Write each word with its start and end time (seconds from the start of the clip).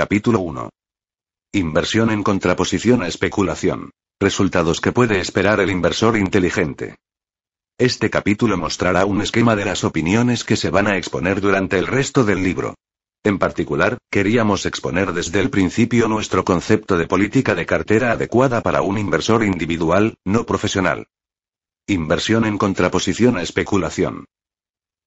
Capítulo 0.00 0.40
1. 0.40 0.70
Inversión 1.52 2.10
en 2.10 2.22
contraposición 2.22 3.02
a 3.02 3.06
especulación. 3.06 3.90
Resultados 4.18 4.80
que 4.80 4.92
puede 4.92 5.20
esperar 5.20 5.60
el 5.60 5.70
inversor 5.70 6.16
inteligente. 6.16 6.96
Este 7.76 8.08
capítulo 8.08 8.56
mostrará 8.56 9.04
un 9.04 9.20
esquema 9.20 9.56
de 9.56 9.66
las 9.66 9.84
opiniones 9.84 10.42
que 10.42 10.56
se 10.56 10.70
van 10.70 10.86
a 10.86 10.96
exponer 10.96 11.42
durante 11.42 11.76
el 11.76 11.86
resto 11.86 12.24
del 12.24 12.42
libro. 12.42 12.76
En 13.24 13.38
particular, 13.38 13.98
queríamos 14.10 14.64
exponer 14.64 15.12
desde 15.12 15.38
el 15.38 15.50
principio 15.50 16.08
nuestro 16.08 16.46
concepto 16.46 16.96
de 16.96 17.06
política 17.06 17.54
de 17.54 17.66
cartera 17.66 18.12
adecuada 18.12 18.62
para 18.62 18.80
un 18.80 18.96
inversor 18.96 19.44
individual, 19.44 20.14
no 20.24 20.46
profesional. 20.46 21.08
Inversión 21.86 22.46
en 22.46 22.56
contraposición 22.56 23.36
a 23.36 23.42
especulación. 23.42 24.24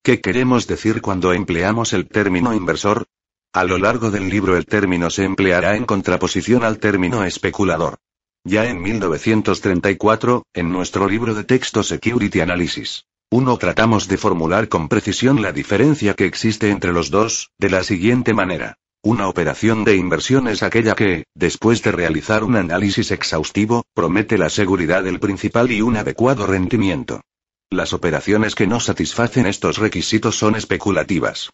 ¿Qué 0.03 0.21
queremos 0.21 0.67
decir 0.67 1.01
cuando 1.01 1.33
empleamos 1.33 1.93
el 1.93 2.07
término 2.07 2.53
inversor? 2.53 3.07
A 3.55 3.65
lo 3.65 3.77
largo 3.77 4.09
del 4.09 4.29
libro 4.29 4.57
el 4.57 4.65
término 4.65 5.11
se 5.11 5.25
empleará 5.25 5.75
en 5.75 5.85
contraposición 5.85 6.63
al 6.63 6.79
término 6.79 7.23
especulador. 7.23 7.99
Ya 8.43 8.65
en 8.65 8.81
1934, 8.81 10.47
en 10.55 10.71
nuestro 10.71 11.07
libro 11.07 11.35
de 11.35 11.43
texto 11.43 11.83
Security 11.83 12.39
Analysis, 12.39 13.05
1 13.29 13.57
tratamos 13.57 14.07
de 14.07 14.17
formular 14.17 14.69
con 14.69 14.89
precisión 14.89 15.43
la 15.43 15.51
diferencia 15.51 16.15
que 16.15 16.25
existe 16.25 16.71
entre 16.71 16.93
los 16.93 17.11
dos, 17.11 17.51
de 17.59 17.69
la 17.69 17.83
siguiente 17.83 18.33
manera. 18.33 18.79
Una 19.03 19.27
operación 19.27 19.83
de 19.83 19.97
inversión 19.97 20.47
es 20.47 20.63
aquella 20.63 20.95
que, 20.95 21.25
después 21.35 21.83
de 21.83 21.91
realizar 21.91 22.43
un 22.43 22.55
análisis 22.55 23.11
exhaustivo, 23.11 23.83
promete 23.93 24.39
la 24.39 24.49
seguridad 24.49 25.03
del 25.03 25.19
principal 25.19 25.71
y 25.71 25.83
un 25.83 25.97
adecuado 25.97 26.47
rendimiento. 26.47 27.21
Las 27.69 27.93
operaciones 27.93 28.55
que 28.55 28.65
no 28.65 28.79
satisfacen 28.79 29.45
estos 29.45 29.77
requisitos 29.77 30.35
son 30.37 30.55
especulativas. 30.55 31.51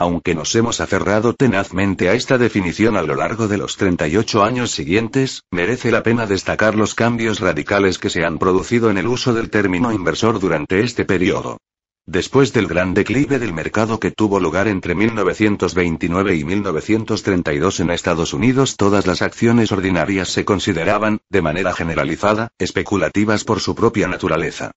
Aunque 0.00 0.36
nos 0.36 0.54
hemos 0.54 0.80
aferrado 0.80 1.34
tenazmente 1.34 2.08
a 2.08 2.14
esta 2.14 2.38
definición 2.38 2.96
a 2.96 3.02
lo 3.02 3.16
largo 3.16 3.48
de 3.48 3.58
los 3.58 3.76
38 3.76 4.44
años 4.44 4.70
siguientes, 4.70 5.42
merece 5.50 5.90
la 5.90 6.04
pena 6.04 6.24
destacar 6.26 6.76
los 6.76 6.94
cambios 6.94 7.40
radicales 7.40 7.98
que 7.98 8.08
se 8.08 8.24
han 8.24 8.38
producido 8.38 8.90
en 8.90 8.98
el 8.98 9.08
uso 9.08 9.34
del 9.34 9.50
término 9.50 9.92
inversor 9.92 10.38
durante 10.38 10.84
este 10.84 11.04
periodo. 11.04 11.58
Después 12.06 12.52
del 12.52 12.68
gran 12.68 12.94
declive 12.94 13.40
del 13.40 13.52
mercado 13.52 13.98
que 13.98 14.12
tuvo 14.12 14.38
lugar 14.38 14.68
entre 14.68 14.94
1929 14.94 16.36
y 16.36 16.44
1932 16.44 17.80
en 17.80 17.90
Estados 17.90 18.32
Unidos, 18.32 18.76
todas 18.76 19.04
las 19.04 19.20
acciones 19.20 19.72
ordinarias 19.72 20.28
se 20.28 20.44
consideraban, 20.44 21.18
de 21.28 21.42
manera 21.42 21.72
generalizada, 21.72 22.52
especulativas 22.56 23.42
por 23.42 23.58
su 23.58 23.74
propia 23.74 24.06
naturaleza. 24.06 24.70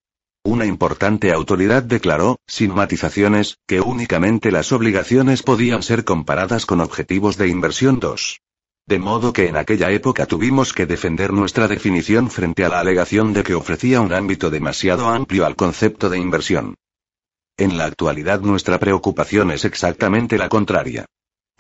Una 0.44 0.66
importante 0.66 1.32
autoridad 1.32 1.84
declaró, 1.84 2.40
sin 2.48 2.74
matizaciones, 2.74 3.60
que 3.68 3.80
únicamente 3.80 4.52
las 4.52 4.72
obligaciones 4.72 5.44
podían 5.44 5.84
ser 5.84 6.04
comparadas 6.04 6.66
con 6.66 6.82
objetivos 6.82 7.38
de 7.38 7.48
inversión 7.48 8.00
2. 8.00 8.42
De 8.88 8.98
modo 8.98 9.34
que 9.34 9.48
en 9.48 9.56
aquella 9.56 9.92
época 9.92 10.26
tuvimos 10.26 10.74
que 10.74 10.88
defender 10.88 11.32
nuestra 11.32 11.68
definición 11.68 12.32
frente 12.32 12.66
a 12.66 12.70
la 12.70 12.80
alegación 12.80 13.34
de 13.34 13.44
que 13.44 13.54
ofrecía 13.54 14.02
un 14.02 14.14
ámbito 14.14 14.50
demasiado 14.50 15.08
amplio 15.10 15.46
al 15.46 15.56
concepto 15.56 16.10
de 16.10 16.18
inversión. 16.18 16.74
En 17.56 17.78
la 17.78 17.86
actualidad 17.86 18.42
nuestra 18.42 18.80
preocupación 18.80 19.52
es 19.52 19.64
exactamente 19.66 20.40
la 20.40 20.50
contraria. 20.50 21.06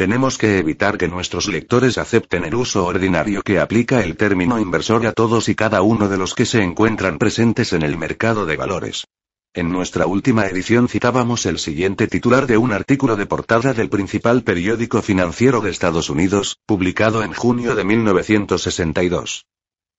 Tenemos 0.02 0.40
que 0.40 0.58
evitar 0.58 0.98
que 0.98 1.08
nuestros 1.08 1.48
lectores 1.48 2.00
acepten 2.00 2.44
el 2.44 2.56
uso 2.56 2.88
ordinario 2.88 3.44
que 3.44 3.60
aplica 3.60 4.04
el 4.04 4.18
término 4.18 4.60
inversor 4.60 5.06
a 5.06 5.14
todos 5.14 5.48
y 5.48 5.54
cada 5.54 5.84
uno 5.84 6.10
de 6.10 6.18
los 6.18 6.34
que 6.34 6.48
se 6.48 6.64
encuentran 6.64 7.20
presentes 7.20 7.72
en 7.72 7.84
el 7.84 8.00
mercado 8.00 8.48
de 8.48 8.58
valores. 8.58 9.06
En 9.54 9.70
nuestra 9.70 10.08
última 10.08 10.48
edición 10.48 10.88
citábamos 10.88 11.46
el 11.46 11.60
siguiente 11.60 12.08
titular 12.08 12.48
de 12.48 12.58
un 12.58 12.74
artículo 12.74 13.16
de 13.16 13.28
portada 13.28 13.76
del 13.76 13.90
principal 13.90 14.42
periódico 14.42 15.04
financiero 15.04 15.62
de 15.62 15.70
Estados 15.70 16.10
Unidos, 16.10 16.58
publicado 16.66 17.22
en 17.22 17.34
junio 17.34 17.76
de 17.76 17.84
1962. 17.84 19.46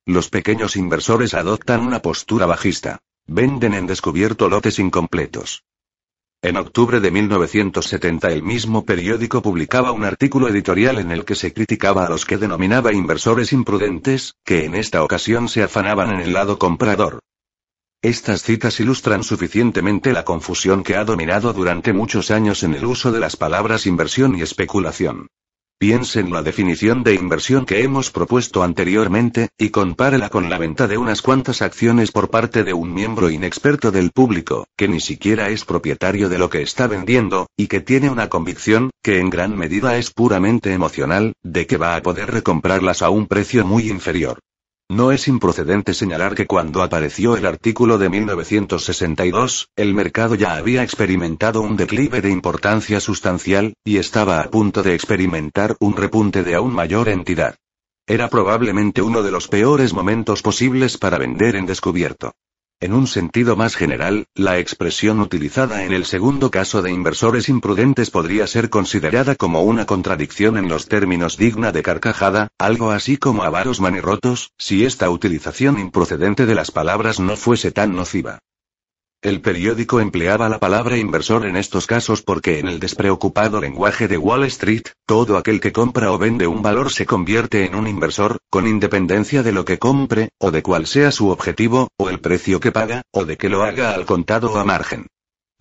Los 0.05 0.31
pequeños 0.31 0.75
inversores 0.75 1.33
adoptan 1.33 1.81
una 1.81 2.03
postura 2.03 2.47
bajista. 2.47 2.99
Venden 3.29 3.75
en 3.75 3.87
descubierto 3.87 4.49
lotes 4.49 4.81
incompletos. 4.81 5.63
En 6.45 6.57
octubre 6.57 6.99
de 6.99 7.13
1970 7.13 8.33
el 8.33 8.43
mismo 8.43 8.85
periódico 8.85 9.43
publicaba 9.43 9.93
un 9.93 10.03
artículo 10.03 10.49
editorial 10.49 10.99
en 10.99 11.13
el 11.13 11.25
que 11.25 11.37
se 11.37 11.53
criticaba 11.53 12.05
a 12.05 12.09
los 12.09 12.27
que 12.27 12.37
denominaba 12.37 12.93
inversores 12.93 13.53
imprudentes, 13.53 14.35
que 14.45 14.65
en 14.65 14.75
esta 14.75 15.05
ocasión 15.05 15.49
se 15.49 15.63
afanaban 15.63 16.11
en 16.11 16.21
el 16.21 16.33
lado 16.33 16.59
comprador. 16.59 17.21
Estas 18.03 18.43
citas 18.43 18.81
ilustran 18.81 19.23
suficientemente 19.23 20.13
la 20.13 20.25
confusión 20.25 20.83
que 20.83 20.97
ha 20.97 21.05
dominado 21.05 21.53
durante 21.53 21.93
muchos 21.93 22.33
años 22.33 22.65
en 22.65 22.75
el 22.75 22.87
uso 22.87 23.13
de 23.13 23.21
las 23.21 23.37
palabras 23.37 23.87
inversión 23.87 24.37
y 24.37 24.43
especulación. 24.43 25.29
Piense 25.83 26.21
en 26.21 26.31
la 26.31 26.45
definición 26.45 27.03
de 27.03 27.15
inversión 27.15 27.67
que 27.67 27.83
hemos 27.83 28.13
propuesto 28.13 28.63
anteriormente, 28.63 29.49
y 29.59 29.71
compárela 29.71 30.29
con 30.29 30.49
la 30.49 30.57
venta 30.57 30.87
de 30.87 30.97
unas 30.97 31.23
cuantas 31.23 31.61
acciones 31.61 32.13
por 32.13 32.31
parte 32.31 32.63
de 32.63 32.73
un 32.73 32.95
miembro 32.95 33.31
inexperto 33.31 33.91
del 33.91 34.13
público, 34.13 34.69
que 34.77 34.87
ni 34.87 35.01
siquiera 35.01 35.49
es 35.49 35.65
propietario 35.65 36.29
de 36.29 36.39
lo 36.39 36.51
que 36.51 36.63
está 36.63 36.87
vendiendo, 36.87 37.49
y 37.57 37.67
que 37.67 37.81
tiene 37.81 38.11
una 38.11 38.29
convicción, 38.29 38.91
que 39.03 39.19
en 39.19 39.29
gran 39.29 39.59
medida 39.59 39.97
es 39.97 40.13
puramente 40.13 40.73
emocional, 40.73 41.33
de 41.43 41.67
que 41.67 41.79
va 41.79 41.97
a 41.97 42.03
poder 42.03 42.31
recomprarlas 42.31 43.03
a 43.03 43.11
un 43.11 43.27
precio 43.27 43.67
muy 43.67 43.91
inferior. 43.91 44.39
No 44.93 45.11
es 45.11 45.27
improcedente 45.27 45.95
señalar 45.95 46.35
que 46.35 46.47
cuando 46.47 46.83
apareció 46.83 47.35
el 47.39 47.47
artículo 47.47 47.97
de 47.97 48.11
1962, 48.11 49.71
el 49.75 49.95
mercado 49.95 50.35
ya 50.35 50.55
había 50.55 50.83
experimentado 50.83 51.63
un 51.63 51.79
declive 51.79 52.21
de 52.21 52.29
importancia 52.29 53.01
sustancial, 53.01 53.73
y 53.87 53.97
estaba 53.97 54.41
a 54.41 54.51
punto 54.51 54.83
de 54.83 54.95
experimentar 54.95 55.77
un 55.81 55.97
repunte 55.97 56.43
de 56.43 56.57
aún 56.57 56.75
mayor 56.75 57.09
entidad. 57.09 57.57
Era 58.07 58.29
probablemente 58.29 59.01
uno 59.01 59.23
de 59.23 59.31
los 59.31 59.49
peores 59.49 59.95
momentos 59.95 60.43
posibles 60.43 60.99
para 60.99 61.17
vender 61.17 61.57
en 61.57 61.65
descubierto. 61.65 62.35
En 62.83 62.95
un 62.95 63.07
sentido 63.07 63.55
más 63.55 63.77
general, 63.77 64.27
la 64.35 64.59
expresión 64.59 65.21
utilizada 65.21 65.85
en 65.85 65.93
el 65.93 66.05
segundo 66.05 66.51
caso 66.51 66.83
de 66.83 66.91
inversores 66.91 67.49
imprudentes 67.49 68.11
podría 68.11 68.45
ser 68.49 68.71
considerada 68.71 69.37
como 69.37 69.63
una 69.63 69.87
contradicción 69.87 70.57
en 70.57 70.69
los 70.69 70.89
términos 70.89 71.37
digna 71.37 71.71
de 71.71 71.85
carcajada, 71.85 72.49
algo 72.59 72.91
así 72.91 73.19
como 73.19 73.45
avaros 73.45 73.81
manirrotos, 73.81 74.51
si 74.59 74.85
esta 74.85 75.11
utilización 75.11 75.79
improcedente 75.79 76.45
de 76.45 76.57
las 76.57 76.73
palabras 76.73 77.21
no 77.21 77.37
fuese 77.37 77.71
tan 77.71 77.95
nociva. 77.95 78.41
El 79.23 79.41
periódico 79.41 80.01
empleaba 80.01 80.49
la 80.49 80.59
palabra 80.59 80.97
inversor 80.97 81.47
en 81.47 81.55
estos 81.55 81.87
casos 81.87 82.23
porque 82.23 82.59
en 82.59 82.67
el 82.67 82.81
despreocupado 82.81 83.61
lenguaje 83.61 84.09
de 84.09 84.19
Wall 84.19 84.43
Street, 84.47 84.83
todo 85.07 85.37
aquel 85.37 85.61
que 85.61 85.71
compra 85.71 86.11
o 86.11 86.19
vende 86.19 86.49
un 86.49 86.61
valor 86.61 86.93
se 86.93 87.07
convierte 87.07 87.65
en 87.65 87.77
un 87.77 87.87
inversor, 87.87 88.39
con 88.51 88.67
independencia 88.67 89.45
de 89.45 89.53
lo 89.53 89.65
que 89.65 89.79
compre, 89.79 90.31
o 90.41 90.51
de 90.51 90.65
cuál 90.65 90.89
sea 90.89 91.13
su 91.13 91.29
objetivo, 91.29 91.87
o 91.97 92.11
el 92.11 92.19
precio 92.19 92.59
que 92.59 92.73
paga, 92.73 93.03
o 93.13 93.25
de 93.25 93.37
que 93.37 93.49
lo 93.49 93.63
haga 93.63 93.95
al 93.95 94.07
contado 94.07 94.55
o 94.55 94.59
a 94.59 94.65
margen. 94.65 95.07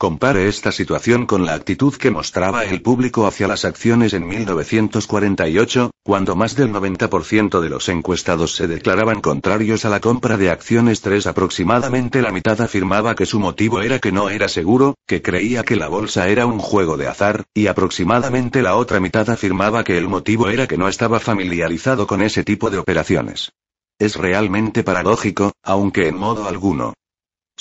Compare 0.01 0.47
esta 0.47 0.71
situación 0.71 1.27
con 1.27 1.45
la 1.45 1.53
actitud 1.53 1.93
que 1.93 2.09
mostraba 2.09 2.65
el 2.65 2.81
público 2.81 3.27
hacia 3.27 3.47
las 3.47 3.65
acciones 3.65 4.13
en 4.13 4.27
1948, 4.27 5.91
cuando 6.03 6.35
más 6.35 6.55
del 6.55 6.73
90% 6.73 7.59
de 7.59 7.69
los 7.69 7.87
encuestados 7.87 8.55
se 8.55 8.67
declaraban 8.67 9.21
contrarios 9.21 9.85
a 9.85 9.89
la 9.89 9.99
compra 9.99 10.37
de 10.37 10.49
acciones 10.49 11.01
3 11.01 11.27
aproximadamente 11.27 12.23
la 12.23 12.31
mitad 12.31 12.59
afirmaba 12.61 13.13
que 13.13 13.27
su 13.27 13.39
motivo 13.39 13.81
era 13.81 13.99
que 13.99 14.11
no 14.11 14.31
era 14.31 14.47
seguro, 14.49 14.95
que 15.05 15.21
creía 15.21 15.61
que 15.61 15.75
la 15.75 15.87
bolsa 15.87 16.29
era 16.29 16.47
un 16.47 16.57
juego 16.57 16.97
de 16.97 17.07
azar, 17.07 17.43
y 17.53 17.67
aproximadamente 17.67 18.63
la 18.63 18.77
otra 18.77 18.99
mitad 18.99 19.29
afirmaba 19.29 19.83
que 19.83 19.99
el 19.99 20.07
motivo 20.07 20.49
era 20.49 20.65
que 20.65 20.79
no 20.79 20.87
estaba 20.87 21.19
familiarizado 21.19 22.07
con 22.07 22.23
ese 22.23 22.43
tipo 22.43 22.71
de 22.71 22.79
operaciones. 22.79 23.51
Es 23.99 24.15
realmente 24.15 24.83
paradójico, 24.83 25.51
aunque 25.61 26.07
en 26.07 26.17
modo 26.17 26.47
alguno 26.47 26.95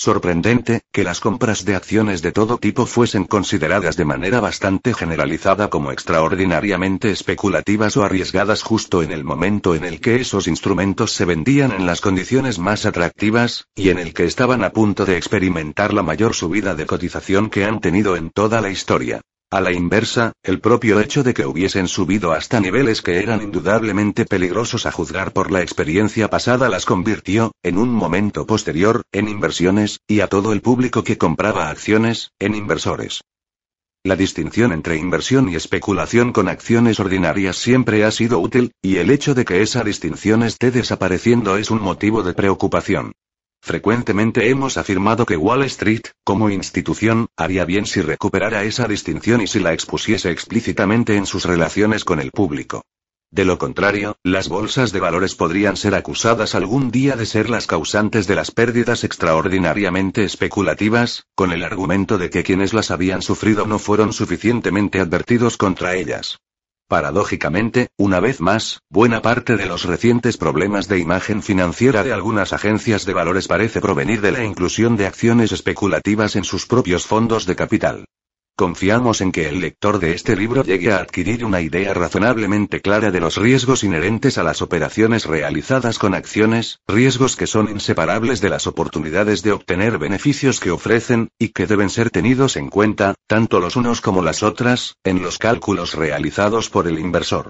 Sorprendente, 0.03 0.81
que 0.91 1.03
las 1.03 1.19
compras 1.19 1.63
de 1.63 1.75
acciones 1.75 2.23
de 2.23 2.31
todo 2.31 2.57
tipo 2.57 2.87
fuesen 2.87 3.25
consideradas 3.25 3.97
de 3.97 4.03
manera 4.03 4.39
bastante 4.39 4.95
generalizada 4.95 5.69
como 5.69 5.91
extraordinariamente 5.91 7.11
especulativas 7.11 7.97
o 7.97 8.03
arriesgadas 8.03 8.63
justo 8.63 9.03
en 9.03 9.11
el 9.11 9.23
momento 9.23 9.75
en 9.75 9.83
el 9.83 10.01
que 10.01 10.15
esos 10.15 10.47
instrumentos 10.47 11.11
se 11.11 11.25
vendían 11.25 11.71
en 11.71 11.85
las 11.85 12.01
condiciones 12.01 12.57
más 12.57 12.87
atractivas, 12.87 13.67
y 13.75 13.89
en 13.89 13.99
el 13.99 14.15
que 14.15 14.25
estaban 14.25 14.63
a 14.63 14.71
punto 14.71 15.05
de 15.05 15.17
experimentar 15.17 15.93
la 15.93 16.01
mayor 16.01 16.33
subida 16.33 16.73
de 16.73 16.87
cotización 16.87 17.51
que 17.51 17.65
han 17.65 17.79
tenido 17.79 18.15
en 18.15 18.31
toda 18.31 18.59
la 18.59 18.71
historia. 18.71 19.21
A 19.53 19.59
la 19.59 19.73
inversa, 19.73 20.31
el 20.43 20.61
propio 20.61 21.01
hecho 21.01 21.23
de 21.23 21.33
que 21.33 21.45
hubiesen 21.45 21.89
subido 21.89 22.31
hasta 22.31 22.61
niveles 22.61 23.01
que 23.01 23.17
eran 23.17 23.41
indudablemente 23.41 24.23
peligrosos 24.23 24.85
a 24.85 24.93
juzgar 24.93 25.33
por 25.33 25.51
la 25.51 25.61
experiencia 25.61 26.29
pasada 26.29 26.69
las 26.69 26.85
convirtió, 26.85 27.51
en 27.61 27.77
un 27.77 27.89
momento 27.89 28.47
posterior, 28.47 29.01
en 29.11 29.27
inversiones, 29.27 29.99
y 30.07 30.21
a 30.21 30.27
todo 30.27 30.53
el 30.53 30.61
público 30.61 31.03
que 31.03 31.17
compraba 31.17 31.69
acciones, 31.69 32.31
en 32.39 32.55
inversores. 32.55 33.25
La 34.05 34.15
distinción 34.15 34.71
entre 34.71 34.95
inversión 34.95 35.49
y 35.49 35.55
especulación 35.55 36.31
con 36.31 36.47
acciones 36.47 37.01
ordinarias 37.01 37.57
siempre 37.57 38.05
ha 38.05 38.11
sido 38.11 38.39
útil, 38.39 38.71
y 38.81 38.97
el 38.97 39.11
hecho 39.11 39.35
de 39.35 39.43
que 39.43 39.61
esa 39.61 39.83
distinción 39.83 40.43
esté 40.43 40.71
desapareciendo 40.71 41.57
es 41.57 41.71
un 41.71 41.81
motivo 41.81 42.23
de 42.23 42.33
preocupación. 42.33 43.11
Frecuentemente 43.61 44.49
hemos 44.49 44.77
afirmado 44.77 45.25
que 45.25 45.37
Wall 45.37 45.63
Street, 45.63 46.01
como 46.23 46.49
institución, 46.49 47.27
haría 47.37 47.63
bien 47.63 47.85
si 47.85 48.01
recuperara 48.01 48.63
esa 48.63 48.87
distinción 48.87 49.39
y 49.39 49.47
si 49.47 49.59
la 49.59 49.71
expusiese 49.71 50.31
explícitamente 50.31 51.15
en 51.15 51.27
sus 51.27 51.45
relaciones 51.45 52.03
con 52.03 52.19
el 52.19 52.31
público. 52.31 52.83
De 53.29 53.45
lo 53.45 53.57
contrario, 53.59 54.17
las 54.23 54.49
bolsas 54.49 54.91
de 54.91 54.99
valores 54.99 55.35
podrían 55.35 55.77
ser 55.77 55.95
acusadas 55.95 56.53
algún 56.53 56.91
día 56.91 57.15
de 57.15 57.25
ser 57.25 57.49
las 57.49 57.65
causantes 57.65 58.27
de 58.27 58.35
las 58.35 58.51
pérdidas 58.51 59.05
extraordinariamente 59.05 60.25
especulativas, 60.25 61.27
con 61.33 61.53
el 61.53 61.63
argumento 61.63 62.17
de 62.17 62.29
que 62.29 62.43
quienes 62.43 62.73
las 62.73 62.91
habían 62.91 63.21
sufrido 63.21 63.67
no 63.67 63.79
fueron 63.79 64.11
suficientemente 64.11 64.99
advertidos 64.99 65.55
contra 65.55 65.95
ellas. 65.95 66.39
Paradójicamente, 66.91 67.87
una 67.97 68.19
vez 68.19 68.41
más, 68.41 68.81
buena 68.89 69.21
parte 69.21 69.55
de 69.55 69.65
los 69.65 69.85
recientes 69.85 70.35
problemas 70.35 70.89
de 70.89 70.99
imagen 70.99 71.41
financiera 71.41 72.03
de 72.03 72.11
algunas 72.11 72.51
agencias 72.51 73.05
de 73.05 73.13
valores 73.13 73.47
parece 73.47 73.79
provenir 73.79 74.19
de 74.19 74.33
la 74.33 74.43
inclusión 74.43 74.97
de 74.97 75.07
acciones 75.07 75.53
especulativas 75.53 76.35
en 76.35 76.43
sus 76.43 76.67
propios 76.67 77.05
fondos 77.05 77.45
de 77.45 77.55
capital. 77.55 78.05
Confiamos 78.61 79.21
en 79.21 79.31
que 79.31 79.49
el 79.49 79.59
lector 79.59 79.97
de 79.97 80.13
este 80.13 80.35
libro 80.35 80.63
llegue 80.63 80.91
a 80.91 80.97
adquirir 80.97 81.43
una 81.43 81.61
idea 81.61 81.95
razonablemente 81.95 82.79
clara 82.79 83.09
de 83.09 83.19
los 83.19 83.37
riesgos 83.37 83.83
inherentes 83.83 84.37
a 84.37 84.43
las 84.43 84.61
operaciones 84.61 85.25
realizadas 85.25 85.97
con 85.97 86.13
acciones, 86.13 86.77
riesgos 86.87 87.35
que 87.35 87.47
son 87.47 87.71
inseparables 87.71 88.39
de 88.39 88.49
las 88.49 88.67
oportunidades 88.67 89.41
de 89.41 89.51
obtener 89.51 89.97
beneficios 89.97 90.59
que 90.59 90.69
ofrecen, 90.69 91.29
y 91.39 91.47
que 91.47 91.65
deben 91.65 91.89
ser 91.89 92.11
tenidos 92.11 92.55
en 92.55 92.69
cuenta, 92.69 93.15
tanto 93.25 93.59
los 93.59 93.75
unos 93.77 93.99
como 93.99 94.21
las 94.21 94.43
otras, 94.43 94.93
en 95.03 95.23
los 95.23 95.39
cálculos 95.39 95.95
realizados 95.95 96.69
por 96.69 96.87
el 96.87 96.99
inversor. 96.99 97.49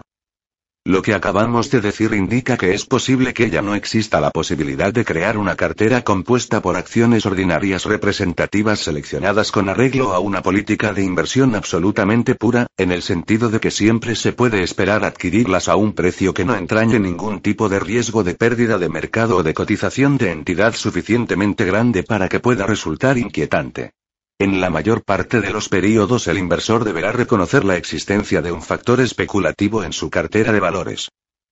Lo 0.83 1.03
que 1.03 1.13
acabamos 1.13 1.69
de 1.69 1.79
decir 1.79 2.11
indica 2.15 2.57
que 2.57 2.73
es 2.73 2.87
posible 2.87 3.35
que 3.35 3.51
ya 3.51 3.61
no 3.61 3.75
exista 3.75 4.19
la 4.19 4.31
posibilidad 4.31 4.91
de 4.91 5.05
crear 5.05 5.37
una 5.37 5.55
cartera 5.55 6.03
compuesta 6.03 6.59
por 6.59 6.75
acciones 6.75 7.23
ordinarias 7.27 7.85
representativas 7.85 8.79
seleccionadas 8.79 9.51
con 9.51 9.69
arreglo 9.69 10.11
a 10.11 10.19
una 10.19 10.41
política 10.41 10.91
de 10.91 11.03
inversión 11.03 11.53
absolutamente 11.53 12.33
pura, 12.33 12.65
en 12.77 12.91
el 12.91 13.03
sentido 13.03 13.49
de 13.49 13.59
que 13.59 13.69
siempre 13.69 14.15
se 14.15 14.33
puede 14.33 14.63
esperar 14.63 15.05
adquirirlas 15.05 15.69
a 15.69 15.75
un 15.75 15.93
precio 15.93 16.33
que 16.33 16.45
no 16.45 16.55
entrañe 16.55 16.99
ningún 16.99 17.41
tipo 17.41 17.69
de 17.69 17.79
riesgo 17.79 18.23
de 18.23 18.33
pérdida 18.33 18.79
de 18.79 18.89
mercado 18.89 19.37
o 19.37 19.43
de 19.43 19.53
cotización 19.53 20.17
de 20.17 20.31
entidad 20.31 20.73
suficientemente 20.73 21.63
grande 21.63 22.01
para 22.01 22.27
que 22.27 22.39
pueda 22.39 22.65
resultar 22.65 23.19
inquietante. 23.19 23.91
En 24.41 24.59
la 24.59 24.71
mayor 24.71 25.03
parte 25.03 25.39
de 25.39 25.51
los 25.51 25.69
periodos 25.69 26.27
el 26.27 26.39
inversor 26.39 26.83
deberá 26.83 27.11
reconocer 27.11 27.63
la 27.63 27.77
existencia 27.77 28.41
de 28.41 28.51
un 28.51 28.63
factor 28.63 28.99
especulativo 28.99 29.83
en 29.83 29.93
su 29.93 30.09
cartera 30.09 30.51
de 30.51 30.59
valores. 30.59 31.09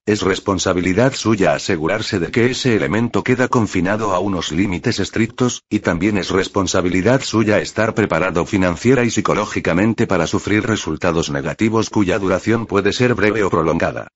Es 0.08 0.24
responsabilidad 0.24 1.14
suya 1.14 1.54
asegurarse 1.54 2.18
de 2.18 2.32
que 2.32 2.48
ese 2.48 2.76
elemento 2.76 3.24
queda 3.24 3.48
confinado 3.48 4.16
a 4.16 4.20
unos 4.20 4.52
límites 4.52 5.00
estrictos, 5.00 5.62
y 5.70 5.82
también 5.82 6.18
es 6.18 6.32
responsabilidad 6.32 7.22
suya 7.22 7.60
estar 7.60 7.94
preparado 7.94 8.44
financiera 8.48 9.04
y 9.04 9.12
psicológicamente 9.12 10.08
para 10.08 10.26
sufrir 10.26 10.66
resultados 10.66 11.30
negativos 11.30 11.92
cuya 11.92 12.18
duración 12.18 12.66
puede 12.66 12.92
ser 12.92 13.14
breve 13.14 13.44
o 13.44 13.52
prolongada. 13.52 14.08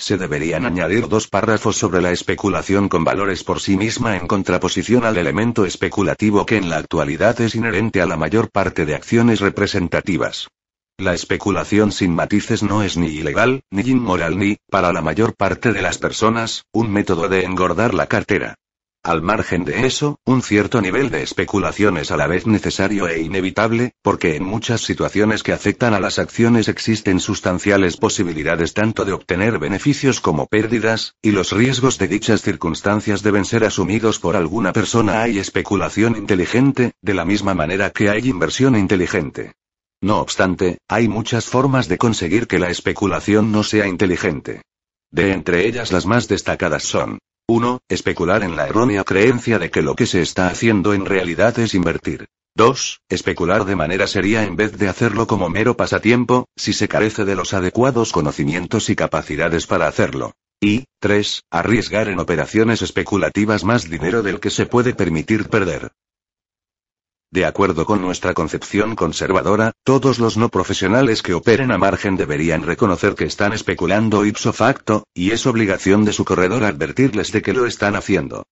Se 0.00 0.16
deberían 0.16 0.64
añadir 0.64 1.08
dos 1.08 1.28
párrafos 1.28 1.76
sobre 1.76 2.00
la 2.00 2.10
especulación 2.10 2.88
con 2.88 3.04
valores 3.04 3.44
por 3.44 3.60
sí 3.60 3.76
misma 3.76 4.16
en 4.16 4.26
contraposición 4.26 5.04
al 5.04 5.18
elemento 5.18 5.66
especulativo 5.66 6.46
que 6.46 6.56
en 6.56 6.70
la 6.70 6.78
actualidad 6.78 7.38
es 7.42 7.54
inherente 7.54 8.00
a 8.00 8.06
la 8.06 8.16
mayor 8.16 8.50
parte 8.50 8.86
de 8.86 8.94
acciones 8.94 9.40
representativas. 9.40 10.48
La 10.96 11.12
especulación 11.12 11.92
sin 11.92 12.14
matices 12.14 12.62
no 12.62 12.82
es 12.82 12.96
ni 12.96 13.08
ilegal, 13.08 13.60
ni 13.70 13.82
inmoral 13.82 14.38
ni, 14.38 14.56
para 14.70 14.90
la 14.94 15.02
mayor 15.02 15.36
parte 15.36 15.70
de 15.70 15.82
las 15.82 15.98
personas, 15.98 16.64
un 16.72 16.90
método 16.90 17.28
de 17.28 17.44
engordar 17.44 17.92
la 17.92 18.06
cartera. 18.06 18.54
Al 19.02 19.22
margen 19.22 19.64
de 19.64 19.86
eso, 19.86 20.18
un 20.26 20.42
cierto 20.42 20.82
nivel 20.82 21.08
de 21.08 21.22
especulación 21.22 21.96
es 21.96 22.10
a 22.10 22.18
la 22.18 22.26
vez 22.26 22.46
necesario 22.46 23.08
e 23.08 23.22
inevitable, 23.22 23.94
porque 24.02 24.36
en 24.36 24.44
muchas 24.44 24.82
situaciones 24.82 25.42
que 25.42 25.54
afectan 25.54 25.94
a 25.94 26.00
las 26.00 26.18
acciones 26.18 26.68
existen 26.68 27.18
sustanciales 27.18 27.96
posibilidades 27.96 28.74
tanto 28.74 29.06
de 29.06 29.14
obtener 29.14 29.58
beneficios 29.58 30.20
como 30.20 30.46
pérdidas, 30.48 31.14
y 31.22 31.30
los 31.30 31.52
riesgos 31.52 31.96
de 31.96 32.08
dichas 32.08 32.42
circunstancias 32.42 33.22
deben 33.22 33.46
ser 33.46 33.64
asumidos 33.64 34.18
por 34.18 34.36
alguna 34.36 34.74
persona. 34.74 35.22
Hay 35.22 35.38
especulación 35.38 36.14
inteligente, 36.16 36.92
de 37.00 37.14
la 37.14 37.24
misma 37.24 37.54
manera 37.54 37.88
que 37.88 38.10
hay 38.10 38.28
inversión 38.28 38.76
inteligente. 38.76 39.54
No 40.02 40.20
obstante, 40.20 40.76
hay 40.88 41.08
muchas 41.08 41.46
formas 41.46 41.88
de 41.88 41.96
conseguir 41.96 42.46
que 42.46 42.58
la 42.58 42.68
especulación 42.68 43.50
no 43.50 43.62
sea 43.62 43.86
inteligente. 43.86 44.60
De 45.10 45.32
entre 45.32 45.66
ellas 45.66 45.90
las 45.90 46.04
más 46.04 46.28
destacadas 46.28 46.82
son 46.82 47.18
1. 47.50 47.80
Especular 47.88 48.44
en 48.44 48.54
la 48.54 48.68
errónea 48.68 49.02
creencia 49.02 49.58
de 49.58 49.72
que 49.72 49.82
lo 49.82 49.96
que 49.96 50.06
se 50.06 50.22
está 50.22 50.46
haciendo 50.46 50.94
en 50.94 51.04
realidad 51.04 51.58
es 51.58 51.74
invertir. 51.74 52.28
2. 52.54 53.00
Especular 53.08 53.64
de 53.64 53.74
manera 53.74 54.06
seria 54.06 54.44
en 54.44 54.54
vez 54.54 54.78
de 54.78 54.88
hacerlo 54.88 55.26
como 55.26 55.48
mero 55.48 55.76
pasatiempo, 55.76 56.46
si 56.54 56.72
se 56.72 56.86
carece 56.86 57.24
de 57.24 57.34
los 57.34 57.52
adecuados 57.52 58.12
conocimientos 58.12 58.88
y 58.88 58.94
capacidades 58.94 59.66
para 59.66 59.88
hacerlo. 59.88 60.34
Y, 60.60 60.84
3. 61.00 61.42
Arriesgar 61.50 62.06
en 62.08 62.20
operaciones 62.20 62.82
especulativas 62.82 63.64
más 63.64 63.90
dinero 63.90 64.22
del 64.22 64.38
que 64.38 64.50
se 64.50 64.66
puede 64.66 64.94
permitir 64.94 65.48
perder. 65.48 65.90
De 67.32 67.44
acuerdo 67.44 67.86
con 67.86 68.00
nuestra 68.00 68.34
concepción 68.34 68.96
conservadora, 68.96 69.70
todos 69.84 70.18
los 70.18 70.36
no 70.36 70.48
profesionales 70.48 71.22
que 71.22 71.32
operen 71.32 71.70
a 71.70 71.78
margen 71.78 72.16
deberían 72.16 72.64
reconocer 72.64 73.14
que 73.14 73.24
están 73.24 73.52
especulando 73.52 74.26
ipso 74.26 74.52
facto, 74.52 75.04
y 75.14 75.30
es 75.30 75.46
obligación 75.46 76.04
de 76.04 76.12
su 76.12 76.24
corredor 76.24 76.64
advertirles 76.64 77.30
de 77.30 77.40
que 77.40 77.52
lo 77.52 77.66
están 77.66 77.94
haciendo. 77.94 78.42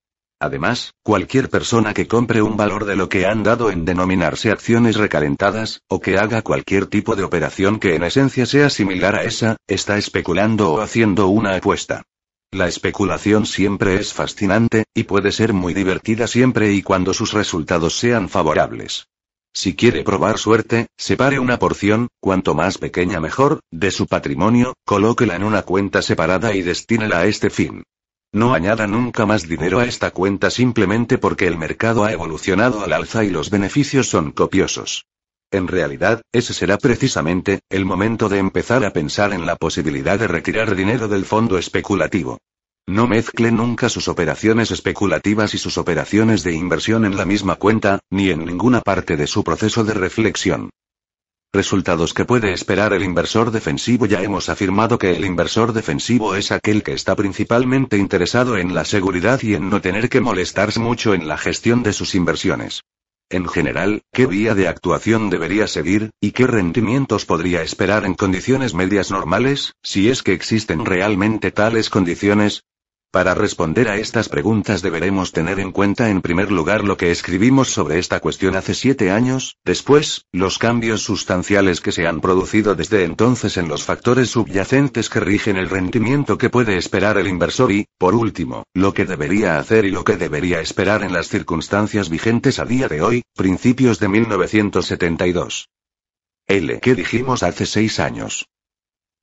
Además, 0.40 0.92
cualquier 1.02 1.50
persona 1.50 1.92
que 1.92 2.06
compre 2.06 2.40
un 2.40 2.56
valor 2.56 2.84
de 2.84 2.94
lo 2.94 3.08
que 3.08 3.26
han 3.26 3.42
dado 3.42 3.72
en 3.72 3.84
denominarse 3.84 4.52
acciones 4.52 4.94
recalentadas, 4.94 5.80
o 5.88 6.00
que 6.00 6.16
haga 6.16 6.42
cualquier 6.42 6.86
tipo 6.86 7.16
de 7.16 7.24
operación 7.24 7.80
que 7.80 7.96
en 7.96 8.04
esencia 8.04 8.46
sea 8.46 8.70
similar 8.70 9.16
a 9.16 9.24
esa, 9.24 9.56
está 9.66 9.98
especulando 9.98 10.72
o 10.72 10.80
haciendo 10.80 11.26
una 11.26 11.56
apuesta. 11.56 12.04
La 12.50 12.66
especulación 12.66 13.44
siempre 13.44 13.96
es 13.96 14.14
fascinante, 14.14 14.84
y 14.94 15.02
puede 15.02 15.32
ser 15.32 15.52
muy 15.52 15.74
divertida 15.74 16.26
siempre 16.26 16.72
y 16.72 16.82
cuando 16.82 17.12
sus 17.12 17.34
resultados 17.34 17.98
sean 17.98 18.30
favorables. 18.30 19.08
Si 19.52 19.76
quiere 19.76 20.02
probar 20.02 20.38
suerte, 20.38 20.86
separe 20.96 21.38
una 21.38 21.58
porción, 21.58 22.08
cuanto 22.20 22.54
más 22.54 22.78
pequeña 22.78 23.20
mejor, 23.20 23.60
de 23.70 23.90
su 23.90 24.06
patrimonio, 24.06 24.74
colóquela 24.86 25.36
en 25.36 25.44
una 25.44 25.62
cuenta 25.62 26.00
separada 26.00 26.54
y 26.54 26.62
destínela 26.62 27.20
a 27.20 27.26
este 27.26 27.50
fin. 27.50 27.82
No 28.32 28.54
añada 28.54 28.86
nunca 28.86 29.26
más 29.26 29.46
dinero 29.46 29.80
a 29.80 29.84
esta 29.84 30.10
cuenta 30.10 30.50
simplemente 30.50 31.18
porque 31.18 31.46
el 31.46 31.58
mercado 31.58 32.04
ha 32.04 32.12
evolucionado 32.12 32.82
al 32.82 32.92
alza 32.94 33.24
y 33.24 33.30
los 33.30 33.50
beneficios 33.50 34.08
son 34.08 34.32
copiosos. 34.32 35.04
En 35.50 35.66
realidad, 35.66 36.20
ese 36.30 36.52
será 36.52 36.76
precisamente, 36.76 37.60
el 37.70 37.86
momento 37.86 38.28
de 38.28 38.38
empezar 38.38 38.84
a 38.84 38.92
pensar 38.92 39.32
en 39.32 39.46
la 39.46 39.56
posibilidad 39.56 40.18
de 40.18 40.28
retirar 40.28 40.76
dinero 40.76 41.08
del 41.08 41.24
fondo 41.24 41.56
especulativo. 41.56 42.38
No 42.86 43.06
mezcle 43.06 43.50
nunca 43.50 43.88
sus 43.88 44.08
operaciones 44.08 44.70
especulativas 44.70 45.54
y 45.54 45.58
sus 45.58 45.78
operaciones 45.78 46.42
de 46.42 46.52
inversión 46.52 47.06
en 47.06 47.16
la 47.16 47.24
misma 47.24 47.56
cuenta, 47.56 48.00
ni 48.10 48.30
en 48.30 48.44
ninguna 48.44 48.82
parte 48.82 49.16
de 49.16 49.26
su 49.26 49.42
proceso 49.42 49.84
de 49.84 49.94
reflexión. 49.94 50.70
Resultados 51.50 52.12
que 52.12 52.26
puede 52.26 52.52
esperar 52.52 52.92
el 52.92 53.02
inversor 53.02 53.50
defensivo. 53.50 54.04
Ya 54.04 54.22
hemos 54.22 54.50
afirmado 54.50 54.98
que 54.98 55.16
el 55.16 55.24
inversor 55.24 55.72
defensivo 55.72 56.34
es 56.34 56.52
aquel 56.52 56.82
que 56.82 56.92
está 56.92 57.16
principalmente 57.16 57.96
interesado 57.96 58.58
en 58.58 58.74
la 58.74 58.84
seguridad 58.84 59.40
y 59.42 59.54
en 59.54 59.70
no 59.70 59.80
tener 59.80 60.10
que 60.10 60.20
molestarse 60.20 60.78
mucho 60.78 61.14
en 61.14 61.26
la 61.26 61.38
gestión 61.38 61.82
de 61.82 61.94
sus 61.94 62.14
inversiones. 62.14 62.82
En 63.30 63.46
general, 63.46 64.02
¿qué 64.10 64.26
vía 64.26 64.54
de 64.54 64.68
actuación 64.68 65.28
debería 65.28 65.66
seguir, 65.66 66.12
y 66.18 66.30
qué 66.30 66.46
rendimientos 66.46 67.26
podría 67.26 67.62
esperar 67.62 68.06
en 68.06 68.14
condiciones 68.14 68.72
medias 68.72 69.10
normales, 69.10 69.74
si 69.82 70.08
es 70.08 70.22
que 70.22 70.32
existen 70.32 70.86
realmente 70.86 71.50
tales 71.50 71.90
condiciones? 71.90 72.64
Para 73.10 73.32
responder 73.32 73.88
a 73.88 73.96
estas 73.96 74.28
preguntas 74.28 74.82
deberemos 74.82 75.32
tener 75.32 75.60
en 75.60 75.72
cuenta 75.72 76.10
en 76.10 76.20
primer 76.20 76.52
lugar 76.52 76.84
lo 76.84 76.98
que 76.98 77.10
escribimos 77.10 77.70
sobre 77.70 77.98
esta 77.98 78.20
cuestión 78.20 78.54
hace 78.54 78.74
siete 78.74 79.10
años, 79.10 79.56
después, 79.64 80.26
los 80.30 80.58
cambios 80.58 81.04
sustanciales 81.04 81.80
que 81.80 81.90
se 81.90 82.06
han 82.06 82.20
producido 82.20 82.74
desde 82.74 83.04
entonces 83.04 83.56
en 83.56 83.66
los 83.66 83.82
factores 83.82 84.28
subyacentes 84.28 85.08
que 85.08 85.20
rigen 85.20 85.56
el 85.56 85.70
rendimiento 85.70 86.36
que 86.36 86.50
puede 86.50 86.76
esperar 86.76 87.16
el 87.16 87.28
inversor 87.28 87.72
y, 87.72 87.86
por 87.96 88.14
último, 88.14 88.64
lo 88.74 88.92
que 88.92 89.06
debería 89.06 89.58
hacer 89.58 89.86
y 89.86 89.90
lo 89.90 90.04
que 90.04 90.18
debería 90.18 90.60
esperar 90.60 91.02
en 91.02 91.14
las 91.14 91.28
circunstancias 91.28 92.10
vigentes 92.10 92.58
a 92.58 92.66
día 92.66 92.88
de 92.88 93.00
hoy, 93.00 93.22
principios 93.34 94.00
de 94.00 94.08
1972. 94.08 95.70
L. 96.46 96.80
¿Qué 96.80 96.94
dijimos 96.94 97.42
hace 97.42 97.64
seis 97.64 98.00
años? 98.00 98.48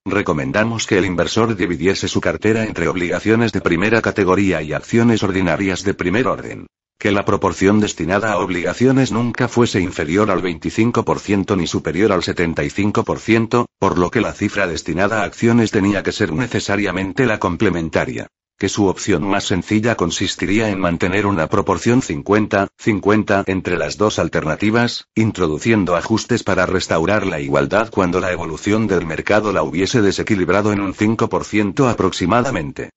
Recomendamos 0.07 0.85
que 0.85 1.00
el 1.00 1.05
inversor 1.05 1.55
dividiese 1.55 2.07
su 2.07 2.21
cartera 2.21 2.63
entre 2.63 2.88
obligaciones 2.88 3.51
de 3.51 3.62
primera 3.62 4.03
categoría 4.03 4.62
y 4.62 4.71
acciones 4.71 5.24
ordinarias 5.24 5.83
de 5.83 5.95
primer 5.95 6.27
orden. 6.27 6.67
Que 7.00 7.12
la 7.12 7.25
proporción 7.25 7.79
destinada 7.79 8.33
a 8.33 8.38
obligaciones 8.38 9.12
nunca 9.12 9.47
fuese 9.47 9.81
inferior 9.81 10.29
al 10.29 10.43
25% 10.43 11.57
ni 11.57 11.65
superior 11.65 12.12
al 12.12 12.21
75%, 12.21 13.65
por 13.79 13.97
lo 13.97 14.12
que 14.12 14.21
la 14.21 14.33
cifra 14.33 14.67
destinada 14.67 15.21
a 15.21 15.25
acciones 15.25 15.71
tenía 15.71 16.03
que 16.03 16.12
ser 16.12 16.31
necesariamente 16.33 17.25
la 17.25 17.39
complementaria. 17.39 18.27
Que 18.57 18.69
su 18.69 18.88
opción 18.88 19.24
más 19.27 19.45
sencilla 19.45 19.95
consistiría 19.95 20.69
en 20.69 20.79
mantener 20.79 21.25
una 21.25 21.47
proporción 21.47 22.01
50-50 22.01 23.43
entre 23.47 23.77
las 23.77 23.97
dos 23.97 24.17
alternativas, 24.19 25.07
introduciendo 25.15 25.95
ajustes 25.95 26.43
para 26.43 26.65
restaurar 26.65 27.25
la 27.25 27.39
igualdad 27.39 27.89
cuando 27.91 28.19
la 28.19 28.31
evolución 28.31 28.88
del 28.88 29.05
mercado 29.05 29.51
la 29.51 29.63
hubiese 29.63 30.01
desequilibrado 30.01 30.71
en 30.71 30.81
un 30.81 30.93
5% 30.93 31.89
aproximadamente. 31.89 32.91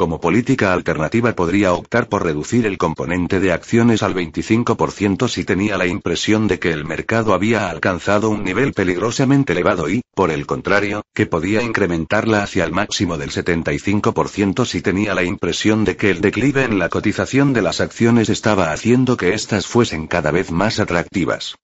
Como 0.00 0.18
política 0.18 0.72
alternativa 0.72 1.34
podría 1.34 1.74
optar 1.74 2.08
por 2.08 2.24
reducir 2.24 2.64
el 2.64 2.78
componente 2.78 3.38
de 3.38 3.52
acciones 3.52 4.02
al 4.02 4.14
25% 4.14 5.28
si 5.28 5.44
tenía 5.44 5.76
la 5.76 5.86
impresión 5.86 6.48
de 6.48 6.58
que 6.58 6.70
el 6.70 6.86
mercado 6.86 7.34
había 7.34 7.68
alcanzado 7.68 8.30
un 8.30 8.42
nivel 8.42 8.72
peligrosamente 8.72 9.52
elevado 9.52 9.90
y, 9.90 10.00
por 10.14 10.30
el 10.30 10.46
contrario, 10.46 11.02
que 11.12 11.26
podía 11.26 11.60
incrementarla 11.60 12.42
hacia 12.42 12.64
el 12.64 12.72
máximo 12.72 13.18
del 13.18 13.30
75% 13.30 14.64
si 14.64 14.80
tenía 14.80 15.12
la 15.12 15.22
impresión 15.22 15.84
de 15.84 15.98
que 15.98 16.10
el 16.10 16.22
declive 16.22 16.64
en 16.64 16.78
la 16.78 16.88
cotización 16.88 17.52
de 17.52 17.60
las 17.60 17.82
acciones 17.82 18.30
estaba 18.30 18.72
haciendo 18.72 19.18
que 19.18 19.34
éstas 19.34 19.66
fuesen 19.66 20.06
cada 20.06 20.30
vez 20.30 20.50
más 20.50 20.80
atractivas. 20.80 21.56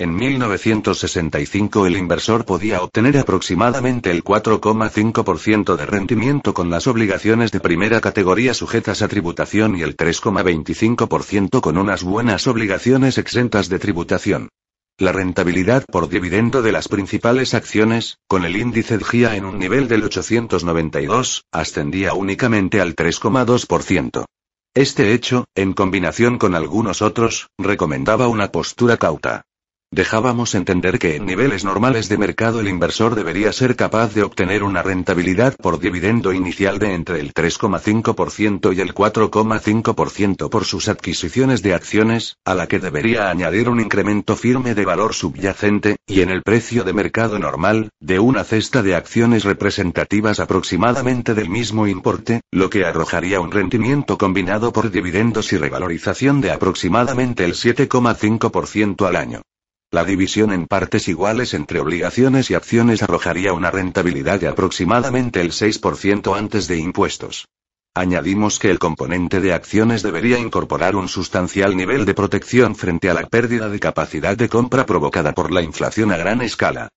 En 0.00 0.14
1965 0.14 1.84
el 1.88 1.96
inversor 1.96 2.44
podía 2.44 2.82
obtener 2.82 3.18
aproximadamente 3.18 4.12
el 4.12 4.22
4,5% 4.22 5.74
de 5.74 5.86
rendimiento 5.86 6.54
con 6.54 6.70
las 6.70 6.86
obligaciones 6.86 7.50
de 7.50 7.58
primera 7.58 8.00
categoría 8.00 8.54
sujetas 8.54 9.02
a 9.02 9.08
tributación 9.08 9.76
y 9.76 9.82
el 9.82 9.96
3,25% 9.96 11.60
con 11.60 11.78
unas 11.78 12.04
buenas 12.04 12.46
obligaciones 12.46 13.18
exentas 13.18 13.68
de 13.68 13.80
tributación. 13.80 14.50
La 14.98 15.10
rentabilidad 15.10 15.84
por 15.90 16.08
dividendo 16.08 16.62
de 16.62 16.70
las 16.70 16.86
principales 16.86 17.54
acciones, 17.54 18.18
con 18.28 18.44
el 18.44 18.54
índice 18.54 19.00
GIA 19.00 19.34
en 19.34 19.46
un 19.46 19.58
nivel 19.58 19.88
del 19.88 20.04
892, 20.04 21.42
ascendía 21.50 22.14
únicamente 22.14 22.80
al 22.80 22.94
3,2%. 22.94 24.26
Este 24.74 25.12
hecho, 25.12 25.46
en 25.56 25.72
combinación 25.72 26.38
con 26.38 26.54
algunos 26.54 27.02
otros, 27.02 27.48
recomendaba 27.58 28.28
una 28.28 28.52
postura 28.52 28.96
cauta. 28.96 29.47
Dejábamos 29.90 30.54
entender 30.54 30.98
que 30.98 31.16
en 31.16 31.26
niveles 31.26 31.64
normales 31.64 32.08
de 32.08 32.18
mercado 32.18 32.60
el 32.60 32.68
inversor 32.68 33.16
debería 33.16 33.52
ser 33.52 33.74
capaz 33.74 34.14
de 34.14 34.22
obtener 34.22 34.62
una 34.62 34.80
rentabilidad 34.80 35.56
por 35.56 35.80
dividendo 35.80 36.32
inicial 36.32 36.78
de 36.78 36.94
entre 36.94 37.18
el 37.18 37.34
3,5% 37.34 38.76
y 38.76 38.80
el 38.80 38.94
4,5% 38.94 40.50
por 40.50 40.64
sus 40.66 40.88
adquisiciones 40.88 41.62
de 41.62 41.74
acciones, 41.74 42.36
a 42.44 42.54
la 42.54 42.68
que 42.68 42.78
debería 42.78 43.28
añadir 43.28 43.68
un 43.68 43.80
incremento 43.80 44.36
firme 44.36 44.74
de 44.76 44.84
valor 44.84 45.14
subyacente, 45.14 45.96
y 46.06 46.20
en 46.20 46.28
el 46.28 46.42
precio 46.42 46.84
de 46.84 46.92
mercado 46.92 47.38
normal, 47.38 47.88
de 47.98 48.20
una 48.20 48.44
cesta 48.44 48.82
de 48.82 48.94
acciones 48.94 49.42
representativas 49.42 50.38
aproximadamente 50.38 51.34
del 51.34 51.48
mismo 51.48 51.88
importe, 51.88 52.42
lo 52.52 52.70
que 52.70 52.84
arrojaría 52.84 53.40
un 53.40 53.50
rendimiento 53.50 54.16
combinado 54.16 54.70
por 54.70 54.90
dividendos 54.90 55.52
y 55.54 55.56
revalorización 55.56 56.40
de 56.40 56.52
aproximadamente 56.52 57.44
el 57.44 57.54
7,5% 57.54 59.08
al 59.08 59.16
año. 59.16 59.42
La 59.90 60.04
división 60.04 60.52
en 60.52 60.66
partes 60.66 61.08
iguales 61.08 61.54
entre 61.54 61.80
obligaciones 61.80 62.50
y 62.50 62.54
acciones 62.54 63.02
arrojaría 63.02 63.54
una 63.54 63.70
rentabilidad 63.70 64.38
de 64.38 64.46
aproximadamente 64.46 65.40
el 65.40 65.52
6% 65.52 66.36
antes 66.36 66.68
de 66.68 66.76
impuestos. 66.76 67.48
Añadimos 67.94 68.58
que 68.58 68.70
el 68.70 68.78
componente 68.78 69.40
de 69.40 69.54
acciones 69.54 70.02
debería 70.02 70.38
incorporar 70.38 70.94
un 70.94 71.08
sustancial 71.08 71.74
nivel 71.74 72.04
de 72.04 72.12
protección 72.12 72.76
frente 72.76 73.08
a 73.08 73.14
la 73.14 73.26
pérdida 73.28 73.70
de 73.70 73.80
capacidad 73.80 74.36
de 74.36 74.50
compra 74.50 74.84
provocada 74.84 75.32
por 75.32 75.50
la 75.50 75.62
inflación 75.62 76.12
a 76.12 76.18
gran 76.18 76.42
escala. 76.42 76.90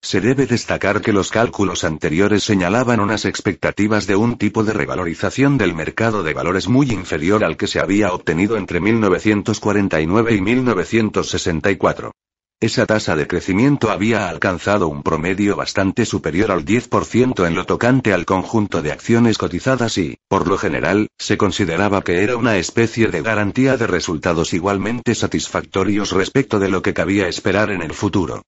Se 0.00 0.20
debe 0.20 0.46
destacar 0.46 1.02
que 1.02 1.12
los 1.12 1.30
cálculos 1.30 1.84
anteriores 1.84 2.44
señalaban 2.44 3.00
unas 3.00 3.24
expectativas 3.24 4.06
de 4.06 4.16
un 4.16 4.38
tipo 4.38 4.62
de 4.64 4.72
revalorización 4.72 5.58
del 5.58 5.74
mercado 5.74 6.22
de 6.22 6.34
valores 6.34 6.68
muy 6.68 6.90
inferior 6.90 7.44
al 7.44 7.56
que 7.56 7.66
se 7.66 7.80
había 7.80 8.12
obtenido 8.12 8.56
entre 8.56 8.80
1949 8.80 10.34
y 10.34 10.40
1964. 10.40 12.12
Esa 12.60 12.86
tasa 12.86 13.14
de 13.14 13.26
crecimiento 13.26 13.90
había 13.90 14.28
alcanzado 14.28 14.88
un 14.88 15.02
promedio 15.02 15.54
bastante 15.56 16.06
superior 16.06 16.50
al 16.50 16.64
10% 16.64 17.46
en 17.46 17.54
lo 17.54 17.66
tocante 17.66 18.12
al 18.12 18.24
conjunto 18.24 18.82
de 18.82 18.92
acciones 18.92 19.36
cotizadas 19.36 19.98
y, 19.98 20.16
por 20.26 20.48
lo 20.48 20.58
general, 20.58 21.08
se 21.18 21.36
consideraba 21.36 22.02
que 22.02 22.22
era 22.22 22.36
una 22.36 22.56
especie 22.56 23.08
de 23.08 23.22
garantía 23.22 23.76
de 23.76 23.86
resultados 23.86 24.54
igualmente 24.54 25.14
satisfactorios 25.14 26.12
respecto 26.12 26.58
de 26.58 26.68
lo 26.68 26.82
que 26.82 26.94
cabía 26.94 27.28
esperar 27.28 27.70
en 27.70 27.82
el 27.82 27.92
futuro. 27.92 28.42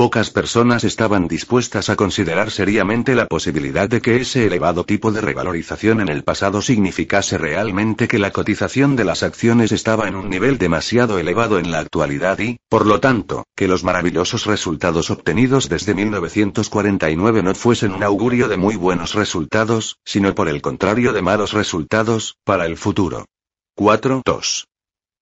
Pocas 0.00 0.30
personas 0.30 0.84
estaban 0.84 1.28
dispuestas 1.28 1.90
a 1.90 1.94
considerar 1.94 2.50
seriamente 2.50 3.14
la 3.14 3.26
posibilidad 3.26 3.86
de 3.86 4.00
que 4.00 4.16
ese 4.16 4.46
elevado 4.46 4.84
tipo 4.84 5.12
de 5.12 5.20
revalorización 5.20 6.00
en 6.00 6.08
el 6.08 6.24
pasado 6.24 6.62
significase 6.62 7.36
realmente 7.36 8.08
que 8.08 8.18
la 8.18 8.30
cotización 8.30 8.96
de 8.96 9.04
las 9.04 9.22
acciones 9.22 9.72
estaba 9.72 10.08
en 10.08 10.14
un 10.14 10.30
nivel 10.30 10.56
demasiado 10.56 11.18
elevado 11.18 11.58
en 11.58 11.70
la 11.70 11.80
actualidad 11.80 12.38
y, 12.38 12.56
por 12.70 12.86
lo 12.86 12.98
tanto, 12.98 13.44
que 13.54 13.68
los 13.68 13.84
maravillosos 13.84 14.46
resultados 14.46 15.10
obtenidos 15.10 15.68
desde 15.68 15.92
1949 15.92 17.42
no 17.42 17.54
fuesen 17.54 17.92
un 17.92 18.02
augurio 18.02 18.48
de 18.48 18.56
muy 18.56 18.76
buenos 18.76 19.12
resultados, 19.12 19.98
sino 20.06 20.34
por 20.34 20.48
el 20.48 20.62
contrario 20.62 21.12
de 21.12 21.20
malos 21.20 21.52
resultados, 21.52 22.38
para 22.44 22.64
el 22.64 22.78
futuro. 22.78 23.26
4. 23.74 24.22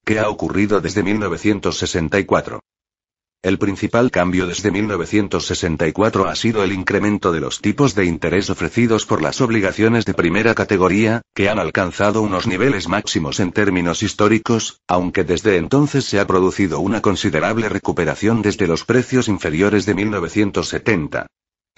¿Qué 0.05 0.21
ha 0.21 0.29
ocurrido 0.29 0.81
desde 0.81 1.03
1964? 1.03 2.61
El 3.41 3.57
principal 3.57 4.11
cambio 4.11 4.49
desde 4.49 4.73
1964 4.73 6.29
ha 6.29 6.35
sido 6.35 6.65
el 6.65 6.73
incremento 6.73 7.31
de 7.31 7.39
los 7.39 7.61
tipos 7.61 7.95
de 7.95 8.05
interés 8.05 8.51
ofrecidos 8.51 9.07
por 9.07 9.23
las 9.23 9.41
obligaciones 9.41 10.05
de 10.05 10.13
primera 10.13 10.57
categoría, 10.57 11.23
que 11.37 11.49
han 11.49 11.61
alcanzado 11.61 12.21
unos 12.21 12.49
niveles 12.49 12.89
máximos 12.89 13.39
en 13.39 13.53
términos 13.53 14.03
históricos, 14.03 14.81
aunque 14.89 15.23
desde 15.23 15.57
entonces 15.57 16.05
se 16.05 16.19
ha 16.19 16.27
producido 16.27 16.81
una 16.81 17.01
considerable 17.01 17.69
recuperación 17.69 18.43
desde 18.43 18.67
los 18.67 18.85
precios 18.85 19.29
inferiores 19.29 19.87
de 19.87 19.95
1970. 19.95 21.27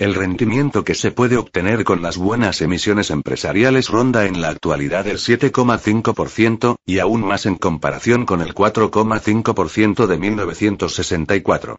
El 0.00 0.14
rendimiento 0.14 0.82
que 0.82 0.94
se 0.94 1.10
puede 1.10 1.36
obtener 1.36 1.84
con 1.84 2.00
las 2.00 2.16
buenas 2.16 2.62
emisiones 2.62 3.10
empresariales 3.10 3.90
ronda 3.90 4.24
en 4.24 4.40
la 4.40 4.48
actualidad 4.48 5.06
el 5.06 5.18
7,5%, 5.18 6.76
y 6.86 7.00
aún 7.00 7.20
más 7.20 7.44
en 7.44 7.56
comparación 7.56 8.24
con 8.24 8.40
el 8.40 8.54
4,5% 8.54 10.06
de 10.06 10.16
1964. 10.16 11.76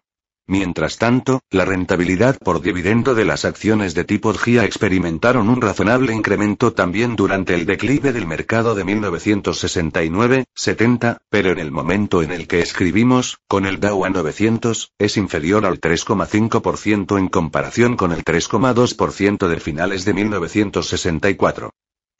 Mientras 0.48 0.98
tanto, 0.98 1.40
la 1.50 1.64
rentabilidad 1.64 2.36
por 2.36 2.62
dividendo 2.62 3.14
de 3.14 3.24
las 3.24 3.44
acciones 3.44 3.94
de 3.94 4.02
tipo 4.02 4.34
GIA 4.34 4.64
experimentaron 4.64 5.48
un 5.48 5.60
razonable 5.60 6.12
incremento 6.12 6.72
también 6.72 7.14
durante 7.14 7.54
el 7.54 7.64
declive 7.64 8.12
del 8.12 8.26
mercado 8.26 8.74
de 8.74 8.84
1969-70, 8.84 11.18
pero 11.30 11.52
en 11.52 11.60
el 11.60 11.70
momento 11.70 12.22
en 12.22 12.32
el 12.32 12.48
que 12.48 12.58
escribimos, 12.60 13.38
con 13.46 13.66
el 13.66 13.78
Dow 13.78 14.04
a 14.04 14.10
900, 14.10 14.90
es 14.98 15.16
inferior 15.16 15.64
al 15.64 15.80
3,5% 15.80 17.18
en 17.18 17.28
comparación 17.28 17.96
con 17.96 18.10
el 18.10 18.24
3,2% 18.24 19.46
de 19.46 19.60
finales 19.60 20.04
de 20.04 20.12
1964. 20.12 21.70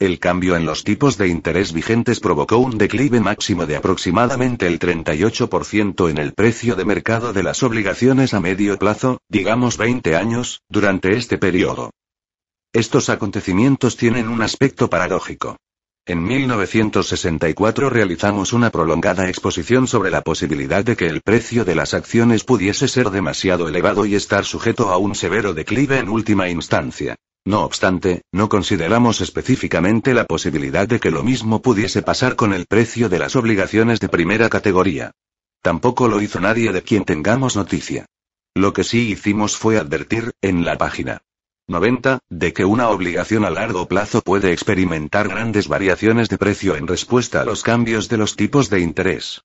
El 0.03 0.19
cambio 0.19 0.57
en 0.57 0.67
los 0.67 0.83
tipos 0.83 1.17
de 1.17 1.29
interés 1.29 1.73
vigentes 1.73 2.19
provocó 2.19 2.59
un 2.59 2.77
declive 2.77 3.21
máximo 3.21 3.67
de 3.67 3.77
aproximadamente 3.77 4.67
el 4.67 4.81
38% 4.81 6.11
en 6.11 6.19
el 6.19 6.33
precio 6.33 6.75
de 6.75 6.85
mercado 6.85 7.33
de 7.33 7.45
las 7.45 7.63
obligaciones 7.63 8.35
a 8.35 8.41
medio 8.41 8.77
plazo, 8.81 9.21
digamos 9.29 9.77
20 9.77 10.17
años, 10.17 10.63
durante 10.69 11.17
este 11.17 11.39
periodo. 11.39 11.93
Estos 12.73 13.11
acontecimientos 13.11 13.97
tienen 13.97 14.27
un 14.27 14.43
aspecto 14.43 14.91
paradójico. 14.91 15.57
En 16.05 16.25
1964 16.25 17.89
realizamos 17.89 18.53
una 18.53 18.71
prolongada 18.71 19.29
exposición 19.29 19.87
sobre 19.87 20.11
la 20.11 20.23
posibilidad 20.23 20.85
de 20.85 20.97
que 20.97 21.07
el 21.07 21.21
precio 21.21 21.65
de 21.65 21.77
las 21.77 21.95
acciones 21.95 22.43
pudiese 22.43 22.89
ser 22.89 23.11
demasiado 23.11 23.69
elevado 23.69 24.05
y 24.05 24.17
estar 24.17 24.45
sujeto 24.47 24.91
a 24.91 24.97
un 24.97 25.15
severo 25.15 25.55
declive 25.55 25.99
en 25.99 26.09
última 26.09 26.49
instancia. 26.49 27.15
No 27.45 27.65
obstante, 27.65 28.23
no 28.31 28.49
consideramos 28.49 29.21
específicamente 29.21 30.15
la 30.15 30.27
posibilidad 30.27 30.87
de 30.87 31.01
que 31.01 31.11
lo 31.11 31.25
mismo 31.25 31.61
pudiese 31.61 32.03
pasar 32.03 32.37
con 32.37 32.53
el 32.53 32.67
precio 32.67 33.09
de 33.09 33.19
las 33.19 33.35
obligaciones 33.35 33.99
de 33.99 34.09
primera 34.09 34.49
categoría. 34.49 35.11
Tampoco 35.61 36.09
lo 36.09 36.21
hizo 36.21 36.41
nadie 36.41 36.73
de 36.73 36.83
quien 36.83 37.05
tengamos 37.05 37.57
noticia. 37.57 38.07
Lo 38.55 38.73
que 38.73 38.85
sí 38.85 39.11
hicimos 39.11 39.57
fue 39.57 39.79
advertir, 39.79 40.33
en 40.41 40.65
la 40.65 40.79
página 40.79 41.23
90, 41.69 42.21
de 42.29 42.53
que 42.53 42.65
una 42.65 42.91
obligación 42.91 43.45
a 43.45 43.51
largo 43.51 43.89
plazo 43.89 44.21
puede 44.21 44.53
experimentar 44.53 45.29
grandes 45.29 45.69
variaciones 45.69 46.29
de 46.29 46.39
precio 46.39 46.77
en 46.77 46.87
respuesta 46.87 47.41
a 47.41 47.45
los 47.45 47.63
cambios 47.63 48.09
de 48.09 48.19
los 48.19 48.37
tipos 48.37 48.69
de 48.71 48.81
interés. 48.81 49.43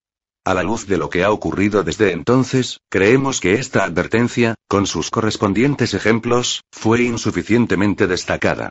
A 0.48 0.54
la 0.54 0.64
luz 0.64 0.88
de 0.88 0.98
lo 0.98 1.10
que 1.10 1.26
ha 1.26 1.32
ocurrido 1.32 1.84
desde 1.84 2.14
entonces, 2.14 2.80
creemos 2.90 3.42
que 3.42 3.56
esta 3.56 3.84
advertencia, 3.84 4.56
con 4.70 4.88
sus 4.88 5.12
correspondientes 5.12 5.94
ejemplos, 5.94 6.62
fue 6.72 7.02
insuficientemente 7.02 8.08
destacada. 8.08 8.70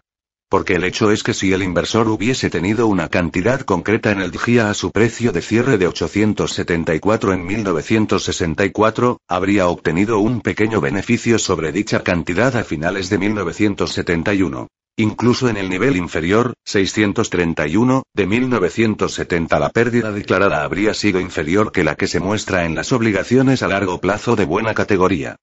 Porque 0.49 0.77
el 0.77 0.85
hecho 0.85 1.11
es 1.11 1.23
que 1.23 1.35
si 1.35 1.53
el 1.53 1.63
inversor 1.63 2.09
hubiese 2.09 2.49
tenido 2.49 2.87
una 2.87 3.11
cantidad 3.11 3.61
concreta 3.61 4.11
en 4.11 4.23
el 4.23 4.31
DGIA 4.31 4.71
a 4.71 4.73
su 4.73 4.91
precio 4.91 5.33
de 5.33 5.43
cierre 5.43 5.77
de 5.77 5.87
874 5.87 7.35
en 7.35 7.45
1964, 7.45 9.19
habría 9.29 9.69
obtenido 9.69 10.19
un 10.19 10.41
pequeño 10.41 10.81
beneficio 10.81 11.39
sobre 11.39 11.73
dicha 11.73 12.03
cantidad 12.03 12.57
a 12.57 12.65
finales 12.65 13.11
de 13.11 13.19
1971. 13.19 14.69
Incluso 14.99 15.51
en 15.51 15.59
el 15.59 15.69
nivel 15.69 15.99
inferior, 15.99 16.55
631, 16.65 18.05
de 18.15 18.27
1970 18.27 19.59
la 19.59 19.69
pérdida 19.69 20.11
declarada 20.11 20.65
habría 20.65 20.95
sido 20.95 21.21
inferior 21.21 21.71
que 21.71 21.85
la 21.85 21.97
que 21.97 22.07
se 22.07 22.19
muestra 22.19 22.65
en 22.65 22.75
las 22.75 22.93
obligaciones 22.93 23.63
a 23.63 23.69
largo 23.69 24.01
plazo 24.01 24.37
de 24.37 24.47
buena 24.47 24.73
categoría. 24.73 25.37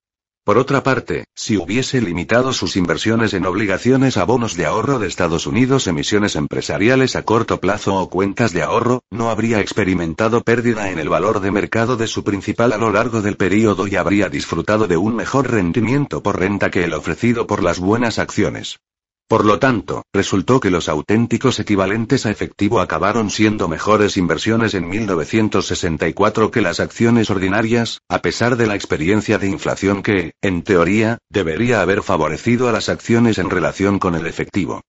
Por 0.43 0.57
otra 0.57 0.81
parte, 0.81 1.25
si 1.35 1.55
hubiese 1.55 2.01
limitado 2.01 2.51
sus 2.51 2.75
inversiones 2.75 3.35
en 3.35 3.45
obligaciones 3.45 4.17
a 4.17 4.23
bonos 4.23 4.57
de 4.57 4.65
ahorro 4.65 4.97
de 4.97 5.07
Estados 5.07 5.45
Unidos, 5.45 5.85
emisiones 5.85 6.35
empresariales 6.35 7.15
a 7.15 7.21
corto 7.21 7.61
plazo 7.61 7.95
o 7.95 8.09
cuentas 8.09 8.53
de 8.53 8.63
ahorro, 8.63 9.03
no 9.11 9.29
habría 9.29 9.59
experimentado 9.59 10.41
pérdida 10.41 10.89
en 10.89 10.97
el 10.97 11.09
valor 11.09 11.41
de 11.41 11.51
mercado 11.51 11.95
de 11.95 12.07
su 12.07 12.23
principal 12.23 12.73
a 12.73 12.79
lo 12.79 12.91
largo 12.91 13.21
del 13.21 13.37
período 13.37 13.85
y 13.85 13.97
habría 13.97 14.29
disfrutado 14.29 14.87
de 14.87 14.97
un 14.97 15.15
mejor 15.15 15.51
rendimiento 15.51 16.23
por 16.23 16.39
renta 16.39 16.71
que 16.71 16.85
el 16.85 16.93
ofrecido 16.95 17.45
por 17.45 17.61
las 17.61 17.77
buenas 17.77 18.17
acciones. 18.17 18.79
Por 19.27 19.45
lo 19.45 19.57
tanto, 19.57 20.03
resultó 20.13 20.59
que 20.59 20.69
los 20.69 20.89
auténticos 20.89 21.59
equivalentes 21.59 22.25
a 22.25 22.31
efectivo 22.31 22.81
acabaron 22.81 23.29
siendo 23.29 23.67
mejores 23.67 24.17
inversiones 24.17 24.73
en 24.73 24.87
1964 24.87 26.51
que 26.51 26.61
las 26.61 26.79
acciones 26.79 27.29
ordinarias, 27.29 27.99
a 28.09 28.21
pesar 28.21 28.57
de 28.57 28.67
la 28.67 28.75
experiencia 28.75 29.37
de 29.37 29.47
inflación 29.47 30.03
que, 30.03 30.33
en 30.41 30.63
teoría, 30.63 31.17
debería 31.29 31.81
haber 31.81 32.03
favorecido 32.03 32.69
a 32.69 32.71
las 32.71 32.89
acciones 32.89 33.37
en 33.37 33.49
relación 33.49 33.97
con 33.97 34.15
el 34.15 34.27
efectivo. 34.27 34.81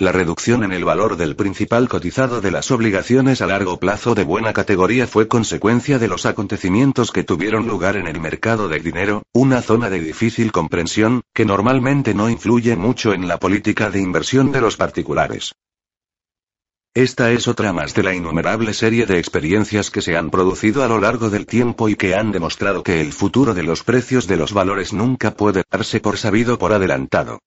La 0.00 0.12
reducción 0.12 0.64
en 0.64 0.72
el 0.72 0.82
valor 0.82 1.18
del 1.18 1.36
principal 1.36 1.86
cotizado 1.86 2.40
de 2.40 2.50
las 2.50 2.70
obligaciones 2.70 3.42
a 3.42 3.46
largo 3.46 3.78
plazo 3.78 4.14
de 4.14 4.24
buena 4.24 4.54
categoría 4.54 5.06
fue 5.06 5.28
consecuencia 5.28 5.98
de 5.98 6.08
los 6.08 6.24
acontecimientos 6.24 7.12
que 7.12 7.22
tuvieron 7.22 7.68
lugar 7.68 7.96
en 7.98 8.06
el 8.06 8.18
mercado 8.18 8.66
de 8.70 8.80
dinero, 8.80 9.24
una 9.34 9.60
zona 9.60 9.90
de 9.90 10.00
difícil 10.00 10.52
comprensión, 10.52 11.20
que 11.34 11.44
normalmente 11.44 12.14
no 12.14 12.30
influye 12.30 12.76
mucho 12.76 13.12
en 13.12 13.28
la 13.28 13.38
política 13.38 13.90
de 13.90 14.00
inversión 14.00 14.52
de 14.52 14.62
los 14.62 14.78
particulares. 14.78 15.52
Esta 16.94 17.30
es 17.30 17.46
otra 17.46 17.74
más 17.74 17.92
de 17.92 18.02
la 18.02 18.14
innumerable 18.14 18.72
serie 18.72 19.04
de 19.04 19.18
experiencias 19.18 19.90
que 19.90 20.00
se 20.00 20.16
han 20.16 20.30
producido 20.30 20.82
a 20.82 20.88
lo 20.88 20.98
largo 20.98 21.28
del 21.28 21.44
tiempo 21.44 21.90
y 21.90 21.96
que 21.96 22.14
han 22.14 22.32
demostrado 22.32 22.82
que 22.82 23.02
el 23.02 23.12
futuro 23.12 23.52
de 23.52 23.64
los 23.64 23.84
precios 23.84 24.26
de 24.26 24.38
los 24.38 24.54
valores 24.54 24.94
nunca 24.94 25.34
puede 25.34 25.62
darse 25.70 26.00
por 26.00 26.16
sabido 26.16 26.58
por 26.58 26.72
adelantado. 26.72 27.40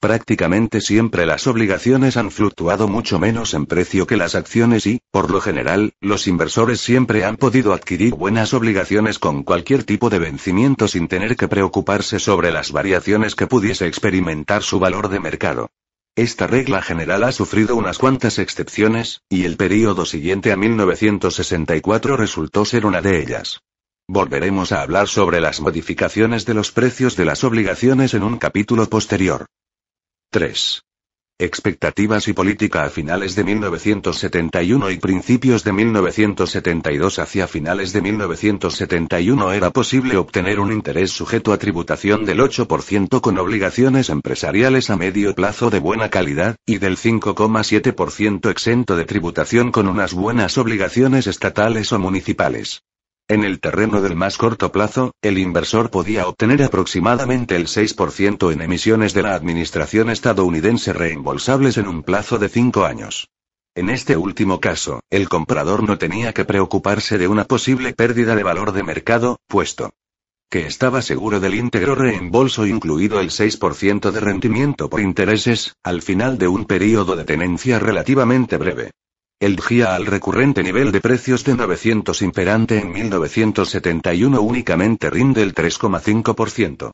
Prácticamente 0.00 0.80
siempre 0.80 1.26
las 1.26 1.46
obligaciones 1.46 2.16
han 2.16 2.30
fluctuado 2.30 2.88
mucho 2.88 3.18
menos 3.18 3.52
en 3.52 3.66
precio 3.66 4.06
que 4.06 4.16
las 4.16 4.34
acciones 4.34 4.86
y, 4.86 5.02
por 5.10 5.30
lo 5.30 5.42
general, 5.42 5.92
los 6.00 6.26
inversores 6.26 6.80
siempre 6.80 7.26
han 7.26 7.36
podido 7.36 7.74
adquirir 7.74 8.14
buenas 8.14 8.54
obligaciones 8.54 9.18
con 9.18 9.42
cualquier 9.42 9.84
tipo 9.84 10.08
de 10.08 10.18
vencimiento 10.18 10.88
sin 10.88 11.06
tener 11.06 11.36
que 11.36 11.48
preocuparse 11.48 12.18
sobre 12.18 12.50
las 12.50 12.72
variaciones 12.72 13.34
que 13.34 13.46
pudiese 13.46 13.86
experimentar 13.86 14.62
su 14.62 14.80
valor 14.80 15.10
de 15.10 15.20
mercado. 15.20 15.68
Esta 16.16 16.46
regla 16.46 16.80
general 16.80 17.22
ha 17.22 17.32
sufrido 17.32 17.76
unas 17.76 17.98
cuantas 17.98 18.38
excepciones, 18.38 19.20
y 19.28 19.44
el 19.44 19.58
período 19.58 20.06
siguiente 20.06 20.50
a 20.50 20.56
1964 20.56 22.16
resultó 22.16 22.64
ser 22.64 22.86
una 22.86 23.02
de 23.02 23.20
ellas. 23.20 23.60
Volveremos 24.08 24.72
a 24.72 24.80
hablar 24.80 25.08
sobre 25.08 25.42
las 25.42 25.60
modificaciones 25.60 26.46
de 26.46 26.54
los 26.54 26.72
precios 26.72 27.16
de 27.16 27.26
las 27.26 27.44
obligaciones 27.44 28.14
en 28.14 28.22
un 28.22 28.38
capítulo 28.38 28.88
posterior. 28.88 29.44
3. 30.32 30.82
Expectativas 31.40 32.28
y 32.28 32.32
política 32.34 32.84
a 32.84 32.88
finales 32.88 33.34
de 33.34 33.42
1971 33.42 34.90
y 34.92 34.98
principios 34.98 35.64
de 35.64 35.72
1972 35.72 37.18
hacia 37.18 37.48
finales 37.48 37.92
de 37.92 38.00
1971 38.00 39.52
era 39.52 39.70
posible 39.70 40.16
obtener 40.16 40.60
un 40.60 40.70
interés 40.70 41.10
sujeto 41.10 41.52
a 41.52 41.58
tributación 41.58 42.24
del 42.24 42.38
8% 42.38 43.20
con 43.20 43.38
obligaciones 43.38 44.08
empresariales 44.08 44.90
a 44.90 44.96
medio 44.96 45.34
plazo 45.34 45.68
de 45.68 45.80
buena 45.80 46.10
calidad, 46.10 46.54
y 46.64 46.78
del 46.78 46.96
5,7% 46.96 48.50
exento 48.50 48.94
de 48.94 49.04
tributación 49.04 49.72
con 49.72 49.88
unas 49.88 50.14
buenas 50.14 50.58
obligaciones 50.58 51.26
estatales 51.26 51.92
o 51.92 51.98
municipales. 51.98 52.84
En 53.30 53.44
el 53.44 53.60
terreno 53.60 54.02
del 54.02 54.16
más 54.16 54.36
corto 54.36 54.72
plazo, 54.72 55.12
el 55.22 55.38
inversor 55.38 55.88
podía 55.88 56.26
obtener 56.26 56.64
aproximadamente 56.64 57.54
el 57.54 57.68
6% 57.68 58.52
en 58.52 58.60
emisiones 58.60 59.14
de 59.14 59.22
la 59.22 59.36
administración 59.36 60.10
estadounidense 60.10 60.92
reembolsables 60.92 61.76
en 61.76 61.86
un 61.86 62.02
plazo 62.02 62.40
de 62.40 62.48
5 62.48 62.84
años. 62.84 63.28
En 63.76 63.88
este 63.88 64.16
último 64.16 64.58
caso, 64.58 64.98
el 65.10 65.28
comprador 65.28 65.84
no 65.84 65.96
tenía 65.96 66.32
que 66.32 66.44
preocuparse 66.44 67.18
de 67.18 67.28
una 67.28 67.44
posible 67.44 67.92
pérdida 67.92 68.34
de 68.34 68.42
valor 68.42 68.72
de 68.72 68.82
mercado, 68.82 69.38
puesto 69.46 69.92
que 70.50 70.66
estaba 70.66 71.00
seguro 71.00 71.38
del 71.38 71.54
íntegro 71.54 71.94
reembolso 71.94 72.66
incluido 72.66 73.20
el 73.20 73.30
6% 73.30 74.10
de 74.10 74.18
rendimiento 74.18 74.90
por 74.90 75.00
intereses, 75.00 75.76
al 75.84 76.02
final 76.02 76.36
de 76.36 76.48
un 76.48 76.64
periodo 76.64 77.14
de 77.14 77.22
tenencia 77.22 77.78
relativamente 77.78 78.56
breve. 78.56 78.90
El 79.40 79.58
GIA 79.58 79.94
al 79.94 80.04
recurrente 80.04 80.62
nivel 80.62 80.92
de 80.92 81.00
precios 81.00 81.44
de 81.44 81.56
900 81.56 82.20
imperante 82.20 82.78
en 82.78 82.92
1971 82.92 84.38
únicamente 84.38 85.08
rinde 85.08 85.42
el 85.42 85.54
3,5%. 85.54 86.90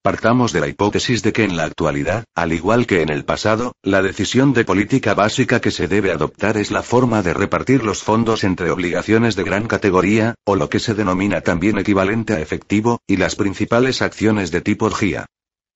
Partamos 0.00 0.52
de 0.52 0.60
la 0.60 0.68
hipótesis 0.68 1.24
de 1.24 1.32
que 1.32 1.42
en 1.42 1.56
la 1.56 1.64
actualidad, 1.64 2.22
al 2.36 2.52
igual 2.52 2.86
que 2.86 3.02
en 3.02 3.08
el 3.08 3.24
pasado, 3.24 3.72
la 3.82 4.00
decisión 4.00 4.52
de 4.52 4.64
política 4.64 5.14
básica 5.14 5.60
que 5.60 5.72
se 5.72 5.88
debe 5.88 6.12
adoptar 6.12 6.56
es 6.56 6.70
la 6.70 6.84
forma 6.84 7.22
de 7.22 7.34
repartir 7.34 7.82
los 7.82 8.00
fondos 8.00 8.44
entre 8.44 8.70
obligaciones 8.70 9.34
de 9.34 9.42
gran 9.42 9.66
categoría, 9.66 10.36
o 10.44 10.54
lo 10.54 10.68
que 10.68 10.78
se 10.78 10.94
denomina 10.94 11.40
también 11.40 11.78
equivalente 11.78 12.34
a 12.34 12.40
efectivo, 12.40 13.00
y 13.08 13.16
las 13.16 13.34
principales 13.34 14.02
acciones 14.02 14.52
de 14.52 14.60
tipo 14.60 14.88
GIA. 14.88 15.26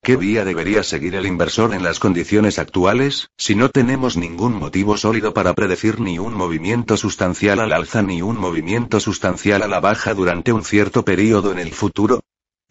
¿Qué 0.03 0.15
vía 0.15 0.43
debería 0.43 0.81
seguir 0.81 1.13
el 1.13 1.27
inversor 1.27 1.75
en 1.75 1.83
las 1.83 1.99
condiciones 1.99 2.57
actuales, 2.57 3.29
si 3.37 3.53
no 3.53 3.69
tenemos 3.69 4.17
ningún 4.17 4.53
motivo 4.53 4.97
sólido 4.97 5.31
para 5.31 5.53
predecir 5.53 5.99
ni 5.99 6.17
un 6.17 6.33
movimiento 6.33 6.97
sustancial 6.97 7.59
al 7.59 7.71
alza 7.71 8.01
ni 8.01 8.23
un 8.23 8.35
movimiento 8.35 8.99
sustancial 8.99 9.61
a 9.61 9.67
la 9.67 9.79
baja 9.79 10.15
durante 10.15 10.51
un 10.53 10.63
cierto 10.63 11.05
periodo 11.05 11.51
en 11.51 11.59
el 11.59 11.71
futuro? 11.71 12.21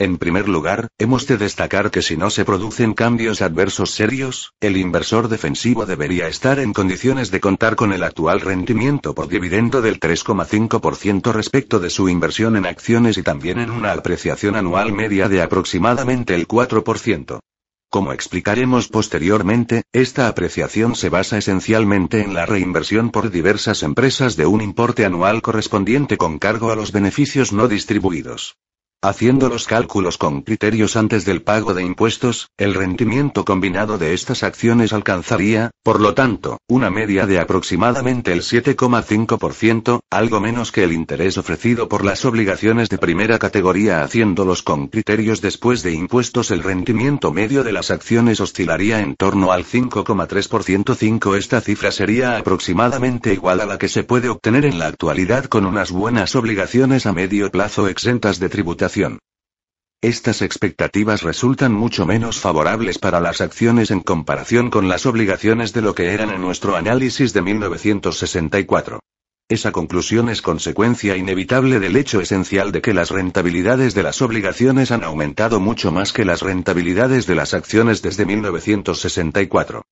En 0.01 0.17
primer 0.17 0.49
lugar, 0.49 0.89
hemos 0.97 1.27
de 1.27 1.37
destacar 1.37 1.91
que 1.91 2.01
si 2.01 2.17
no 2.17 2.31
se 2.31 2.47
producen 2.47 2.95
cambios 2.95 3.43
adversos 3.43 3.91
serios, 3.91 4.55
el 4.59 4.79
inversor 4.79 5.29
defensivo 5.29 5.85
debería 5.85 6.27
estar 6.27 6.59
en 6.59 6.73
condiciones 6.73 7.31
de 7.31 7.39
contar 7.39 7.77
con 7.77 7.93
el 7.93 8.03
actual 8.03 8.41
rendimiento 8.41 9.15
por 9.15 9.29
dividendo 9.29 9.83
del 9.83 10.01
3,5% 10.01 11.33
respecto 11.35 11.81
de 11.81 11.91
su 11.91 12.09
inversión 12.09 12.57
en 12.57 12.65
acciones 12.65 13.19
y 13.19 13.23
también 13.23 13.59
en 13.59 13.71
una 13.71 13.93
apreciación 13.93 14.57
anual 14.57 14.91
media 14.91 15.29
de 15.29 15.43
aproximadamente 15.43 16.35
el 16.35 16.49
4%. 16.49 17.41
Como 17.91 18.15
explicaremos 18.15 18.89
posteriormente, 18.89 19.83
esta 19.93 20.29
apreciación 20.29 20.97
se 20.97 21.11
basa 21.11 21.37
esencialmente 21.37 22.23
en 22.23 22.33
la 22.33 22.47
reinversión 22.47 23.11
por 23.11 23.31
diversas 23.31 23.83
empresas 23.83 24.35
de 24.37 24.47
un 24.47 24.63
importe 24.63 25.05
anual 25.05 25.43
correspondiente 25.43 26.17
con 26.17 26.39
cargo 26.39 26.71
a 26.71 26.75
los 26.75 26.91
beneficios 26.91 27.53
no 27.53 27.69
distribuidos. 27.69 28.57
Haciendo 29.03 29.49
los 29.49 29.67
cálculos 29.67 30.19
con 30.19 30.43
criterios 30.43 30.95
antes 30.95 31.25
del 31.25 31.41
pago 31.41 31.73
de 31.73 31.83
impuestos, 31.83 32.51
el 32.59 32.75
rendimiento 32.75 33.47
combinado 33.47 33.97
de 33.97 34.13
estas 34.13 34.43
acciones 34.43 34.93
alcanzaría, 34.93 35.71
por 35.83 36.03
lo 36.03 36.13
tanto, 36.13 36.59
una 36.69 36.91
media 36.91 37.27
de 37.27 37.39
aproximadamente 37.39 38.31
el 38.31 38.43
7,5%, 38.43 40.01
algo 40.11 40.41
menos 40.43 40.71
que 40.71 40.85
el 40.85 40.93
interés 40.93 41.39
ofrecido 41.39 41.89
por 41.89 42.05
las 42.05 42.27
obligaciones 42.27 42.91
de 42.91 42.99
primera 42.99 43.39
categoría 43.39 44.03
haciéndolos 44.03 44.63
con 44.63 44.89
criterios 44.89 45.41
después 45.41 45.83
de 45.83 45.95
impuestos 45.95 46.51
el 46.51 46.63
rendimiento 46.63 47.33
medio 47.33 47.65
de 47.65 47.73
las 47.73 47.91
acciones 47.91 48.39
oscilaría 48.39 49.01
en 49.01 49.17
torno 49.17 49.51
al 49.53 49.65
5,3%. 49.65 50.95
5 50.95 51.37
Esta 51.37 51.63
cifra 51.63 51.91
sería 51.91 52.37
aproximadamente 52.37 53.33
igual 53.33 53.63
a 53.63 53.67
la 53.67 53.79
que 53.79 53.89
se 53.89 54.05
puede 54.05 54.29
obtener 54.29 54.67
en 54.67 54.79
la 54.79 54.89
actualidad 54.89 55.47
con 55.47 55.65
unas 55.65 55.91
buenas 55.91 56.37
obligaciones 56.37 57.07
a 57.07 57.15
medio 57.15 57.51
plazo 57.51 57.89
exentas 57.89 58.39
de 58.39 58.51
tributación 58.51 58.90
estas 60.03 60.41
expectativas 60.43 61.23
resultan 61.23 61.73
mucho 61.73 62.07
menos 62.07 62.41
favorables 62.41 62.99
para 62.99 63.21
las 63.21 63.41
acciones 63.41 63.91
en 63.91 64.01
comparación 64.01 64.71
con 64.71 64.89
las 64.89 65.05
obligaciones 65.07 65.73
de 65.73 65.83
lo 65.83 65.95
que 65.95 66.13
eran 66.15 66.31
en 66.31 66.41
nuestro 66.41 66.75
análisis 66.75 67.33
de 67.33 67.43
1964. 67.43 69.01
Esa 69.49 69.73
conclusión 69.73 70.29
es 70.29 70.43
consecuencia 70.43 71.17
inevitable 71.17 71.81
del 71.81 71.97
hecho 71.97 72.21
esencial 72.21 72.73
de 72.73 72.81
que 72.81 72.95
las 72.95 73.11
rentabilidades 73.11 73.95
de 73.95 74.03
las 74.03 74.23
obligaciones 74.23 74.91
han 74.91 75.05
aumentado 75.05 75.61
mucho 75.61 75.93
más 75.93 76.13
que 76.13 76.25
las 76.25 76.41
rentabilidades 76.41 77.27
de 77.27 77.35
las 77.35 77.53
acciones 77.53 78.01
desde 78.01 78.25
1964. 78.25 79.83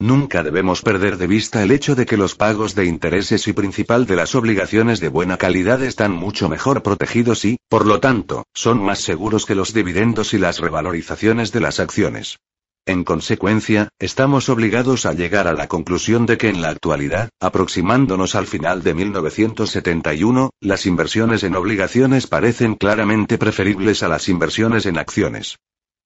Nunca 0.00 0.44
debemos 0.44 0.82
perder 0.82 1.16
de 1.16 1.26
vista 1.26 1.60
el 1.64 1.72
hecho 1.72 1.96
de 1.96 2.06
que 2.06 2.16
los 2.16 2.36
pagos 2.36 2.76
de 2.76 2.84
intereses 2.84 3.48
y 3.48 3.52
principal 3.52 4.06
de 4.06 4.14
las 4.14 4.36
obligaciones 4.36 5.00
de 5.00 5.08
buena 5.08 5.38
calidad 5.38 5.82
están 5.82 6.12
mucho 6.12 6.48
mejor 6.48 6.84
protegidos 6.84 7.44
y, 7.44 7.58
por 7.68 7.84
lo 7.84 7.98
tanto, 7.98 8.44
son 8.54 8.80
más 8.80 9.00
seguros 9.00 9.44
que 9.44 9.56
los 9.56 9.74
dividendos 9.74 10.34
y 10.34 10.38
las 10.38 10.60
revalorizaciones 10.60 11.50
de 11.50 11.60
las 11.60 11.80
acciones. 11.80 12.38
En 12.86 13.02
consecuencia, 13.02 13.88
estamos 13.98 14.48
obligados 14.48 15.04
a 15.04 15.14
llegar 15.14 15.48
a 15.48 15.52
la 15.52 15.66
conclusión 15.66 16.26
de 16.26 16.38
que 16.38 16.48
en 16.48 16.62
la 16.62 16.68
actualidad, 16.68 17.30
aproximándonos 17.40 18.36
al 18.36 18.46
final 18.46 18.84
de 18.84 18.94
1971, 18.94 20.50
las 20.60 20.86
inversiones 20.86 21.42
en 21.42 21.56
obligaciones 21.56 22.28
parecen 22.28 22.76
claramente 22.76 23.36
preferibles 23.36 24.04
a 24.04 24.08
las 24.08 24.28
inversiones 24.28 24.86
en 24.86 24.96
acciones. 24.96 25.58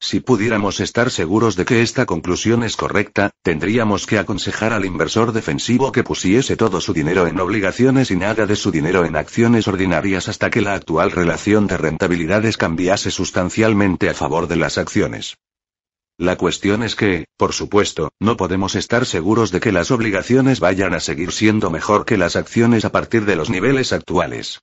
Si 0.04 0.18
pudiéramos 0.18 0.80
estar 0.80 1.12
seguros 1.12 1.54
de 1.54 1.64
que 1.64 1.80
esta 1.80 2.06
conclusión 2.06 2.64
es 2.64 2.76
correcta, 2.76 3.30
tendríamos 3.40 4.04
que 4.04 4.18
aconsejar 4.18 4.72
al 4.72 4.84
inversor 4.84 5.30
defensivo 5.30 5.92
que 5.92 6.02
pusiese 6.02 6.56
todo 6.56 6.80
su 6.80 6.92
dinero 6.92 7.28
en 7.28 7.38
obligaciones 7.38 8.10
y 8.10 8.16
nada 8.16 8.44
de 8.46 8.56
su 8.56 8.72
dinero 8.72 9.04
en 9.04 9.14
acciones 9.14 9.68
ordinarias 9.68 10.28
hasta 10.28 10.50
que 10.50 10.60
la 10.60 10.74
actual 10.74 11.12
relación 11.12 11.68
de 11.68 11.76
rentabilidades 11.76 12.56
cambiase 12.56 13.12
sustancialmente 13.12 14.10
a 14.10 14.14
favor 14.14 14.48
de 14.48 14.56
las 14.56 14.76
acciones. 14.76 15.36
La 16.18 16.36
cuestión 16.36 16.82
es 16.82 16.96
que, 16.96 17.26
por 17.36 17.52
supuesto, 17.52 18.10
no 18.18 18.36
podemos 18.36 18.74
estar 18.74 19.06
seguros 19.06 19.52
de 19.52 19.60
que 19.60 19.70
las 19.70 19.92
obligaciones 19.92 20.58
vayan 20.58 20.94
a 20.94 21.00
seguir 21.00 21.30
siendo 21.30 21.70
mejor 21.70 22.06
que 22.06 22.18
las 22.18 22.34
acciones 22.34 22.84
a 22.84 22.90
partir 22.90 23.24
de 23.24 23.36
los 23.36 23.50
niveles 23.50 23.92
actuales. 23.92 24.58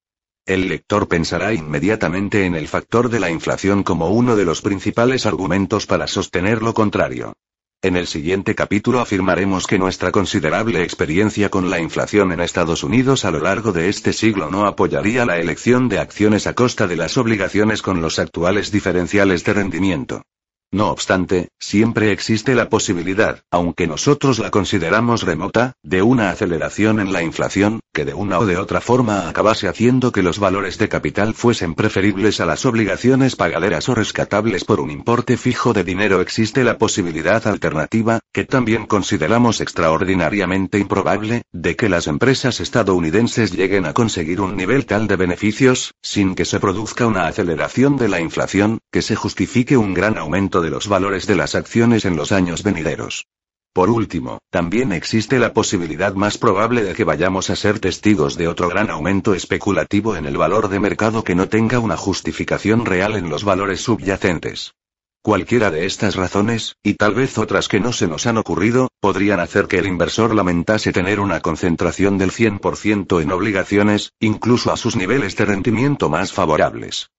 El 0.45 0.67
lector 0.67 1.07
pensará 1.07 1.53
inmediatamente 1.53 2.45
en 2.45 2.55
el 2.55 2.67
factor 2.67 3.09
de 3.09 3.19
la 3.19 3.29
inflación 3.29 3.83
como 3.83 4.09
uno 4.09 4.35
de 4.35 4.45
los 4.45 4.61
principales 4.61 5.25
argumentos 5.25 5.85
para 5.85 6.07
sostener 6.07 6.63
lo 6.63 6.73
contrario. 6.73 7.33
En 7.81 7.95
el 7.95 8.07
siguiente 8.07 8.55
capítulo 8.55 8.99
afirmaremos 8.99 9.65
que 9.65 9.79
nuestra 9.79 10.11
considerable 10.11 10.83
experiencia 10.83 11.49
con 11.49 11.69
la 11.69 11.79
inflación 11.79 12.33
en 12.33 12.41
Estados 12.41 12.83
Unidos 12.83 13.23
a 13.23 13.31
lo 13.31 13.39
largo 13.39 13.71
de 13.71 13.87
este 13.87 14.11
siglo 14.11 14.51
no 14.51 14.65
apoyaría 14.65 15.25
la 15.25 15.37
elección 15.37 15.87
de 15.87 15.99
acciones 15.99 16.45
a 16.45 16.55
costa 16.55 16.87
de 16.87 16.97
las 16.97 17.17
obligaciones 17.17 17.81
con 17.81 18.01
los 18.01 18.19
actuales 18.19 18.71
diferenciales 18.71 19.45
de 19.45 19.53
rendimiento. 19.53 20.23
No 20.71 20.91
obstante, 20.91 21.49
siempre 21.57 22.11
existe 22.11 22.53
la 22.53 22.69
posibilidad, 22.69 23.41
aunque 23.49 23.87
nosotros 23.87 24.37
la 24.37 24.51
consideramos 24.51 25.23
remota, 25.23 25.73
de 25.81 26.03
una 26.03 26.29
aceleración 26.29 26.99
en 26.99 27.11
la 27.11 27.23
inflación, 27.23 27.79
que 27.91 28.05
de 28.05 28.13
una 28.13 28.37
o 28.37 28.45
de 28.45 28.57
otra 28.57 28.79
forma 28.79 29.27
acabase 29.27 29.67
haciendo 29.67 30.11
que 30.11 30.21
los 30.21 30.37
valores 30.37 30.77
de 30.77 30.87
capital 30.87 31.33
fuesen 31.33 31.73
preferibles 31.73 32.39
a 32.39 32.45
las 32.45 32.67
obligaciones 32.67 33.35
pagaderas 33.35 33.89
o 33.89 33.95
rescatables 33.95 34.63
por 34.63 34.79
un 34.79 34.91
importe 34.91 35.37
fijo 35.37 35.73
de 35.73 35.83
dinero. 35.83 36.21
Existe 36.21 36.63
la 36.63 36.77
posibilidad 36.77 37.47
alternativa, 37.47 38.19
que 38.31 38.45
también 38.45 38.85
consideramos 38.85 39.61
extraordinariamente 39.61 40.77
improbable, 40.77 41.41
de 41.51 41.75
que 41.75 41.89
las 41.89 42.05
empresas 42.05 42.59
estadounidenses 42.59 43.53
lleguen 43.53 43.87
a 43.87 43.93
conseguir 43.93 44.39
un 44.39 44.55
nivel 44.55 44.85
tal 44.85 45.07
de 45.07 45.15
beneficios, 45.15 45.95
sin 46.03 46.35
que 46.35 46.45
se 46.45 46.59
produzca 46.59 47.07
una 47.07 47.25
aceleración 47.25 47.97
de 47.97 48.07
la 48.07 48.21
inflación, 48.21 48.77
que 48.91 49.01
se 49.01 49.15
justifique 49.15 49.75
un 49.75 49.95
gran 49.95 50.19
aumento 50.19 50.58
de 50.61 50.69
los 50.69 50.87
valores 50.87 51.27
de 51.27 51.35
las 51.35 51.55
acciones 51.55 52.05
en 52.05 52.15
los 52.15 52.31
años 52.31 52.63
venideros. 52.63 53.25
Por 53.73 53.89
último, 53.89 54.39
también 54.49 54.91
existe 54.91 55.37
la 55.37 55.53
posibilidad 55.53 56.13
más 56.15 56.37
probable 56.37 56.83
de 56.83 56.95
que 56.95 57.03
vayamos 57.03 57.49
a 57.49 57.55
ser 57.55 57.79
testigos 57.79 58.35
de 58.35 58.47
otro 58.47 58.67
gran 58.67 58.89
aumento 58.89 59.35
especulativo 59.35 60.15
en 60.15 60.25
el 60.25 60.37
valor 60.37 60.69
de 60.69 60.79
mercado 60.79 61.23
que 61.23 61.35
no 61.35 61.49
tenga 61.49 61.79
una 61.79 61.95
justificación 61.95 62.85
real 62.85 63.15
en 63.15 63.29
los 63.29 63.43
valores 63.43 63.81
subyacentes. 63.81 64.73
Cualquiera 65.21 65.69
de 65.69 65.85
estas 65.85 66.15
razones, 66.15 66.77
y 66.81 66.95
tal 66.95 67.13
vez 67.13 67.37
otras 67.37 67.67
que 67.67 67.79
no 67.79 67.93
se 67.93 68.07
nos 68.07 68.25
han 68.25 68.37
ocurrido, 68.37 68.87
podrían 68.99 69.39
hacer 69.39 69.67
que 69.67 69.77
el 69.77 69.85
inversor 69.85 70.33
lamentase 70.33 70.91
tener 70.91 71.19
una 71.19 71.41
concentración 71.41 72.17
del 72.17 72.31
100% 72.31 73.21
en 73.21 73.31
obligaciones, 73.31 74.13
incluso 74.19 74.71
a 74.71 74.77
sus 74.77 74.95
niveles 74.95 75.35
de 75.35 75.45
rendimiento 75.45 76.09
más 76.09 76.31
favorables. 76.31 77.11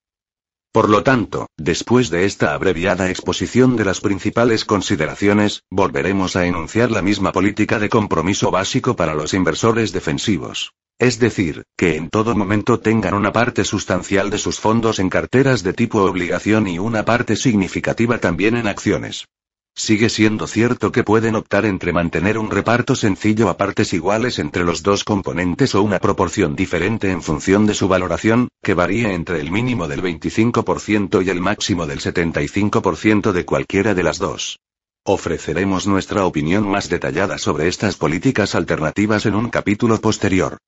Por 0.72 0.88
lo 0.88 1.02
tanto, 1.02 1.48
después 1.56 2.11
de 2.11 2.26
esta 2.26 2.54
abreviada 2.54 3.11
exposición 3.11 3.74
de 3.74 3.85
las 3.85 4.00
principales 4.00 4.64
consideraciones, 4.64 5.64
volveremos 5.68 6.37
a 6.37 6.46
enunciar 6.46 6.92
la 6.92 7.02
misma 7.02 7.33
política 7.33 7.80
de 7.80 7.88
compromiso 7.88 8.52
básico 8.52 8.94
para 8.94 9.16
los 9.16 9.35
inversores 9.35 9.90
defensivos. 9.90 10.72
Es 10.96 11.18
decir, 11.18 11.64
que 11.76 11.96
en 11.96 12.09
todo 12.09 12.37
momento 12.37 12.78
tengan 12.78 13.14
una 13.14 13.33
parte 13.33 13.64
sustancial 13.64 14.30
de 14.30 14.38
sus 14.38 14.61
fondos 14.61 15.00
en 15.00 15.09
carteras 15.09 15.64
de 15.64 15.72
tipo 15.72 16.02
obligación 16.04 16.68
y 16.68 16.78
una 16.78 17.04
parte 17.04 17.35
significativa 17.35 18.18
también 18.18 18.56
en 18.56 18.68
acciones. 18.68 19.26
Sigue 19.74 20.11
siendo 20.11 20.46
cierto 20.46 20.92
que 20.92 21.04
pueden 21.04 21.37
optar 21.37 21.64
entre 21.64 21.92
mantener 21.92 22.38
un 22.38 22.50
reparto 22.50 22.94
sencillo 22.94 23.48
a 23.48 23.56
partes 23.56 23.92
iguales 23.92 24.38
entre 24.38 24.64
los 24.64 24.83
dos 24.83 25.04
componentes 25.04 25.74
o 25.74 25.83
una 25.83 25.98
proporción 25.98 26.54
diferente 26.54 27.11
en 27.11 27.22
función 27.22 27.66
de 27.66 27.74
su 27.74 27.88
valoración, 27.88 28.48
que 28.62 28.74
varía 28.74 29.12
entre 29.14 29.40
el 29.40 29.50
mínimo 29.50 29.88
del 29.88 30.02
25% 30.02 31.24
y 31.24 31.30
el 31.30 31.40
máximo 31.40 31.87
del 31.87 32.00
75% 32.00 33.33
de 33.33 33.44
cualquiera 33.46 33.94
de 33.94 34.02
las 34.02 34.18
dos. 34.18 34.59
Ofreceremos 35.04 35.87
nuestra 35.87 36.26
opinión 36.26 36.68
más 36.68 36.90
detallada 36.90 37.38
sobre 37.38 37.66
estas 37.66 37.96
políticas 37.96 38.54
alternativas 38.54 39.24
en 39.24 39.35
un 39.35 39.48
capítulo 39.48 39.98
posterior. 39.98 40.59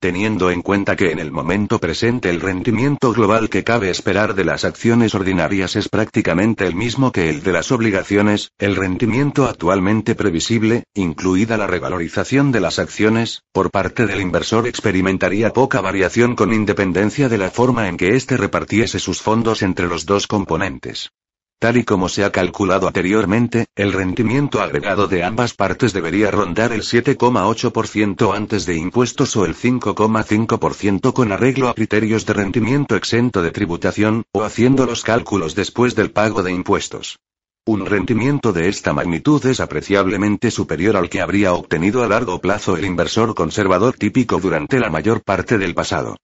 Teniendo 0.00 0.52
en 0.52 0.62
cuenta 0.62 0.94
que 0.94 1.10
en 1.10 1.18
el 1.18 1.32
momento 1.32 1.80
presente 1.80 2.30
el 2.30 2.40
rendimiento 2.40 3.12
global 3.12 3.50
que 3.50 3.64
cabe 3.64 3.90
esperar 3.90 4.36
de 4.36 4.44
las 4.44 4.64
acciones 4.64 5.12
ordinarias 5.16 5.74
es 5.74 5.88
prácticamente 5.88 6.68
el 6.68 6.76
mismo 6.76 7.10
que 7.10 7.28
el 7.28 7.42
de 7.42 7.50
las 7.50 7.72
obligaciones, 7.72 8.52
el 8.58 8.76
rendimiento 8.76 9.46
actualmente 9.46 10.14
previsible, 10.14 10.84
incluida 10.94 11.56
la 11.56 11.66
revalorización 11.66 12.52
de 12.52 12.60
las 12.60 12.78
acciones, 12.78 13.42
por 13.52 13.72
parte 13.72 14.06
del 14.06 14.20
inversor 14.20 14.68
experimentaría 14.68 15.52
poca 15.52 15.80
variación 15.80 16.36
con 16.36 16.54
independencia 16.54 17.28
de 17.28 17.38
la 17.38 17.50
forma 17.50 17.88
en 17.88 17.96
que 17.96 18.14
éste 18.14 18.36
repartiese 18.36 19.00
sus 19.00 19.20
fondos 19.20 19.62
entre 19.62 19.88
los 19.88 20.06
dos 20.06 20.28
componentes. 20.28 21.10
Tal 21.60 21.76
y 21.76 21.82
como 21.82 22.08
se 22.08 22.24
ha 22.24 22.30
calculado 22.30 22.86
anteriormente, 22.86 23.66
el 23.74 23.92
rendimiento 23.92 24.60
agregado 24.60 25.08
de 25.08 25.24
ambas 25.24 25.54
partes 25.54 25.92
debería 25.92 26.30
rondar 26.30 26.72
el 26.72 26.82
7,8% 26.82 28.32
antes 28.32 28.64
de 28.64 28.76
impuestos 28.76 29.34
o 29.34 29.44
el 29.44 29.56
5,5% 29.56 31.12
con 31.12 31.32
arreglo 31.32 31.68
a 31.68 31.74
criterios 31.74 32.26
de 32.26 32.34
rendimiento 32.34 32.94
exento 32.94 33.42
de 33.42 33.50
tributación, 33.50 34.22
o 34.30 34.44
haciendo 34.44 34.86
los 34.86 35.02
cálculos 35.02 35.56
después 35.56 35.96
del 35.96 36.12
pago 36.12 36.44
de 36.44 36.52
impuestos. 36.52 37.18
Un 37.66 37.86
rendimiento 37.86 38.52
de 38.52 38.68
esta 38.68 38.92
magnitud 38.92 39.44
es 39.44 39.58
apreciablemente 39.58 40.52
superior 40.52 40.96
al 40.96 41.10
que 41.10 41.20
habría 41.20 41.54
obtenido 41.54 42.04
a 42.04 42.08
largo 42.08 42.40
plazo 42.40 42.76
el 42.76 42.84
inversor 42.84 43.34
conservador 43.34 43.96
típico 43.96 44.38
durante 44.38 44.78
la 44.78 44.90
mayor 44.90 45.24
parte 45.24 45.58
del 45.58 45.74
pasado. 45.74 46.16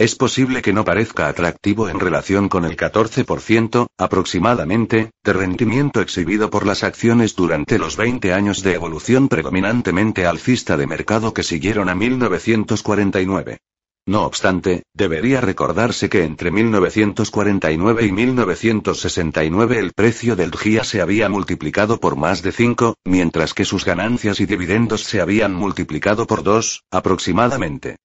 Es 0.00 0.16
posible 0.16 0.62
que 0.62 0.72
no 0.72 0.82
parezca 0.82 1.28
atractivo 1.28 1.90
en 1.90 2.00
relación 2.00 2.48
con 2.48 2.64
el 2.64 2.74
14%, 2.74 3.86
aproximadamente, 3.98 5.10
de 5.22 5.32
rendimiento 5.34 6.00
exhibido 6.00 6.48
por 6.48 6.64
las 6.64 6.84
acciones 6.84 7.36
durante 7.36 7.78
los 7.78 7.98
20 7.98 8.32
años 8.32 8.62
de 8.62 8.72
evolución 8.72 9.28
predominantemente 9.28 10.24
alcista 10.24 10.78
de 10.78 10.86
mercado 10.86 11.34
que 11.34 11.42
siguieron 11.42 11.90
a 11.90 11.94
1949. 11.94 13.58
No 14.06 14.22
obstante, 14.22 14.84
debería 14.94 15.42
recordarse 15.42 16.08
que 16.08 16.24
entre 16.24 16.50
1949 16.50 18.06
y 18.06 18.10
1969 18.10 19.78
el 19.78 19.92
precio 19.92 20.34
del 20.34 20.52
GIA 20.52 20.82
se 20.82 21.02
había 21.02 21.28
multiplicado 21.28 22.00
por 22.00 22.16
más 22.16 22.40
de 22.40 22.52
5, 22.52 22.94
mientras 23.04 23.52
que 23.52 23.66
sus 23.66 23.84
ganancias 23.84 24.40
y 24.40 24.46
dividendos 24.46 25.04
se 25.04 25.20
habían 25.20 25.52
multiplicado 25.52 26.26
por 26.26 26.42
2, 26.42 26.84
aproximadamente. 26.90 27.98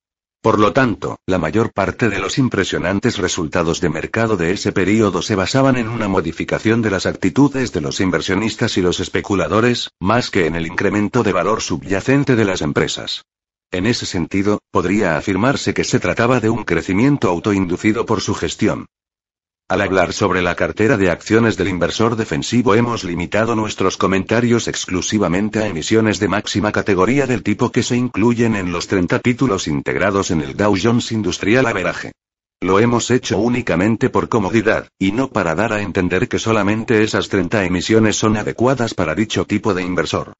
Por 0.45 0.59
lo 0.59 0.73
tanto, 0.73 1.17
la 1.25 1.39
mayor 1.39 1.73
parte 1.73 2.07
de 2.07 2.19
los 2.19 2.37
impresionantes 2.37 3.17
resultados 3.17 3.81
de 3.81 3.89
mercado 3.89 4.37
de 4.37 4.51
ese 4.51 4.71
periodo 4.71 5.23
se 5.23 5.33
basaban 5.33 5.75
en 5.75 5.87
una 5.87 6.07
modificación 6.07 6.83
de 6.83 6.91
las 6.91 7.07
actitudes 7.07 7.73
de 7.73 7.81
los 7.81 7.99
inversionistas 7.99 8.77
y 8.77 8.83
los 8.83 8.99
especuladores, 8.99 9.89
más 9.99 10.29
que 10.29 10.45
en 10.45 10.53
el 10.53 10.67
incremento 10.67 11.23
de 11.23 11.33
valor 11.33 11.63
subyacente 11.63 12.35
de 12.35 12.45
las 12.45 12.61
empresas. 12.61 13.23
En 13.71 13.87
ese 13.87 14.05
sentido, 14.05 14.59
podría 14.69 15.17
afirmarse 15.17 15.73
que 15.73 15.83
se 15.83 15.99
trataba 15.99 16.39
de 16.39 16.51
un 16.51 16.63
crecimiento 16.63 17.27
autoinducido 17.27 18.05
por 18.05 18.21
su 18.21 18.35
gestión. 18.35 18.85
Al 19.67 19.81
hablar 19.81 20.13
sobre 20.13 20.43
la 20.43 20.53
cartera 20.53 20.95
de 20.95 21.09
acciones 21.09 21.57
del 21.57 21.69
inversor 21.69 22.15
defensivo 22.15 22.75
hemos 22.75 23.03
limitado 23.03 23.55
nuestros 23.55 23.97
comentarios 23.97 24.67
exclusivamente 24.67 25.57
a 25.57 25.65
emisiones 25.65 26.19
de 26.19 26.27
máxima 26.27 26.71
categoría 26.71 27.25
del 27.25 27.41
tipo 27.41 27.71
que 27.71 27.81
se 27.81 27.95
incluyen 27.95 28.55
en 28.55 28.71
los 28.71 28.85
30 28.85 29.17
títulos 29.17 29.67
integrados 29.67 30.29
en 30.29 30.41
el 30.41 30.55
Dow 30.55 30.75
Jones 30.79 31.11
Industrial 31.11 31.65
Average. 31.65 32.11
Lo 32.61 32.79
hemos 32.79 33.09
hecho 33.09 33.39
únicamente 33.39 34.11
por 34.11 34.29
comodidad, 34.29 34.87
y 34.99 35.13
no 35.13 35.31
para 35.31 35.55
dar 35.55 35.73
a 35.73 35.81
entender 35.81 36.27
que 36.27 36.37
solamente 36.37 37.01
esas 37.01 37.27
30 37.29 37.65
emisiones 37.65 38.17
son 38.17 38.37
adecuadas 38.37 38.93
para 38.93 39.15
dicho 39.15 39.45
tipo 39.45 39.73
de 39.73 39.81
inversor. 39.81 40.33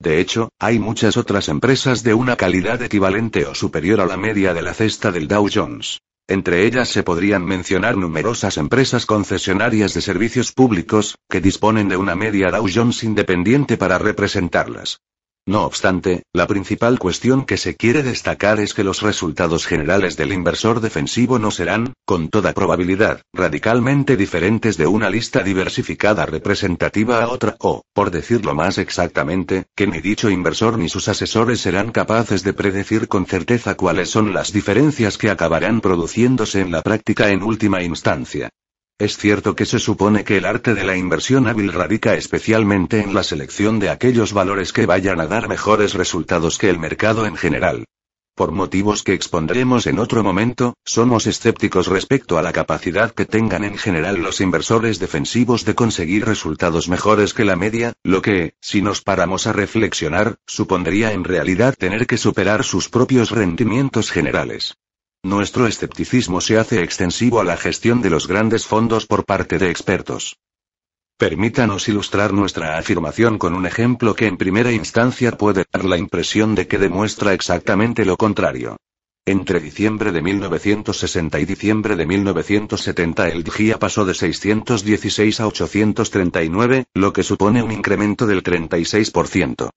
De 0.00 0.18
hecho, 0.18 0.48
hay 0.58 0.80
muchas 0.80 1.16
otras 1.16 1.48
empresas 1.48 2.02
de 2.02 2.14
una 2.14 2.34
calidad 2.34 2.82
equivalente 2.82 3.46
o 3.46 3.54
superior 3.54 4.00
a 4.00 4.06
la 4.06 4.16
media 4.16 4.52
de 4.52 4.62
la 4.62 4.74
cesta 4.74 5.12
del 5.12 5.28
Dow 5.28 5.48
Jones. 5.54 6.00
Entre 6.28 6.64
ellas 6.66 6.88
se 6.88 7.02
podrían 7.02 7.44
mencionar 7.44 7.96
numerosas 7.96 8.56
empresas 8.56 9.06
concesionarias 9.06 9.92
de 9.92 10.00
servicios 10.00 10.52
públicos, 10.52 11.16
que 11.28 11.40
disponen 11.40 11.88
de 11.88 11.96
una 11.96 12.14
media 12.14 12.50
Dow 12.50 12.66
Jones 12.72 13.02
independiente 13.04 13.76
para 13.76 13.98
representarlas. 13.98 15.00
No 15.44 15.64
obstante, 15.64 16.22
la 16.32 16.46
principal 16.46 17.00
cuestión 17.00 17.44
que 17.44 17.56
se 17.56 17.74
quiere 17.74 18.04
destacar 18.04 18.60
es 18.60 18.74
que 18.74 18.84
los 18.84 19.02
resultados 19.02 19.66
generales 19.66 20.16
del 20.16 20.32
inversor 20.32 20.80
defensivo 20.80 21.40
no 21.40 21.50
serán, 21.50 21.94
con 22.04 22.28
toda 22.28 22.52
probabilidad, 22.52 23.22
radicalmente 23.32 24.16
diferentes 24.16 24.76
de 24.76 24.86
una 24.86 25.10
lista 25.10 25.42
diversificada 25.42 26.26
representativa 26.26 27.24
a 27.24 27.28
otra, 27.28 27.56
o, 27.58 27.82
por 27.92 28.12
decirlo 28.12 28.54
más 28.54 28.78
exactamente, 28.78 29.64
que 29.74 29.88
ni 29.88 30.00
dicho 30.00 30.30
inversor 30.30 30.78
ni 30.78 30.88
sus 30.88 31.08
asesores 31.08 31.60
serán 31.60 31.90
capaces 31.90 32.44
de 32.44 32.52
predecir 32.52 33.08
con 33.08 33.26
certeza 33.26 33.74
cuáles 33.74 34.10
son 34.10 34.32
las 34.32 34.52
diferencias 34.52 35.18
que 35.18 35.30
acabarán 35.30 35.80
produciéndose 35.80 36.60
en 36.60 36.70
la 36.70 36.82
práctica 36.82 37.30
en 37.30 37.42
última 37.42 37.82
instancia. 37.82 38.48
Es 39.02 39.16
cierto 39.16 39.56
que 39.56 39.66
se 39.66 39.80
supone 39.80 40.22
que 40.22 40.36
el 40.36 40.44
arte 40.44 40.74
de 40.74 40.84
la 40.84 40.96
inversión 40.96 41.48
hábil 41.48 41.72
radica 41.72 42.14
especialmente 42.14 43.00
en 43.00 43.14
la 43.14 43.24
selección 43.24 43.80
de 43.80 43.90
aquellos 43.90 44.32
valores 44.32 44.72
que 44.72 44.86
vayan 44.86 45.18
a 45.18 45.26
dar 45.26 45.48
mejores 45.48 45.94
resultados 45.94 46.56
que 46.56 46.70
el 46.70 46.78
mercado 46.78 47.26
en 47.26 47.34
general. 47.34 47.84
Por 48.36 48.52
motivos 48.52 49.02
que 49.02 49.12
expondremos 49.12 49.88
en 49.88 49.98
otro 49.98 50.22
momento, 50.22 50.74
somos 50.84 51.26
escépticos 51.26 51.88
respecto 51.88 52.38
a 52.38 52.42
la 52.42 52.52
capacidad 52.52 53.10
que 53.12 53.24
tengan 53.24 53.64
en 53.64 53.76
general 53.76 54.22
los 54.22 54.40
inversores 54.40 55.00
defensivos 55.00 55.64
de 55.64 55.74
conseguir 55.74 56.24
resultados 56.24 56.88
mejores 56.88 57.34
que 57.34 57.44
la 57.44 57.56
media, 57.56 57.94
lo 58.04 58.22
que, 58.22 58.54
si 58.60 58.82
nos 58.82 59.02
paramos 59.02 59.48
a 59.48 59.52
reflexionar, 59.52 60.36
supondría 60.46 61.12
en 61.12 61.24
realidad 61.24 61.74
tener 61.76 62.06
que 62.06 62.18
superar 62.18 62.62
sus 62.62 62.88
propios 62.88 63.32
rendimientos 63.32 64.12
generales. 64.12 64.76
Nuestro 65.24 65.68
escepticismo 65.68 66.40
se 66.40 66.58
hace 66.58 66.82
extensivo 66.82 67.38
a 67.38 67.44
la 67.44 67.56
gestión 67.56 68.02
de 68.02 68.10
los 68.10 68.26
grandes 68.26 68.66
fondos 68.66 69.06
por 69.06 69.24
parte 69.24 69.56
de 69.56 69.70
expertos. 69.70 70.36
Permítanos 71.16 71.88
ilustrar 71.88 72.32
nuestra 72.32 72.76
afirmación 72.76 73.38
con 73.38 73.54
un 73.54 73.64
ejemplo 73.64 74.16
que 74.16 74.26
en 74.26 74.36
primera 74.36 74.72
instancia 74.72 75.30
puede 75.38 75.64
dar 75.72 75.84
la 75.84 75.96
impresión 75.96 76.56
de 76.56 76.66
que 76.66 76.78
demuestra 76.78 77.34
exactamente 77.34 78.04
lo 78.04 78.16
contrario. 78.16 78.78
Entre 79.24 79.60
diciembre 79.60 80.10
de 80.10 80.22
1960 80.22 81.38
y 81.38 81.44
diciembre 81.44 81.94
de 81.94 82.04
1970 82.04 83.28
el 83.28 83.44
DGIA 83.44 83.78
pasó 83.78 84.04
de 84.04 84.14
616 84.14 85.38
a 85.38 85.46
839, 85.46 86.86
lo 86.94 87.12
que 87.12 87.22
supone 87.22 87.62
un 87.62 87.70
incremento 87.70 88.26
del 88.26 88.42
36%. 88.42 89.70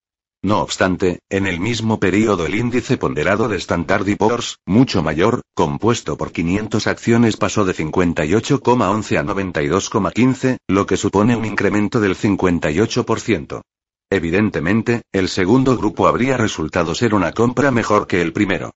No 0.45 0.59
obstante, 0.61 1.21
en 1.27 1.47
el 1.47 1.59
mismo 1.59 1.99
periodo 1.99 2.45
el 2.45 2.53
índice 2.53 2.97
ponderado 2.97 3.47
de 3.47 3.57
Standard 3.57 4.05
Poor's, 4.15 4.59
mucho 4.67 5.01
mayor, 5.01 5.41
compuesto 5.55 6.17
por 6.17 6.31
500 6.31 6.85
acciones 6.85 7.35
pasó 7.35 7.65
de 7.65 7.73
58,11 7.73 9.17
a 9.17 9.23
92,15, 9.23 10.57
lo 10.67 10.85
que 10.85 10.97
supone 10.97 11.35
un 11.35 11.45
incremento 11.45 11.99
del 11.99 12.15
58%. 12.15 13.61
Evidentemente, 14.11 15.01
el 15.11 15.29
segundo 15.29 15.75
grupo 15.77 16.07
habría 16.07 16.37
resultado 16.37 16.93
ser 16.93 17.15
una 17.15 17.31
compra 17.31 17.71
mejor 17.71 18.05
que 18.05 18.21
el 18.21 18.31
primero. 18.31 18.75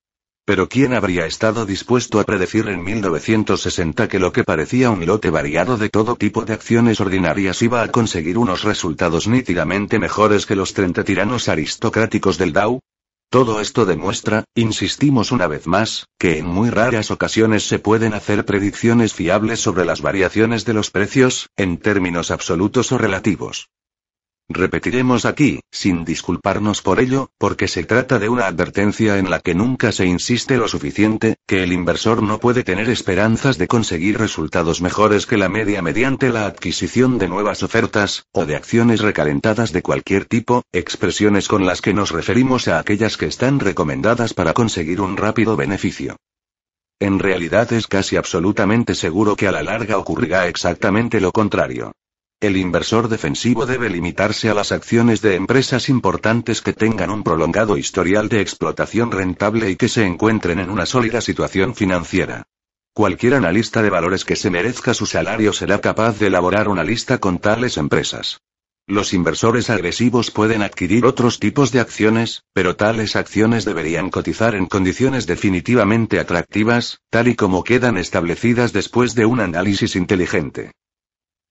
Pero 0.49 0.67
¿quién 0.67 0.95
habría 0.95 1.27
estado 1.27 1.67
dispuesto 1.67 2.19
a 2.19 2.23
predecir 2.23 2.69
en 2.69 2.83
1960 2.83 4.07
que 4.07 4.17
lo 4.17 4.31
que 4.31 4.43
parecía 4.43 4.89
un 4.89 5.05
lote 5.05 5.29
variado 5.29 5.77
de 5.77 5.89
todo 5.89 6.15
tipo 6.15 6.43
de 6.43 6.53
acciones 6.53 6.99
ordinarias 6.99 7.61
iba 7.61 7.83
a 7.83 7.89
conseguir 7.89 8.39
unos 8.39 8.63
resultados 8.63 9.27
nítidamente 9.27 9.99
mejores 9.99 10.47
que 10.47 10.55
los 10.55 10.73
30 10.73 11.03
tiranos 11.03 11.49
aristocráticos 11.49 12.39
del 12.39 12.51
Dow? 12.51 12.79
Todo 13.29 13.61
esto 13.61 13.85
demuestra, 13.85 14.43
insistimos 14.55 15.31
una 15.31 15.45
vez 15.45 15.67
más, 15.67 16.07
que 16.17 16.39
en 16.39 16.47
muy 16.47 16.71
raras 16.71 17.11
ocasiones 17.11 17.67
se 17.67 17.77
pueden 17.77 18.15
hacer 18.15 18.43
predicciones 18.43 19.13
fiables 19.13 19.59
sobre 19.59 19.85
las 19.85 20.01
variaciones 20.01 20.65
de 20.65 20.73
los 20.73 20.89
precios, 20.89 21.49
en 21.57 21.77
términos 21.77 22.31
absolutos 22.31 22.91
o 22.91 22.97
relativos. 22.97 23.69
Repetiremos 24.51 25.25
aquí, 25.25 25.59
sin 25.69 26.03
disculparnos 26.03 26.81
por 26.81 26.99
ello, 26.99 27.29
porque 27.37 27.67
se 27.67 27.83
trata 27.83 28.17
de 28.17 28.29
una 28.29 28.47
advertencia 28.47 29.19
en 29.19 29.29
la 29.29 29.41
que 29.41 29.53
nunca 29.53 29.91
se 29.91 30.07
insiste 30.07 30.57
lo 30.57 30.67
suficiente, 30.67 31.35
que 31.45 31.61
el 31.61 31.71
inversor 31.71 32.23
no 32.23 32.39
puede 32.39 32.63
tener 32.63 32.89
esperanzas 32.89 33.59
de 33.59 33.67
conseguir 33.67 34.17
resultados 34.17 34.81
mejores 34.81 35.27
que 35.27 35.37
la 35.37 35.49
media 35.49 35.83
mediante 35.83 36.29
la 36.29 36.47
adquisición 36.47 37.19
de 37.19 37.29
nuevas 37.29 37.61
ofertas, 37.61 38.25
o 38.31 38.47
de 38.47 38.55
acciones 38.55 39.01
recalentadas 39.01 39.71
de 39.71 39.83
cualquier 39.83 40.25
tipo, 40.25 40.63
expresiones 40.73 41.47
con 41.47 41.67
las 41.67 41.81
que 41.81 41.93
nos 41.93 42.09
referimos 42.09 42.67
a 42.67 42.79
aquellas 42.79 43.17
que 43.17 43.27
están 43.27 43.59
recomendadas 43.59 44.33
para 44.33 44.53
conseguir 44.53 44.99
un 44.99 45.15
rápido 45.15 45.55
beneficio. 45.57 46.15
En 46.99 47.19
realidad 47.19 47.71
es 47.71 47.85
casi 47.85 48.15
absolutamente 48.15 48.95
seguro 48.95 49.35
que 49.35 49.47
a 49.47 49.51
la 49.51 49.61
larga 49.61 49.99
ocurrirá 49.99 50.47
exactamente 50.47 51.21
lo 51.21 51.31
contrario. 51.31 51.91
El 52.41 52.55
inversor 52.55 53.09
defensivo 53.09 53.65
debe 53.65 53.89
limitarse 53.89 54.49
a 54.49 54.53
las 54.53 54.71
acciones 54.71 55.21
de 55.21 55.35
empresas 55.35 55.89
importantes 55.89 56.61
que 56.61 56.71
tengan 56.71 57.09
un 57.09 57.21
prolongado 57.21 57.75
historial 57.75 58.29
de 58.29 58.39
explotación 58.39 59.11
rentable 59.11 59.69
y 59.69 59.75
que 59.75 59.89
se 59.89 60.05
encuentren 60.05 60.59
en 60.59 60.69
una 60.69 60.85
sólida 60.85 61.19
situación 61.19 61.75
financiera. 61.75 62.47
Cualquier 62.93 63.33
analista 63.33 63.81
de 63.81 63.89
valores 63.89 64.23
que 64.23 64.37
se 64.37 64.49
merezca 64.49 64.93
su 64.93 65.05
salario 65.05 65.51
será 65.51 65.81
capaz 65.81 66.17
de 66.17 66.27
elaborar 66.27 66.69
una 66.69 66.85
lista 66.85 67.17
con 67.17 67.39
tales 67.39 67.75
empresas. 67.75 68.39
Los 68.87 69.11
inversores 69.11 69.69
agresivos 69.69 70.31
pueden 70.31 70.61
adquirir 70.61 71.05
otros 71.05 71.39
tipos 71.39 71.73
de 71.73 71.81
acciones, 71.81 72.43
pero 72.53 72.77
tales 72.77 73.17
acciones 73.17 73.65
deberían 73.65 74.09
cotizar 74.09 74.55
en 74.55 74.65
condiciones 74.65 75.27
definitivamente 75.27 76.21
atractivas, 76.21 77.01
tal 77.09 77.27
y 77.27 77.35
como 77.35 77.65
quedan 77.65 77.97
establecidas 77.97 78.71
después 78.71 79.13
de 79.13 79.25
un 79.25 79.41
análisis 79.41 79.97
inteligente. 79.97 80.71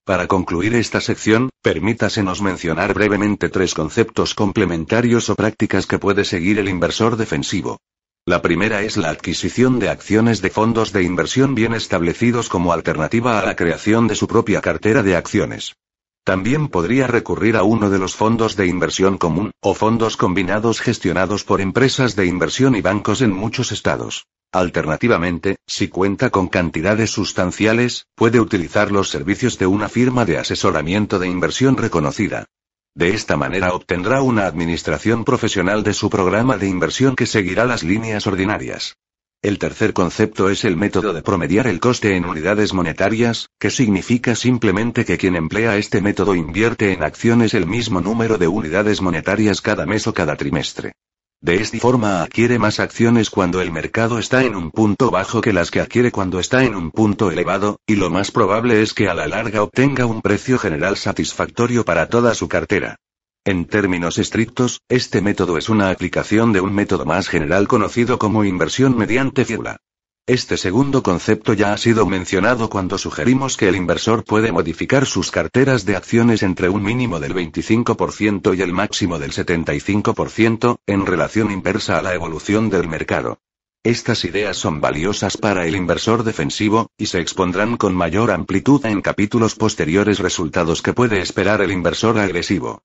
Para 0.09 0.27
concluir 0.27 0.75
esta 0.75 1.03
sección, 1.03 1.51
permítasenos 1.61 2.40
mencionar 2.40 2.94
brevemente 2.94 3.51
tres 3.51 3.75
conceptos 3.75 4.33
complementarios 4.33 5.29
o 5.29 5.35
prácticas 5.37 5.87
que 5.87 5.99
puede 5.99 6.25
seguir 6.25 6.59
el 6.59 6.71
inversor 6.71 7.18
defensivo. 7.18 7.77
La 8.25 8.40
primera 8.40 8.81
es 8.81 8.97
la 8.97 9.11
adquisición 9.11 9.79
de 9.79 9.90
acciones 9.90 10.40
de 10.40 10.49
fondos 10.49 10.94
de 10.94 11.03
inversión 11.03 11.55
bien 11.55 11.75
establecidos 11.75 12.49
como 12.49 12.73
alternativa 12.73 13.38
a 13.38 13.44
la 13.44 13.55
creación 13.55 14.09
de 14.09 14.14
su 14.14 14.27
propia 14.27 14.62
cartera 14.62 15.03
de 15.03 15.14
acciones. 15.14 15.75
También 16.24 16.68
podría 16.68 17.07
recurrir 17.07 17.57
a 17.57 17.62
uno 17.62 17.88
de 17.88 17.98
los 17.98 18.14
fondos 18.14 18.54
de 18.54 18.66
inversión 18.66 19.16
común, 19.16 19.50
o 19.61 19.74
fondos 19.74 20.16
combinados 20.16 20.81
gestionados 20.81 21.42
por 21.42 21.61
empresas 21.61 22.16
de 22.16 22.26
inversión 22.26 22.76
y 22.76 22.83
bancos 22.83 23.22
en 23.22 23.33
muchos 23.33 23.72
estados. 23.72 24.26
Alternativamente, 24.52 25.57
si 25.66 25.88
cuenta 25.88 26.31
con 26.31 26.48
cantidades 26.48 27.11
sustanciales, 27.11 28.07
puede 28.14 28.40
utilizar 28.40 28.90
los 28.90 29.11
servicios 29.11 29.59
de 29.59 29.66
una 29.66 29.88
firma 29.88 30.24
de 30.24 30.38
asesoramiento 30.38 31.18
de 31.18 31.28
inversión 31.28 31.76
reconocida. 31.76 32.46
De 32.94 33.11
esta 33.14 33.37
manera 33.37 33.74
obtendrá 33.74 34.22
una 34.22 34.46
administración 34.46 35.24
profesional 35.24 35.83
de 35.83 35.94
su 35.94 36.11
programa 36.11 36.57
de 36.57 36.66
inversión 36.66 37.14
que 37.14 37.26
seguirá 37.26 37.64
las 37.64 37.83
líneas 37.83 38.26
ordinarias. 38.26 38.96
El 39.40 39.61
tercer 39.61 39.92
concepto 39.92 40.51
es 40.51 40.64
el 40.64 40.77
método 40.77 41.12
de 41.12 41.22
promediar 41.22 41.68
el 41.68 41.79
coste 41.79 42.16
en 42.16 42.24
unidades 42.24 42.74
monetarias, 42.74 43.51
que 43.61 43.70
significa 43.70 44.35
simplemente 44.35 45.05
que 45.05 45.16
quien 45.16 45.37
emplea 45.37 45.77
este 45.77 46.01
método 46.01 46.35
invierte 46.35 46.92
en 46.92 47.05
acciones 47.05 47.55
el 47.55 47.64
mismo 47.64 48.01
número 48.01 48.37
de 48.37 48.48
unidades 48.48 49.01
monetarias 49.01 49.61
cada 49.61 49.87
mes 49.87 50.09
o 50.09 50.12
cada 50.12 50.35
trimestre. 50.35 50.94
De 51.40 51.55
esta 51.55 51.79
forma 51.79 52.20
adquiere 52.22 52.59
más 52.59 52.81
acciones 52.81 53.31
cuando 53.31 53.61
el 53.61 53.70
mercado 53.70 54.18
está 54.18 54.42
en 54.42 54.57
un 54.57 54.72
punto 54.72 55.12
bajo 55.12 55.40
que 55.40 55.53
las 55.53 55.70
que 55.70 55.79
adquiere 55.79 56.11
cuando 56.11 56.40
está 56.40 56.64
en 56.64 56.74
un 56.74 56.90
punto 56.90 57.31
elevado, 57.31 57.79
y 57.87 57.94
lo 57.94 58.11
más 58.11 58.33
probable 58.33 58.83
es 58.83 58.92
que 58.92 59.09
a 59.09 59.14
la 59.14 59.29
larga 59.29 59.62
obtenga 59.62 60.05
un 60.05 60.20
precio 60.20 60.59
general 60.59 60.96
satisfactorio 60.96 61.85
para 61.85 62.09
toda 62.09 62.35
su 62.35 62.48
cartera. 62.48 62.96
En 63.44 63.64
términos 63.64 64.18
estrictos, 64.18 64.83
este 64.88 65.22
método 65.22 65.57
es 65.57 65.68
una 65.68 65.90
aplicación 65.90 66.53
de 66.53 66.61
un 66.61 66.74
método 66.74 67.07
más 67.07 67.29
general 67.29 67.66
conocido 67.66 68.18
como 68.18 68.44
inversión 68.44 68.96
mediante 68.96 69.44
fibula. 69.44 69.79
Este 70.27 70.59
segundo 70.59 71.03
concepto 71.03 71.55
ya 71.55 71.72
ha 71.72 71.79
sido 71.79 72.05
mencionado 72.05 72.68
cuando 72.68 72.98
sugerimos 72.98 73.57
que 73.57 73.66
el 73.66 73.77
inversor 73.77 74.24
puede 74.24 74.53
modificar 74.53 75.07
sus 75.07 75.31
carteras 75.31 75.87
de 75.87 75.96
acciones 75.96 76.42
entre 76.42 76.68
un 76.68 76.83
mínimo 76.83 77.18
del 77.18 77.35
25% 77.35 78.55
y 78.55 78.61
el 78.61 78.74
máximo 78.74 79.18
del 79.18 79.33
75%, 79.33 80.81
en 80.87 81.07
relación 81.07 81.51
inversa 81.51 81.98
a 81.98 82.03
la 82.03 82.12
evolución 82.12 82.68
del 82.68 82.88
mercado. 82.88 83.38
Estas 83.83 84.27
ideas 84.27 84.59
son 84.59 84.83
valiosas 84.83 85.38
para 85.38 85.66
el 85.66 85.74
inversor 85.74 86.24
defensivo, 86.24 86.90
y 86.98 87.07
se 87.07 87.20
expondrán 87.20 87.79
con 87.79 87.94
mayor 87.94 88.31
amplitud 88.31 88.85
en 88.85 89.01
capítulos 89.01 89.55
posteriores 89.55 90.18
resultados 90.18 90.83
que 90.83 90.92
puede 90.92 91.22
esperar 91.22 91.62
el 91.62 91.72
inversor 91.72 92.18
agresivo. 92.18 92.83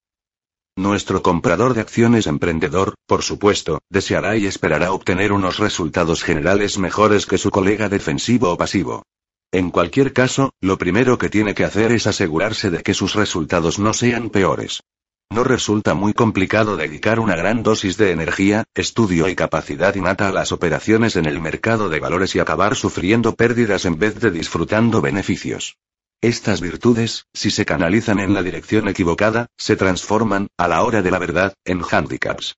Nuestro 0.76 1.22
comprador 1.22 1.76
de 1.76 1.82
acciones 1.82 2.26
emprendedor, 2.26 2.96
por 3.06 3.22
supuesto, 3.22 3.80
deseará 3.92 4.38
y 4.38 4.48
esperará 4.48 4.92
obtener 4.92 5.32
unos 5.32 5.60
resultados 5.60 6.24
generales 6.24 6.80
mejores 6.80 7.28
que 7.28 7.38
su 7.38 7.52
colega 7.52 7.90
defensivo 7.90 8.52
o 8.52 8.58
pasivo. 8.58 9.04
En 9.52 9.70
cualquier 9.70 10.14
caso, 10.14 10.52
lo 10.62 10.80
primero 10.80 11.20
que 11.20 11.30
tiene 11.30 11.54
que 11.54 11.64
hacer 11.64 11.92
es 11.92 12.08
asegurarse 12.08 12.72
de 12.72 12.82
que 12.82 12.96
sus 12.96 13.14
resultados 13.14 13.78
no 13.78 13.94
sean 13.94 14.32
peores. 14.32 14.82
No 15.30 15.44
resulta 15.44 15.94
muy 15.94 16.14
complicado 16.14 16.76
dedicar 16.76 17.20
una 17.20 17.36
gran 17.36 17.62
dosis 17.62 17.96
de 17.98 18.10
energía, 18.10 18.64
estudio 18.74 19.30
y 19.30 19.36
capacidad 19.36 19.94
innata 19.94 20.28
a 20.28 20.32
las 20.32 20.52
operaciones 20.52 21.16
en 21.16 21.28
el 21.28 21.40
mercado 21.40 21.88
de 21.88 22.00
valores 22.00 22.36
y 22.36 22.40
acabar 22.40 22.76
sufriendo 22.76 23.36
pérdidas 23.36 23.86
en 23.86 24.00
vez 24.00 24.20
de 24.20 24.32
disfrutando 24.32 25.02
beneficios. 25.02 25.78
Estas 26.24 26.62
virtudes, 26.62 27.26
si 27.34 27.52
se 27.52 27.66
canalizan 27.66 28.18
en 28.18 28.34
la 28.34 28.42
dirección 28.42 28.88
equivocada, 28.88 29.48
se 29.58 29.76
transforman, 29.76 30.48
a 30.58 30.70
la 30.70 30.82
hora 30.84 31.02
de 31.02 31.12
la 31.12 31.20
verdad, 31.20 31.54
en 31.66 31.82
handicaps. 31.84 32.56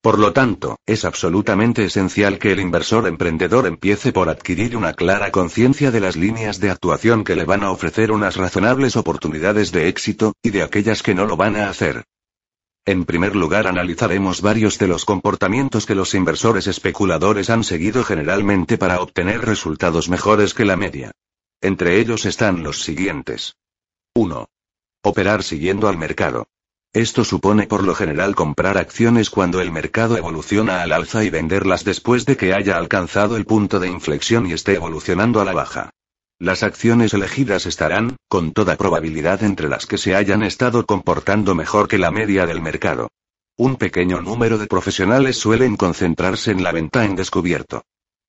Por 0.00 0.18
lo 0.18 0.32
tanto, 0.32 0.78
es 0.86 1.04
absolutamente 1.04 1.84
esencial 1.84 2.38
que 2.38 2.52
el 2.52 2.60
inversor 2.60 3.06
emprendedor 3.06 3.66
empiece 3.66 4.14
por 4.14 4.30
adquirir 4.30 4.78
una 4.78 4.94
clara 4.94 5.30
conciencia 5.30 5.90
de 5.90 6.00
las 6.00 6.16
líneas 6.16 6.58
de 6.58 6.70
actuación 6.70 7.22
que 7.22 7.36
le 7.36 7.44
van 7.44 7.64
a 7.64 7.70
ofrecer 7.70 8.12
unas 8.12 8.36
razonables 8.36 8.96
oportunidades 8.96 9.72
de 9.72 9.88
éxito, 9.88 10.32
y 10.42 10.48
de 10.48 10.62
aquellas 10.62 11.02
que 11.02 11.14
no 11.14 11.26
lo 11.26 11.36
van 11.36 11.56
a 11.56 11.68
hacer. 11.68 12.04
En 12.86 13.04
primer 13.04 13.36
lugar 13.36 13.66
analizaremos 13.66 14.40
varios 14.40 14.78
de 14.78 14.88
los 14.88 15.04
comportamientos 15.04 15.84
que 15.84 15.94
los 15.94 16.14
inversores 16.14 16.66
especuladores 16.66 17.50
han 17.50 17.62
seguido 17.62 18.04
generalmente 18.04 18.78
para 18.78 19.02
obtener 19.02 19.44
resultados 19.44 20.08
mejores 20.08 20.54
que 20.54 20.64
la 20.64 20.78
media. 20.78 21.12
Entre 21.64 22.00
ellos 22.00 22.26
están 22.26 22.64
los 22.64 22.82
siguientes. 22.82 23.54
1. 24.14 24.48
Operar 25.04 25.44
siguiendo 25.44 25.86
al 25.86 25.96
mercado. 25.96 26.48
Esto 26.92 27.24
supone 27.24 27.68
por 27.68 27.84
lo 27.84 27.94
general 27.94 28.34
comprar 28.34 28.76
acciones 28.76 29.30
cuando 29.30 29.60
el 29.60 29.70
mercado 29.70 30.16
evoluciona 30.16 30.82
al 30.82 30.90
alza 30.90 31.22
y 31.22 31.30
venderlas 31.30 31.84
después 31.84 32.26
de 32.26 32.36
que 32.36 32.52
haya 32.52 32.76
alcanzado 32.76 33.36
el 33.36 33.46
punto 33.46 33.78
de 33.78 33.86
inflexión 33.86 34.44
y 34.48 34.54
esté 34.54 34.74
evolucionando 34.74 35.40
a 35.40 35.44
la 35.44 35.52
baja. 35.52 35.90
Las 36.40 36.64
acciones 36.64 37.14
elegidas 37.14 37.64
estarán, 37.66 38.16
con 38.28 38.50
toda 38.52 38.74
probabilidad, 38.74 39.44
entre 39.44 39.68
las 39.68 39.86
que 39.86 39.98
se 39.98 40.16
hayan 40.16 40.42
estado 40.42 40.84
comportando 40.84 41.54
mejor 41.54 41.86
que 41.86 41.96
la 41.96 42.10
media 42.10 42.44
del 42.44 42.60
mercado. 42.60 43.08
Un 43.56 43.76
pequeño 43.76 44.20
número 44.20 44.58
de 44.58 44.66
profesionales 44.66 45.36
suelen 45.36 45.76
concentrarse 45.76 46.50
en 46.50 46.64
la 46.64 46.72
venta 46.72 47.04
en 47.04 47.14
descubierto. 47.14 47.84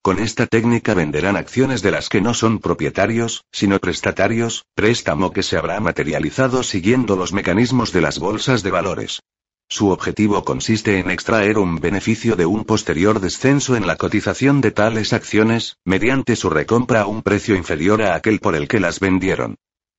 Con 0.05 0.19
esta 0.19 0.47
técnica 0.47 0.93
venderán 0.93 1.37
acciones 1.37 1.81
de 1.81 1.89
las 1.89 2.09
que 2.09 2.19
no 2.19 2.33
son 2.33 2.59
propietarios, 2.59 3.45
sino 3.53 3.79
prestatarios, 3.79 4.65
préstamo 4.75 5.31
que 5.31 5.43
se 5.43 5.55
habrá 5.57 5.79
materializado 5.79 6.61
siguiendo 6.63 7.15
los 7.15 7.31
mecanismos 7.31 7.93
de 7.93 8.01
las 8.01 8.19
bolsas 8.19 8.63
de 8.63 8.71
valores. 8.71 9.21
Su 9.69 9.91
objetivo 9.91 10.43
consiste 10.43 10.99
en 10.99 11.09
extraer 11.09 11.57
un 11.57 11.79
beneficio 11.79 12.35
de 12.35 12.45
un 12.45 12.65
posterior 12.65 13.21
descenso 13.21 13.77
en 13.77 13.87
la 13.87 13.95
cotización 13.95 14.59
de 14.59 14.71
tales 14.71 15.13
acciones, 15.13 15.77
mediante 15.85 16.35
su 16.35 16.49
recompra 16.49 17.03
a 17.03 17.07
un 17.07 17.21
precio 17.21 17.55
inferior 17.55 18.01
a 18.01 18.15
aquel 18.15 18.41
por 18.41 18.57
el 18.57 18.67
que 18.67 18.81
las 18.81 18.99
vendieron. 18.99 19.55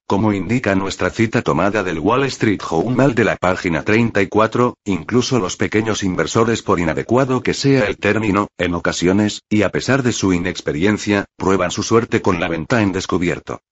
Como 0.07 0.35
indica 0.35 0.75
nuestra 0.75 1.09
cita 1.09 1.41
tomada 1.41 1.83
del 1.83 1.99
Wall 1.99 2.25
Street 2.25 2.61
Journal 2.61 3.15
de 3.15 3.25
la 3.25 3.37
página 3.37 3.85
34, 3.85 4.77
incluso 4.85 5.39
los 5.39 5.57
pequeños 5.57 6.03
inversores, 6.03 6.61
por 6.61 6.79
inadecuado 6.79 7.43
que 7.43 7.55
sea 7.55 7.87
el 7.87 7.97
término, 7.97 8.49
en 8.59 8.75
ocasiones, 8.75 9.41
y 9.49 9.63
a 9.63 9.71
pesar 9.71 10.03
de 10.03 10.13
su 10.13 10.35
inexperiencia, 10.35 11.25
prueban 11.39 11.71
su 11.71 11.83
suerte 11.83 12.21
con 12.21 12.39
la 12.39 12.49
venta 12.49 12.83
en 12.83 12.93
descubierto. 12.93 13.63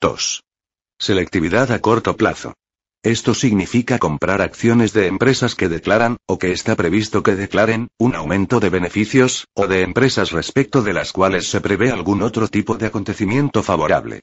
2. 0.00 0.42
Selectividad 0.98 1.70
a 1.70 1.78
corto 1.78 2.16
plazo. 2.16 2.54
Esto 3.04 3.32
significa 3.32 4.00
comprar 4.00 4.42
acciones 4.42 4.92
de 4.92 5.06
empresas 5.06 5.54
que 5.54 5.68
declaran, 5.68 6.16
o 6.26 6.40
que 6.40 6.50
está 6.50 6.74
previsto 6.74 7.22
que 7.22 7.36
declaren, 7.36 7.86
un 7.98 8.16
aumento 8.16 8.58
de 8.58 8.68
beneficios, 8.68 9.46
o 9.54 9.68
de 9.68 9.82
empresas 9.82 10.32
respecto 10.32 10.82
de 10.82 10.92
las 10.92 11.12
cuales 11.12 11.46
se 11.46 11.60
prevé 11.60 11.92
algún 11.92 12.22
otro 12.22 12.48
tipo 12.48 12.76
de 12.76 12.86
acontecimiento 12.86 13.62
favorable. 13.62 14.22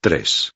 3. 0.00 0.52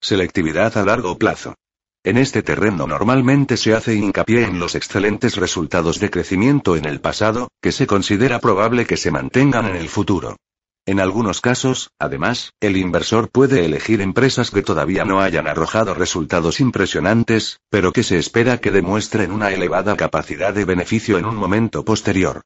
Selectividad 0.00 0.76
a 0.76 0.84
largo 0.84 1.16
plazo. 1.16 1.54
En 2.02 2.18
este 2.18 2.42
terreno 2.42 2.88
normalmente 2.88 3.56
se 3.56 3.72
hace 3.72 3.94
hincapié 3.94 4.42
en 4.42 4.58
los 4.58 4.74
excelentes 4.74 5.36
resultados 5.36 6.00
de 6.00 6.10
crecimiento 6.10 6.74
en 6.74 6.86
el 6.86 7.00
pasado, 7.00 7.50
que 7.62 7.70
se 7.70 7.86
considera 7.86 8.40
probable 8.40 8.86
que 8.86 8.96
se 8.96 9.12
mantengan 9.12 9.66
en 9.66 9.76
el 9.76 9.88
futuro. 9.88 10.38
En 10.86 10.98
algunos 10.98 11.40
casos, 11.40 11.92
además, 12.00 12.52
el 12.58 12.76
inversor 12.76 13.30
puede 13.30 13.64
elegir 13.64 14.00
empresas 14.00 14.50
que 14.50 14.62
todavía 14.62 15.04
no 15.04 15.20
hayan 15.20 15.46
arrojado 15.46 15.94
resultados 15.94 16.58
impresionantes, 16.58 17.60
pero 17.70 17.92
que 17.92 18.02
se 18.02 18.18
espera 18.18 18.58
que 18.58 18.72
demuestren 18.72 19.30
una 19.30 19.52
elevada 19.52 19.96
capacidad 19.96 20.52
de 20.52 20.64
beneficio 20.64 21.16
en 21.16 21.26
un 21.26 21.36
momento 21.36 21.84
posterior. 21.84 22.42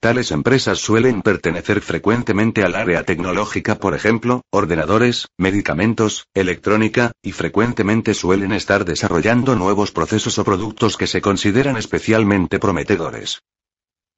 Tales 0.00 0.30
empresas 0.30 0.78
suelen 0.78 1.22
pertenecer 1.22 1.80
frecuentemente 1.80 2.62
al 2.62 2.76
área 2.76 3.02
tecnológica, 3.02 3.80
por 3.80 3.96
ejemplo, 3.96 4.42
ordenadores, 4.52 5.26
medicamentos, 5.36 6.28
electrónica, 6.34 7.10
y 7.20 7.32
frecuentemente 7.32 8.14
suelen 8.14 8.52
estar 8.52 8.84
desarrollando 8.84 9.56
nuevos 9.56 9.90
procesos 9.90 10.38
o 10.38 10.44
productos 10.44 10.96
que 10.96 11.08
se 11.08 11.20
consideran 11.20 11.76
especialmente 11.76 12.60
prometedores. 12.60 13.40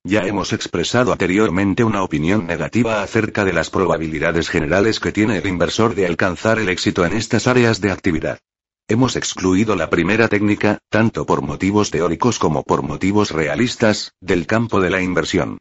Ya 0.04 0.20
hemos 0.26 0.52
expresado 0.52 1.12
anteriormente 1.12 1.82
una 1.82 2.02
opinión 2.02 2.46
negativa 2.46 3.02
acerca 3.02 3.46
de 3.46 3.54
las 3.54 3.70
probabilidades 3.70 4.50
generales 4.50 5.00
que 5.00 5.12
tiene 5.12 5.38
el 5.38 5.46
inversor 5.46 5.94
de 5.94 6.04
alcanzar 6.04 6.58
el 6.58 6.68
éxito 6.68 7.06
en 7.06 7.14
estas 7.14 7.46
áreas 7.46 7.80
de 7.80 7.90
actividad. 7.90 8.38
Hemos 8.86 9.16
excluido 9.16 9.76
la 9.76 9.88
primera 9.88 10.28
técnica, 10.28 10.78
tanto 10.90 11.24
por 11.24 11.40
motivos 11.40 11.90
teóricos 11.90 12.38
como 12.38 12.64
por 12.64 12.82
motivos 12.82 13.30
realistas, 13.30 14.12
del 14.20 14.46
campo 14.46 14.82
de 14.82 14.90
la 14.90 15.00
inversión. 15.00 15.56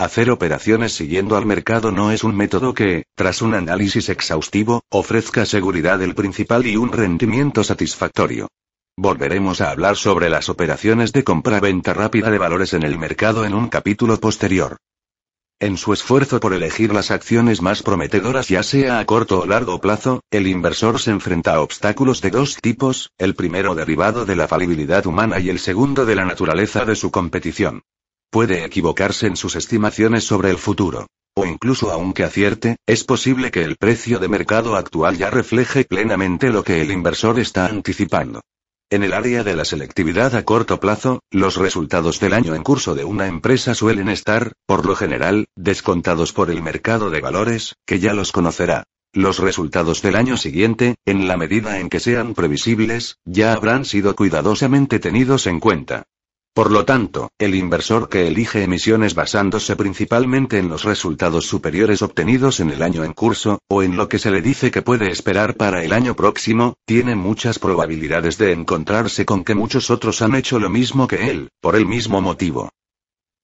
Hacer 0.00 0.30
operaciones 0.30 0.94
siguiendo 0.94 1.36
al 1.36 1.44
mercado 1.44 1.92
no 1.92 2.10
es 2.10 2.24
un 2.24 2.34
método 2.34 2.72
que, 2.72 3.04
tras 3.14 3.42
un 3.42 3.52
análisis 3.52 4.08
exhaustivo, 4.08 4.82
ofrezca 4.88 5.44
seguridad 5.44 5.98
del 5.98 6.14
principal 6.14 6.66
y 6.66 6.76
un 6.76 6.90
rendimiento 6.90 7.62
satisfactorio. 7.62 8.48
Volveremos 8.96 9.60
a 9.60 9.70
hablar 9.70 9.96
sobre 9.96 10.30
las 10.30 10.48
operaciones 10.48 11.12
de 11.12 11.22
compra-venta 11.22 11.92
rápida 11.92 12.30
de 12.30 12.38
valores 12.38 12.72
en 12.72 12.82
el 12.82 12.98
mercado 12.98 13.44
en 13.44 13.52
un 13.52 13.68
capítulo 13.68 14.18
posterior. 14.18 14.78
En 15.58 15.76
su 15.76 15.92
esfuerzo 15.92 16.40
por 16.40 16.54
elegir 16.54 16.94
las 16.94 17.10
acciones 17.10 17.60
más 17.60 17.82
prometedoras 17.82 18.48
ya 18.48 18.62
sea 18.62 19.00
a 19.00 19.04
corto 19.04 19.40
o 19.40 19.46
largo 19.46 19.82
plazo, 19.82 20.22
el 20.30 20.46
inversor 20.46 20.98
se 20.98 21.10
enfrenta 21.10 21.56
a 21.56 21.60
obstáculos 21.60 22.22
de 22.22 22.30
dos 22.30 22.56
tipos, 22.56 23.10
el 23.18 23.34
primero 23.34 23.74
derivado 23.74 24.24
de 24.24 24.36
la 24.36 24.48
falibilidad 24.48 25.04
humana 25.04 25.40
y 25.40 25.50
el 25.50 25.58
segundo 25.58 26.06
de 26.06 26.16
la 26.16 26.24
naturaleza 26.24 26.86
de 26.86 26.96
su 26.96 27.10
competición. 27.10 27.82
Puede 28.30 28.64
equivocarse 28.64 29.26
en 29.26 29.36
sus 29.36 29.56
estimaciones 29.56 30.22
sobre 30.22 30.50
el 30.50 30.58
futuro. 30.58 31.08
O 31.34 31.44
incluso 31.44 31.90
aunque 31.90 32.22
acierte, 32.22 32.76
es 32.86 33.02
posible 33.02 33.50
que 33.50 33.64
el 33.64 33.76
precio 33.76 34.20
de 34.20 34.28
mercado 34.28 34.76
actual 34.76 35.18
ya 35.18 35.30
refleje 35.30 35.84
plenamente 35.84 36.50
lo 36.50 36.62
que 36.62 36.80
el 36.80 36.92
inversor 36.92 37.40
está 37.40 37.66
anticipando. 37.66 38.40
En 38.88 39.02
el 39.02 39.14
área 39.14 39.42
de 39.42 39.56
la 39.56 39.64
selectividad 39.64 40.36
a 40.36 40.44
corto 40.44 40.78
plazo, 40.78 41.20
los 41.32 41.56
resultados 41.56 42.20
del 42.20 42.32
año 42.32 42.54
en 42.54 42.62
curso 42.62 42.94
de 42.94 43.04
una 43.04 43.26
empresa 43.26 43.74
suelen 43.74 44.08
estar, 44.08 44.52
por 44.64 44.86
lo 44.86 44.94
general, 44.94 45.46
descontados 45.56 46.32
por 46.32 46.50
el 46.50 46.62
mercado 46.62 47.10
de 47.10 47.20
valores, 47.20 47.74
que 47.84 47.98
ya 47.98 48.14
los 48.14 48.30
conocerá. 48.30 48.84
Los 49.12 49.40
resultados 49.40 50.02
del 50.02 50.14
año 50.14 50.36
siguiente, 50.36 50.94
en 51.04 51.26
la 51.26 51.36
medida 51.36 51.80
en 51.80 51.88
que 51.88 51.98
sean 51.98 52.34
previsibles, 52.34 53.16
ya 53.24 53.52
habrán 53.54 53.84
sido 53.84 54.14
cuidadosamente 54.14 55.00
tenidos 55.00 55.48
en 55.48 55.58
cuenta. 55.58 56.04
Por 56.52 56.72
lo 56.72 56.84
tanto, 56.84 57.30
el 57.38 57.54
inversor 57.54 58.08
que 58.08 58.26
elige 58.26 58.64
emisiones 58.64 59.14
basándose 59.14 59.76
principalmente 59.76 60.58
en 60.58 60.68
los 60.68 60.82
resultados 60.82 61.46
superiores 61.46 62.02
obtenidos 62.02 62.58
en 62.58 62.70
el 62.70 62.82
año 62.82 63.04
en 63.04 63.12
curso, 63.12 63.60
o 63.68 63.84
en 63.84 63.96
lo 63.96 64.08
que 64.08 64.18
se 64.18 64.32
le 64.32 64.42
dice 64.42 64.72
que 64.72 64.82
puede 64.82 65.12
esperar 65.12 65.56
para 65.56 65.84
el 65.84 65.92
año 65.92 66.16
próximo, 66.16 66.74
tiene 66.84 67.14
muchas 67.14 67.60
probabilidades 67.60 68.36
de 68.36 68.52
encontrarse 68.52 69.24
con 69.24 69.44
que 69.44 69.54
muchos 69.54 69.90
otros 69.90 70.22
han 70.22 70.34
hecho 70.34 70.58
lo 70.58 70.70
mismo 70.70 71.06
que 71.06 71.30
él, 71.30 71.50
por 71.60 71.76
el 71.76 71.86
mismo 71.86 72.20
motivo. 72.20 72.70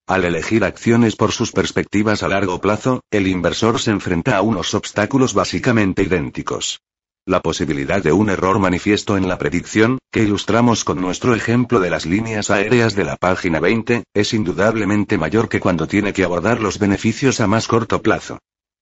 Al 0.09 0.25
elegir 0.25 0.65
acciones 0.65 1.15
por 1.15 1.31
sus 1.31 1.53
perspectivas 1.53 2.25
a 2.25 2.29
largo 2.29 2.61
plazo, 2.61 3.03
el 3.11 3.29
inversor 3.29 3.81
se 3.81 3.93
enfrenta 3.93 4.37
a 4.37 4.43
unos 4.43 4.75
obstáculos 4.75 5.33
básicamente 5.33 6.03
idénticos. 6.03 6.81
La 7.29 7.41
posibilidad 7.41 8.01
de 8.01 8.13
un 8.13 8.31
error 8.31 8.61
manifiesto 8.61 9.17
en 9.17 9.27
la 9.27 9.37
predicción, 9.37 9.99
que 10.13 10.23
ilustramos 10.23 10.85
con 10.85 11.01
nuestro 11.01 11.35
ejemplo 11.35 11.81
de 11.81 11.91
las 11.91 12.07
líneas 12.07 12.53
aéreas 12.53 12.95
de 12.95 13.03
la 13.03 13.17
página 13.17 13.59
20, 13.59 14.05
es 14.15 14.33
indudablemente 14.33 15.19
mayor 15.19 15.49
que 15.49 15.59
cuando 15.59 15.89
tiene 15.89 16.13
que 16.13 16.23
abordar 16.23 16.61
los 16.61 16.79
beneficios 16.79 17.41
a 17.41 17.49
más 17.49 17.67
corto 17.67 18.01
plazo. 18.01 18.39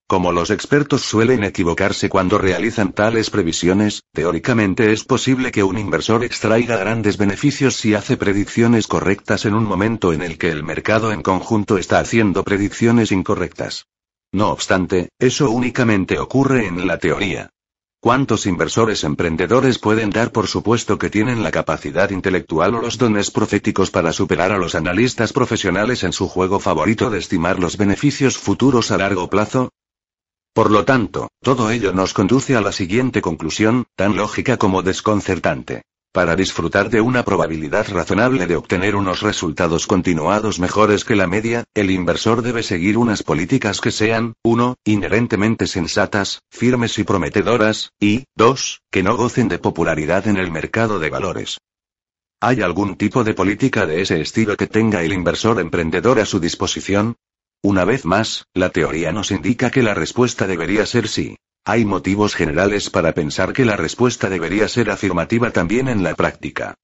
Como 0.06 0.30
los 0.30 0.50
expertos 0.50 1.00
suelen 1.00 1.42
equivocarse 1.42 2.10
cuando 2.10 2.36
realizan 2.36 2.92
tales 2.92 3.30
previsiones, 3.30 4.02
teóricamente 4.12 4.92
es 4.92 5.04
posible 5.04 5.50
que 5.50 5.62
un 5.62 5.78
inversor 5.78 6.22
extraiga 6.22 6.76
grandes 6.76 7.16
beneficios 7.16 7.76
si 7.76 7.94
hace 7.94 8.18
predicciones 8.18 8.86
correctas 8.86 9.46
en 9.46 9.54
un 9.54 9.64
momento 9.64 10.12
en 10.12 10.20
el 10.20 10.36
que 10.36 10.50
el 10.50 10.62
mercado 10.64 11.12
en 11.12 11.22
conjunto 11.22 11.78
está 11.78 11.98
haciendo 11.98 12.44
predicciones 12.44 13.10
incorrectas. 13.10 13.86
No 14.32 14.50
obstante, 14.50 15.08
eso 15.18 15.50
únicamente 15.50 16.18
ocurre 16.18 16.66
en 16.66 16.86
la 16.86 16.98
teoría. 16.98 17.53
¿Cuántos 18.04 18.44
inversores 18.44 19.02
emprendedores 19.02 19.78
pueden 19.78 20.10
dar 20.10 20.30
por 20.30 20.46
supuesto 20.46 20.98
que 20.98 21.08
tienen 21.08 21.42
la 21.42 21.50
capacidad 21.50 22.10
intelectual 22.10 22.74
o 22.74 22.82
los 22.82 22.98
dones 22.98 23.30
proféticos 23.30 23.90
para 23.90 24.12
superar 24.12 24.52
a 24.52 24.58
los 24.58 24.74
analistas 24.74 25.32
profesionales 25.32 26.04
en 26.04 26.12
su 26.12 26.28
juego 26.28 26.60
favorito 26.60 27.08
de 27.08 27.18
estimar 27.18 27.58
los 27.58 27.78
beneficios 27.78 28.36
futuros 28.36 28.90
a 28.90 28.98
largo 28.98 29.30
plazo? 29.30 29.70
Por 30.52 30.70
lo 30.70 30.84
tanto, 30.84 31.30
todo 31.40 31.70
ello 31.70 31.94
nos 31.94 32.12
conduce 32.12 32.54
a 32.54 32.60
la 32.60 32.72
siguiente 32.72 33.22
conclusión, 33.22 33.86
tan 33.96 34.16
lógica 34.16 34.58
como 34.58 34.82
desconcertante. 34.82 35.84
Para 36.14 36.36
disfrutar 36.36 36.90
de 36.90 37.00
una 37.00 37.24
probabilidad 37.24 37.88
razonable 37.88 38.46
de 38.46 38.54
obtener 38.54 38.94
unos 38.94 39.20
resultados 39.20 39.88
continuados 39.88 40.60
mejores 40.60 41.04
que 41.04 41.16
la 41.16 41.26
media, 41.26 41.64
el 41.74 41.90
inversor 41.90 42.42
debe 42.42 42.62
seguir 42.62 42.98
unas 42.98 43.24
políticas 43.24 43.80
que 43.80 43.90
sean, 43.90 44.34
1. 44.44 44.76
inherentemente 44.84 45.66
sensatas, 45.66 46.42
firmes 46.52 47.00
y 47.00 47.02
prometedoras, 47.02 47.90
y, 47.98 48.26
2. 48.36 48.82
que 48.92 49.02
no 49.02 49.16
gocen 49.16 49.48
de 49.48 49.58
popularidad 49.58 50.28
en 50.28 50.36
el 50.36 50.52
mercado 50.52 51.00
de 51.00 51.10
valores. 51.10 51.58
¿Hay 52.40 52.62
algún 52.62 52.94
tipo 52.94 53.24
de 53.24 53.34
política 53.34 53.84
de 53.84 54.00
ese 54.00 54.20
estilo 54.20 54.56
que 54.56 54.68
tenga 54.68 55.02
el 55.02 55.12
inversor 55.12 55.58
emprendedor 55.58 56.20
a 56.20 56.26
su 56.26 56.38
disposición? 56.38 57.16
Una 57.60 57.84
vez 57.84 58.04
más, 58.04 58.44
la 58.54 58.70
teoría 58.70 59.10
nos 59.10 59.32
indica 59.32 59.72
que 59.72 59.82
la 59.82 59.94
respuesta 59.94 60.46
debería 60.46 60.86
ser 60.86 61.08
sí. 61.08 61.38
Hay 61.66 61.86
motivos 61.86 62.34
generales 62.34 62.90
para 62.90 63.14
pensar 63.14 63.54
que 63.54 63.64
la 63.64 63.74
respuesta 63.74 64.28
debería 64.28 64.68
ser 64.68 64.90
afirmativa 64.90 65.50
también 65.50 65.88
en 65.88 66.02
la 66.02 66.14
práctica. 66.14 66.74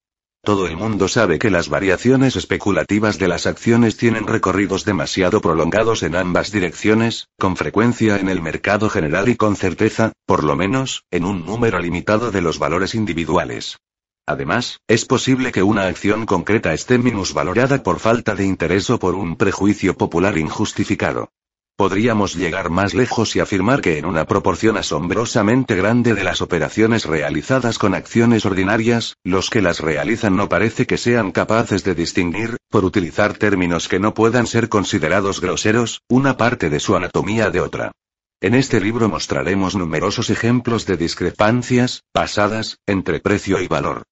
Todo 0.43 0.65
el 0.65 0.75
mundo 0.75 1.07
sabe 1.07 1.37
que 1.37 1.51
las 1.51 1.69
variaciones 1.69 2.35
especulativas 2.35 3.19
de 3.19 3.27
las 3.27 3.45
acciones 3.45 3.95
tienen 3.95 4.25
recorridos 4.25 4.83
demasiado 4.83 5.39
prolongados 5.39 6.01
en 6.01 6.15
ambas 6.15 6.51
direcciones, 6.51 7.27
con 7.37 7.57
frecuencia 7.57 8.15
en 8.17 8.27
el 8.27 8.41
mercado 8.41 8.89
general 8.89 9.29
y 9.29 9.35
con 9.35 9.55
certeza, 9.55 10.13
por 10.25 10.43
lo 10.43 10.55
menos, 10.55 11.03
en 11.11 11.25
un 11.25 11.45
número 11.45 11.77
limitado 11.77 12.31
de 12.31 12.41
los 12.41 12.57
valores 12.57 12.95
individuales. 12.95 13.77
Además, 14.25 14.79
es 14.87 15.05
posible 15.05 15.51
que 15.51 15.61
una 15.61 15.85
acción 15.85 16.25
concreta 16.25 16.73
esté 16.73 16.97
minusvalorada 16.97 17.83
por 17.83 17.99
falta 17.99 18.33
de 18.33 18.45
interés 18.45 18.89
o 18.89 18.97
por 18.97 19.13
un 19.13 19.35
prejuicio 19.35 19.95
popular 19.95 20.39
injustificado. 20.39 21.29
Podríamos 21.75 22.35
llegar 22.35 22.69
más 22.69 22.93
lejos 22.93 23.35
y 23.35 23.39
afirmar 23.39 23.81
que 23.81 23.97
en 23.97 24.05
una 24.05 24.25
proporción 24.25 24.77
asombrosamente 24.77 25.75
grande 25.75 26.13
de 26.13 26.23
las 26.23 26.41
operaciones 26.41 27.05
realizadas 27.05 27.79
con 27.79 27.95
acciones 27.95 28.45
ordinarias, 28.45 29.15
los 29.23 29.49
que 29.49 29.61
las 29.61 29.79
realizan 29.79 30.35
no 30.35 30.47
parece 30.47 30.85
que 30.85 30.97
sean 30.97 31.31
capaces 31.31 31.83
de 31.83 31.95
distinguir, 31.95 32.57
por 32.69 32.85
utilizar 32.85 33.33
términos 33.33 33.87
que 33.87 33.99
no 33.99 34.13
puedan 34.13 34.47
ser 34.47 34.69
considerados 34.69 35.41
groseros, 35.41 36.01
una 36.07 36.37
parte 36.37 36.69
de 36.69 36.79
su 36.79 36.95
anatomía 36.95 37.49
de 37.49 37.61
otra. 37.61 37.91
En 38.41 38.55
este 38.55 38.79
libro 38.81 39.07
mostraremos 39.07 39.75
numerosos 39.75 40.29
ejemplos 40.29 40.85
de 40.85 40.97
discrepancias, 40.97 42.03
basadas, 42.13 42.77
entre 42.87 43.19
precio 43.19 43.61
y 43.61 43.67
valor. 43.67 44.03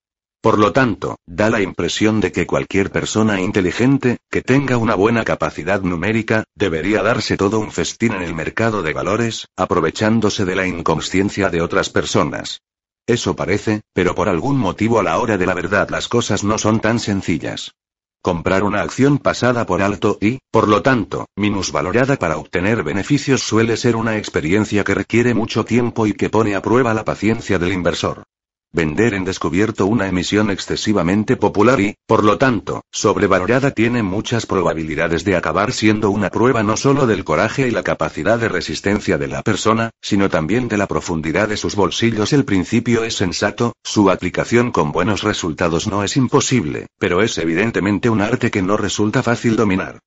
Por 0.41 0.57
lo 0.57 0.71
tanto, 0.71 1.17
da 1.25 1.49
la 1.49 1.61
impresión 1.61 2.21
de 2.21 2.31
que 2.31 2.47
cualquier 2.47 2.91
persona 2.91 3.41
inteligente, 3.41 4.19
que 4.31 4.41
tenga 4.41 4.77
una 4.77 4.95
buena 4.95 5.25
capacidad 5.25 5.81
numérica, 5.81 6.45
debería 6.55 7.03
darse 7.03 7.35
todo 7.35 7.59
un 7.59 7.73
festín 7.73 8.13
en 8.13 8.21
el 8.21 8.33
mercado 8.33 8.81
de 8.81 8.93
valores, 8.93 9.47
aprovechándose 9.57 10.45
de 10.45 10.55
la 10.55 10.65
inconsciencia 10.65 11.49
de 11.49 11.61
otras 11.61 11.89
personas. 11.89 12.61
Eso 13.05 13.35
parece, 13.35 13.81
pero 13.93 14.15
por 14.15 14.29
algún 14.29 14.57
motivo 14.57 14.99
a 14.99 15.03
la 15.03 15.17
hora 15.17 15.37
de 15.37 15.45
la 15.45 15.55
verdad 15.55 15.89
las 15.89 16.07
cosas 16.07 16.45
no 16.45 16.57
son 16.57 16.79
tan 16.79 16.99
sencillas. 16.99 17.73
Comprar 18.21 18.63
una 18.63 18.81
acción 18.81 19.17
pasada 19.17 19.65
por 19.65 19.81
alto 19.81 20.17
y, 20.21 20.39
por 20.51 20.69
lo 20.69 20.81
tanto, 20.81 21.25
minusvalorada 21.35 22.15
para 22.15 22.37
obtener 22.37 22.83
beneficios 22.83 23.41
suele 23.41 23.75
ser 23.75 23.97
una 23.97 24.15
experiencia 24.17 24.85
que 24.85 24.95
requiere 24.95 25.33
mucho 25.33 25.65
tiempo 25.65 26.07
y 26.07 26.13
que 26.13 26.29
pone 26.29 26.55
a 26.55 26.61
prueba 26.61 26.93
la 26.93 27.03
paciencia 27.03 27.59
del 27.59 27.73
inversor. 27.73 28.23
Vender 28.72 29.15
en 29.15 29.26
descubierto 29.26 29.88
una 29.88 30.07
emisión 30.07 30.51
excesivamente 30.51 31.36
popular 31.38 31.82
y, 31.82 31.95
por 32.05 32.24
lo 32.24 32.38
tanto, 32.38 32.84
sobrevalorada 32.91 33.72
tiene 33.72 34.03
muchas 34.03 34.45
probabilidades 34.45 35.24
de 35.24 35.36
acabar 35.36 35.72
siendo 35.72 36.11
una 36.11 36.30
prueba 36.30 36.61
no 36.61 36.78
solo 36.78 37.07
del 37.07 37.24
coraje 37.24 37.67
y 37.67 37.72
la 37.72 37.82
capacidad 37.82 38.38
de 38.38 38.47
resistencia 38.47 39.17
de 39.17 39.28
la 39.28 39.41
persona, 39.41 39.89
sino 40.01 40.30
también 40.30 40.67
de 40.67 40.78
la 40.78 40.86
profundidad 40.86 41.47
de 41.47 41.57
sus 41.57 41.76
bolsillos. 41.76 42.32
El 42.32 42.45
principio 42.45 43.03
es 43.03 43.15
sensato, 43.15 43.74
su 43.84 44.11
aplicación 44.11 44.72
con 44.72 44.91
buenos 44.91 45.24
resultados 45.24 45.88
no 45.88 46.03
es 46.03 46.15
imposible, 46.15 46.86
pero 46.99 47.24
es 47.24 47.39
evidentemente 47.39 48.11
un 48.11 48.22
arte 48.22 48.51
que 48.51 48.61
no 48.61 48.78
resulta 48.78 49.24
fácil 49.24 49.55
dominar. 49.55 49.99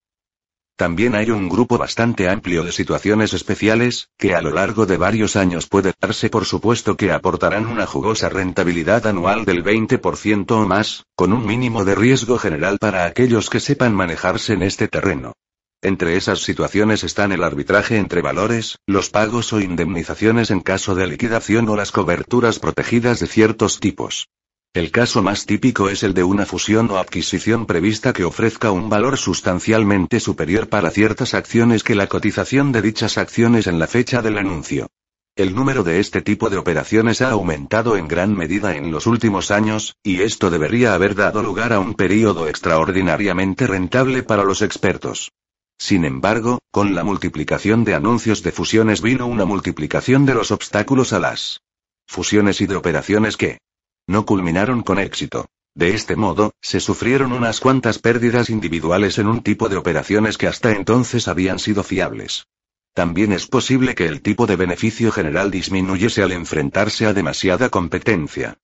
También 0.83 1.15
hay 1.15 1.31
un 1.31 1.49
grupo 1.49 1.79
bastante 1.79 2.29
amplio 2.29 2.65
de 2.65 2.73
situaciones 2.73 3.35
especiales, 3.35 4.09
que 4.19 4.35
a 4.35 4.43
lo 4.43 4.51
largo 4.51 4.85
de 4.85 4.97
varios 4.97 5.37
años 5.37 5.69
puede 5.69 5.93
darse 6.01 6.29
por 6.29 6.45
supuesto 6.45 6.97
que 6.97 7.13
aportarán 7.13 7.67
una 7.67 7.87
jugosa 7.87 8.29
rentabilidad 8.29 9.07
anual 9.07 9.45
del 9.45 9.63
20% 9.63 10.51
o 10.51 10.67
más, 10.67 11.05
con 11.15 11.33
un 11.33 11.47
mínimo 11.47 11.85
de 11.85 11.95
riesgo 11.95 12.37
general 12.37 12.79
para 12.81 13.05
aquellos 13.05 13.49
que 13.49 13.61
sepan 13.61 13.95
manejarse 13.95 14.55
en 14.55 14.65
este 14.65 14.89
terreno. 14.89 15.35
Entre 15.83 16.17
esas 16.17 16.41
situaciones 16.41 17.05
están 17.05 17.31
el 17.31 17.45
arbitraje 17.45 17.99
entre 17.99 18.21
valores, 18.21 18.81
los 18.85 19.09
pagos 19.09 19.53
o 19.53 19.61
indemnizaciones 19.61 20.51
en 20.51 20.59
caso 20.59 20.97
de 20.97 21.07
liquidación 21.07 21.69
o 21.69 21.77
las 21.77 21.93
coberturas 21.93 22.59
protegidas 22.59 23.21
de 23.21 23.29
ciertos 23.29 23.79
tipos. 23.79 24.27
El 24.75 24.91
caso 24.91 25.23
más 25.23 25.45
típico 25.45 25.91
es 25.91 26.03
el 26.03 26.15
de 26.15 26.25
una 26.25 26.47
fusión 26.47 26.91
o 26.91 26.97
adquisición 26.97 27.67
prevista 27.67 28.15
que 28.15 28.25
ofrezca 28.25 28.71
un 28.71 28.89
valor 28.89 29.19
sustancialmente 29.19 30.19
superior 30.19 30.71
para 30.71 30.91
ciertas 30.91 31.35
acciones 31.35 31.85
que 31.85 31.95
la 31.95 32.07
cotización 32.07 32.73
de 32.73 32.81
dichas 32.81 33.19
acciones 33.19 33.67
en 33.67 33.79
la 33.79 33.87
fecha 33.87 34.23
del 34.23 34.39
anuncio. 34.39 34.89
El 35.37 35.55
número 35.55 35.83
de 35.83 36.01
este 36.01 36.23
tipo 36.23 36.49
de 36.49 36.57
operaciones 36.57 37.21
ha 37.21 37.33
aumentado 37.33 37.99
en 37.99 38.09
gran 38.09 38.35
medida 38.35 38.75
en 38.75 38.91
los 38.91 39.07
últimos 39.07 39.51
años, 39.51 39.95
y 40.03 40.23
esto 40.23 40.49
debería 40.49 40.95
haber 40.95 41.17
dado 41.17 41.43
lugar 41.43 41.75
a 41.75 41.79
un 41.79 41.93
período 41.93 42.49
extraordinariamente 42.49 43.67
rentable 43.67 44.23
para 44.23 44.43
los 44.43 44.63
expertos. 44.63 45.33
Sin 45.77 46.07
embargo, 46.07 46.61
con 46.71 46.95
la 46.95 47.05
multiplicación 47.05 47.85
de 47.85 47.93
anuncios 47.93 48.43
de 48.43 48.53
fusiones 48.53 49.03
vino 49.03 49.27
una 49.27 49.45
multiplicación 49.45 50.25
de 50.25 50.33
los 50.33 50.51
obstáculos 50.51 51.13
a 51.13 51.19
las 51.19 51.61
fusiones 52.07 52.63
y 52.63 52.67
de 52.67 52.77
operaciones 52.77 53.37
que, 53.37 53.59
no 54.07 54.27
culminaron 54.27 54.83
con 54.83 54.99
éxito. 54.99 55.47
De 55.75 55.95
este 55.95 56.17
modo, 56.17 56.53
se 56.61 56.81
sufrieron 56.81 57.33
unas 57.33 57.61
cuantas 57.61 57.99
pérdidas 57.99 58.51
individuales 58.51 59.19
en 59.19 59.27
un 59.27 59.43
tipo 59.43 59.69
de 59.69 59.77
operaciones 59.77 60.37
que 60.37 60.47
hasta 60.47 60.73
entonces 60.73 61.29
habían 61.29 61.59
sido 61.59 61.83
fiables. 61.83 62.47
También 62.95 63.33
es 63.33 63.47
posible 63.47 63.95
que 63.95 64.07
el 64.07 64.21
tipo 64.21 64.47
de 64.47 64.57
beneficio 64.57 65.11
general 65.13 65.51
disminuyese 65.51 66.23
al 66.23 66.33
enfrentarse 66.33 67.07
a 67.07 67.15
demasiada 67.15 67.71
competencia. 67.71 68.59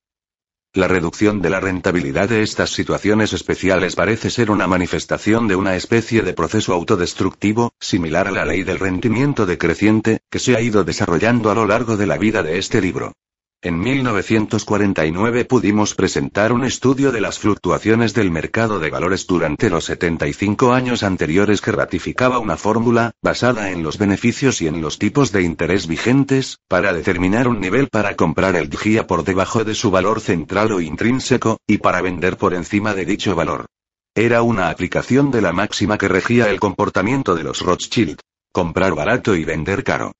La 0.74 0.86
reducción 0.86 1.40
de 1.40 1.48
la 1.48 1.60
rentabilidad 1.60 2.28
de 2.28 2.42
estas 2.42 2.68
situaciones 2.70 3.32
especiales 3.32 3.96
parece 3.96 4.28
ser 4.28 4.50
una 4.50 4.66
manifestación 4.66 5.48
de 5.48 5.56
una 5.56 5.76
especie 5.76 6.20
de 6.20 6.34
proceso 6.34 6.74
autodestructivo, 6.74 7.72
similar 7.80 8.28
a 8.28 8.32
la 8.32 8.44
ley 8.44 8.64
del 8.64 8.78
rendimiento 8.78 9.46
decreciente, 9.46 10.20
que 10.30 10.38
se 10.38 10.56
ha 10.56 10.60
ido 10.60 10.84
desarrollando 10.84 11.50
a 11.50 11.54
lo 11.54 11.66
largo 11.66 11.96
de 11.96 12.06
la 12.06 12.18
vida 12.18 12.42
de 12.42 12.58
este 12.58 12.82
libro. 12.82 13.14
En 13.60 13.80
1949 13.80 15.44
pudimos 15.44 15.96
presentar 15.96 16.52
un 16.52 16.64
estudio 16.64 17.10
de 17.10 17.20
las 17.20 17.40
fluctuaciones 17.40 18.14
del 18.14 18.30
mercado 18.30 18.78
de 18.78 18.88
valores 18.88 19.26
durante 19.26 19.68
los 19.68 19.86
75 19.86 20.72
años 20.72 21.02
anteriores 21.02 21.60
que 21.60 21.72
ratificaba 21.72 22.38
una 22.38 22.56
fórmula, 22.56 23.10
basada 23.20 23.72
en 23.72 23.82
los 23.82 23.98
beneficios 23.98 24.62
y 24.62 24.68
en 24.68 24.80
los 24.80 25.00
tipos 25.00 25.32
de 25.32 25.42
interés 25.42 25.88
vigentes, 25.88 26.58
para 26.68 26.92
determinar 26.92 27.48
un 27.48 27.60
nivel 27.60 27.88
para 27.88 28.14
comprar 28.14 28.54
el 28.54 28.70
DGIA 28.70 29.08
por 29.08 29.24
debajo 29.24 29.64
de 29.64 29.74
su 29.74 29.90
valor 29.90 30.20
central 30.20 30.70
o 30.70 30.80
intrínseco, 30.80 31.58
y 31.66 31.78
para 31.78 32.00
vender 32.00 32.36
por 32.36 32.54
encima 32.54 32.94
de 32.94 33.06
dicho 33.06 33.34
valor. 33.34 33.66
Era 34.14 34.42
una 34.42 34.70
aplicación 34.70 35.32
de 35.32 35.42
la 35.42 35.52
máxima 35.52 35.98
que 35.98 36.06
regía 36.06 36.48
el 36.48 36.60
comportamiento 36.60 37.34
de 37.34 37.42
los 37.42 37.60
Rothschild. 37.62 38.20
Comprar 38.52 38.94
barato 38.94 39.34
y 39.34 39.44
vender 39.44 39.82
caro. 39.82 40.12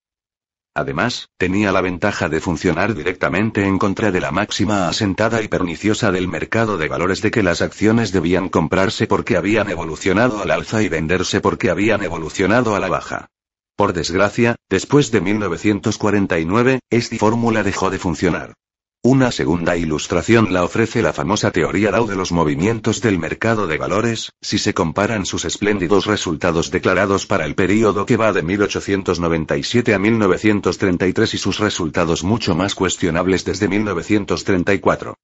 Además, 0.79 1.29
tenía 1.37 1.73
la 1.73 1.81
ventaja 1.81 2.29
de 2.29 2.41
funcionar 2.41 2.95
directamente 2.95 3.67
en 3.67 3.79
contra 3.79 4.13
de 4.13 4.21
la 4.21 4.31
máxima 4.31 4.89
asentada 4.89 5.43
y 5.43 5.49
perniciosa 5.49 6.13
del 6.13 6.29
mercado 6.29 6.79
de 6.79 6.87
valores 6.87 7.21
de 7.21 7.33
que 7.33 7.43
las 7.43 7.63
acciones 7.63 8.13
debían 8.13 8.49
comprarse 8.49 9.09
porque 9.09 9.37
habían 9.37 9.71
evolucionado 9.71 10.41
al 10.41 10.53
alza 10.53 10.81
y 10.81 10.89
venderse 10.89 11.41
porque 11.41 11.71
habían 11.71 12.05
evolucionado 12.05 12.77
a 12.77 12.79
la 12.79 12.89
baja. 12.89 13.27
Por 13.75 13.93
desgracia, 13.93 14.55
después 14.71 15.11
de 15.11 15.21
1949, 15.21 16.79
esta 16.91 17.17
fórmula 17.17 17.65
dejó 17.65 17.91
de 17.91 17.99
funcionar. 17.99 18.55
Una 19.05 19.31
segunda 19.31 19.77
ilustración 19.77 20.53
la 20.53 20.65
ofrece 20.65 21.03
la 21.03 21.13
famosa 21.13 21.53
teoría 21.53 21.93
Dow 21.93 22.09
de 22.09 22.17
los 22.17 22.33
movimientos 22.33 23.01
del 23.01 23.17
mercado 23.17 23.69
de 23.69 23.79
valores, 23.79 24.33
si 24.41 24.59
se 24.59 24.75
comparan 24.75 25.25
sus 25.25 25.45
espléndidos 25.45 26.07
resultados 26.07 26.73
declarados 26.73 27.25
para 27.25 27.45
el 27.45 27.55
período 27.55 28.07
que 28.07 28.17
va 28.17 28.33
de 28.33 28.43
1897 28.43 29.95
a 29.95 29.99
1933 30.01 31.33
y 31.33 31.39
sus 31.39 31.61
resultados 31.61 32.25
mucho 32.25 32.57
más 32.57 32.75
cuestionables 32.75 33.45
desde 33.45 33.69
1934. 33.69 35.15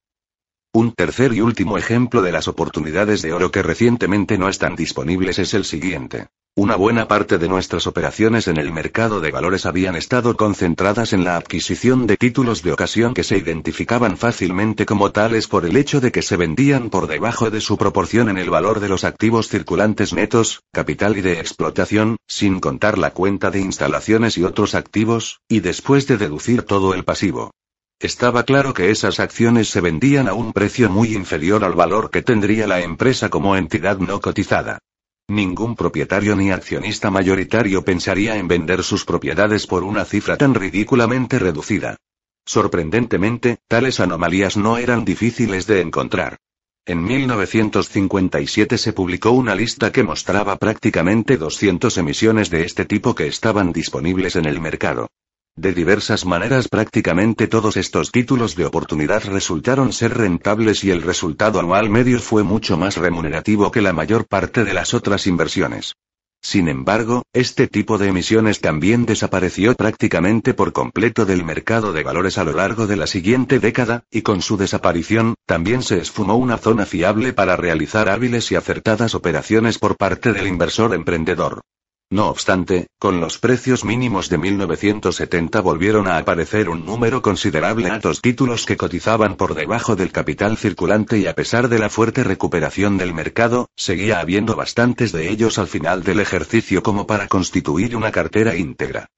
Un 0.76 0.90
tercer 0.90 1.32
y 1.32 1.40
último 1.40 1.78
ejemplo 1.78 2.20
de 2.20 2.32
las 2.32 2.48
oportunidades 2.48 3.22
de 3.22 3.32
oro 3.32 3.52
que 3.52 3.62
recientemente 3.62 4.38
no 4.38 4.48
están 4.48 4.74
disponibles 4.74 5.38
es 5.38 5.54
el 5.54 5.64
siguiente. 5.64 6.26
Una 6.56 6.74
buena 6.74 7.06
parte 7.06 7.38
de 7.38 7.46
nuestras 7.46 7.86
operaciones 7.86 8.48
en 8.48 8.56
el 8.56 8.72
mercado 8.72 9.20
de 9.20 9.30
valores 9.30 9.66
habían 9.66 9.94
estado 9.94 10.36
concentradas 10.36 11.12
en 11.12 11.22
la 11.22 11.36
adquisición 11.36 12.08
de 12.08 12.16
títulos 12.16 12.64
de 12.64 12.72
ocasión 12.72 13.14
que 13.14 13.22
se 13.22 13.38
identificaban 13.38 14.16
fácilmente 14.16 14.84
como 14.84 15.12
tales 15.12 15.46
por 15.46 15.64
el 15.64 15.76
hecho 15.76 16.00
de 16.00 16.10
que 16.10 16.22
se 16.22 16.36
vendían 16.36 16.90
por 16.90 17.06
debajo 17.06 17.52
de 17.52 17.60
su 17.60 17.78
proporción 17.78 18.28
en 18.28 18.38
el 18.38 18.50
valor 18.50 18.80
de 18.80 18.88
los 18.88 19.04
activos 19.04 19.46
circulantes 19.46 20.12
netos, 20.12 20.64
capital 20.72 21.16
y 21.16 21.20
de 21.20 21.34
explotación, 21.34 22.16
sin 22.26 22.58
contar 22.58 22.98
la 22.98 23.10
cuenta 23.10 23.52
de 23.52 23.60
instalaciones 23.60 24.36
y 24.38 24.42
otros 24.42 24.74
activos, 24.74 25.38
y 25.48 25.60
después 25.60 26.08
de 26.08 26.16
deducir 26.16 26.62
todo 26.62 26.94
el 26.94 27.04
pasivo. 27.04 27.52
Estaba 28.04 28.42
claro 28.42 28.74
que 28.74 28.90
esas 28.90 29.18
acciones 29.18 29.70
se 29.70 29.80
vendían 29.80 30.28
a 30.28 30.34
un 30.34 30.52
precio 30.52 30.90
muy 30.90 31.14
inferior 31.14 31.64
al 31.64 31.72
valor 31.72 32.10
que 32.10 32.20
tendría 32.20 32.66
la 32.66 32.82
empresa 32.82 33.30
como 33.30 33.56
entidad 33.56 33.96
no 33.96 34.20
cotizada. 34.20 34.78
Ningún 35.26 35.74
propietario 35.74 36.36
ni 36.36 36.50
accionista 36.50 37.10
mayoritario 37.10 37.82
pensaría 37.82 38.36
en 38.36 38.46
vender 38.46 38.82
sus 38.82 39.06
propiedades 39.06 39.66
por 39.66 39.84
una 39.84 40.04
cifra 40.04 40.36
tan 40.36 40.52
ridículamente 40.52 41.38
reducida. 41.38 41.96
Sorprendentemente, 42.44 43.60
tales 43.68 44.00
anomalías 44.00 44.58
no 44.58 44.76
eran 44.76 45.06
difíciles 45.06 45.66
de 45.66 45.80
encontrar. 45.80 46.36
En 46.84 47.02
1957 47.02 48.76
se 48.76 48.92
publicó 48.92 49.30
una 49.30 49.54
lista 49.54 49.92
que 49.92 50.02
mostraba 50.02 50.56
prácticamente 50.58 51.38
200 51.38 51.96
emisiones 51.96 52.50
de 52.50 52.66
este 52.66 52.84
tipo 52.84 53.14
que 53.14 53.28
estaban 53.28 53.72
disponibles 53.72 54.36
en 54.36 54.44
el 54.44 54.60
mercado. 54.60 55.08
De 55.56 55.72
diversas 55.72 56.26
maneras 56.26 56.66
prácticamente 56.68 57.46
todos 57.46 57.76
estos 57.76 58.10
títulos 58.10 58.56
de 58.56 58.66
oportunidad 58.66 59.22
resultaron 59.24 59.92
ser 59.92 60.14
rentables 60.14 60.82
y 60.82 60.90
el 60.90 61.00
resultado 61.00 61.60
anual 61.60 61.88
medio 61.88 62.18
fue 62.18 62.42
mucho 62.42 62.76
más 62.76 62.96
remunerativo 62.96 63.70
que 63.70 63.80
la 63.80 63.92
mayor 63.92 64.26
parte 64.26 64.64
de 64.64 64.74
las 64.74 64.94
otras 64.94 65.28
inversiones. 65.28 65.94
Sin 66.42 66.68
embargo, 66.68 67.22
este 67.32 67.68
tipo 67.68 67.98
de 67.98 68.08
emisiones 68.08 68.60
también 68.60 69.06
desapareció 69.06 69.74
prácticamente 69.76 70.54
por 70.54 70.72
completo 70.72 71.24
del 71.24 71.44
mercado 71.44 71.92
de 71.92 72.02
valores 72.02 72.36
a 72.36 72.44
lo 72.44 72.52
largo 72.52 72.88
de 72.88 72.96
la 72.96 73.06
siguiente 73.06 73.60
década, 73.60 74.02
y 74.10 74.22
con 74.22 74.42
su 74.42 74.56
desaparición, 74.56 75.36
también 75.46 75.82
se 75.82 75.98
esfumó 75.98 76.36
una 76.36 76.58
zona 76.58 76.84
fiable 76.84 77.32
para 77.32 77.56
realizar 77.56 78.10
hábiles 78.10 78.50
y 78.52 78.56
acertadas 78.56 79.14
operaciones 79.14 79.78
por 79.78 79.96
parte 79.96 80.32
del 80.32 80.48
inversor 80.48 80.94
emprendedor. 80.94 81.62
No 82.10 82.28
obstante, 82.28 82.86
con 82.98 83.20
los 83.20 83.38
precios 83.38 83.84
mínimos 83.84 84.28
de 84.28 84.38
1970 84.38 85.60
volvieron 85.60 86.06
a 86.06 86.18
aparecer 86.18 86.68
un 86.68 86.84
número 86.84 87.22
considerable 87.22 87.86
de 87.86 87.90
altos 87.90 88.20
títulos 88.20 88.66
que 88.66 88.76
cotizaban 88.76 89.36
por 89.36 89.54
debajo 89.54 89.96
del 89.96 90.12
capital 90.12 90.56
circulante 90.56 91.18
y 91.18 91.26
a 91.26 91.34
pesar 91.34 91.68
de 91.68 91.78
la 91.78 91.90
fuerte 91.90 92.22
recuperación 92.22 92.98
del 92.98 93.14
mercado, 93.14 93.68
seguía 93.74 94.20
habiendo 94.20 94.54
bastantes 94.54 95.12
de 95.12 95.30
ellos 95.30 95.58
al 95.58 95.66
final 95.66 96.04
del 96.04 96.20
ejercicio 96.20 96.82
como 96.82 97.06
para 97.06 97.26
constituir 97.26 97.96
una 97.96 98.12
cartera 98.12 98.54
íntegra. 98.54 99.08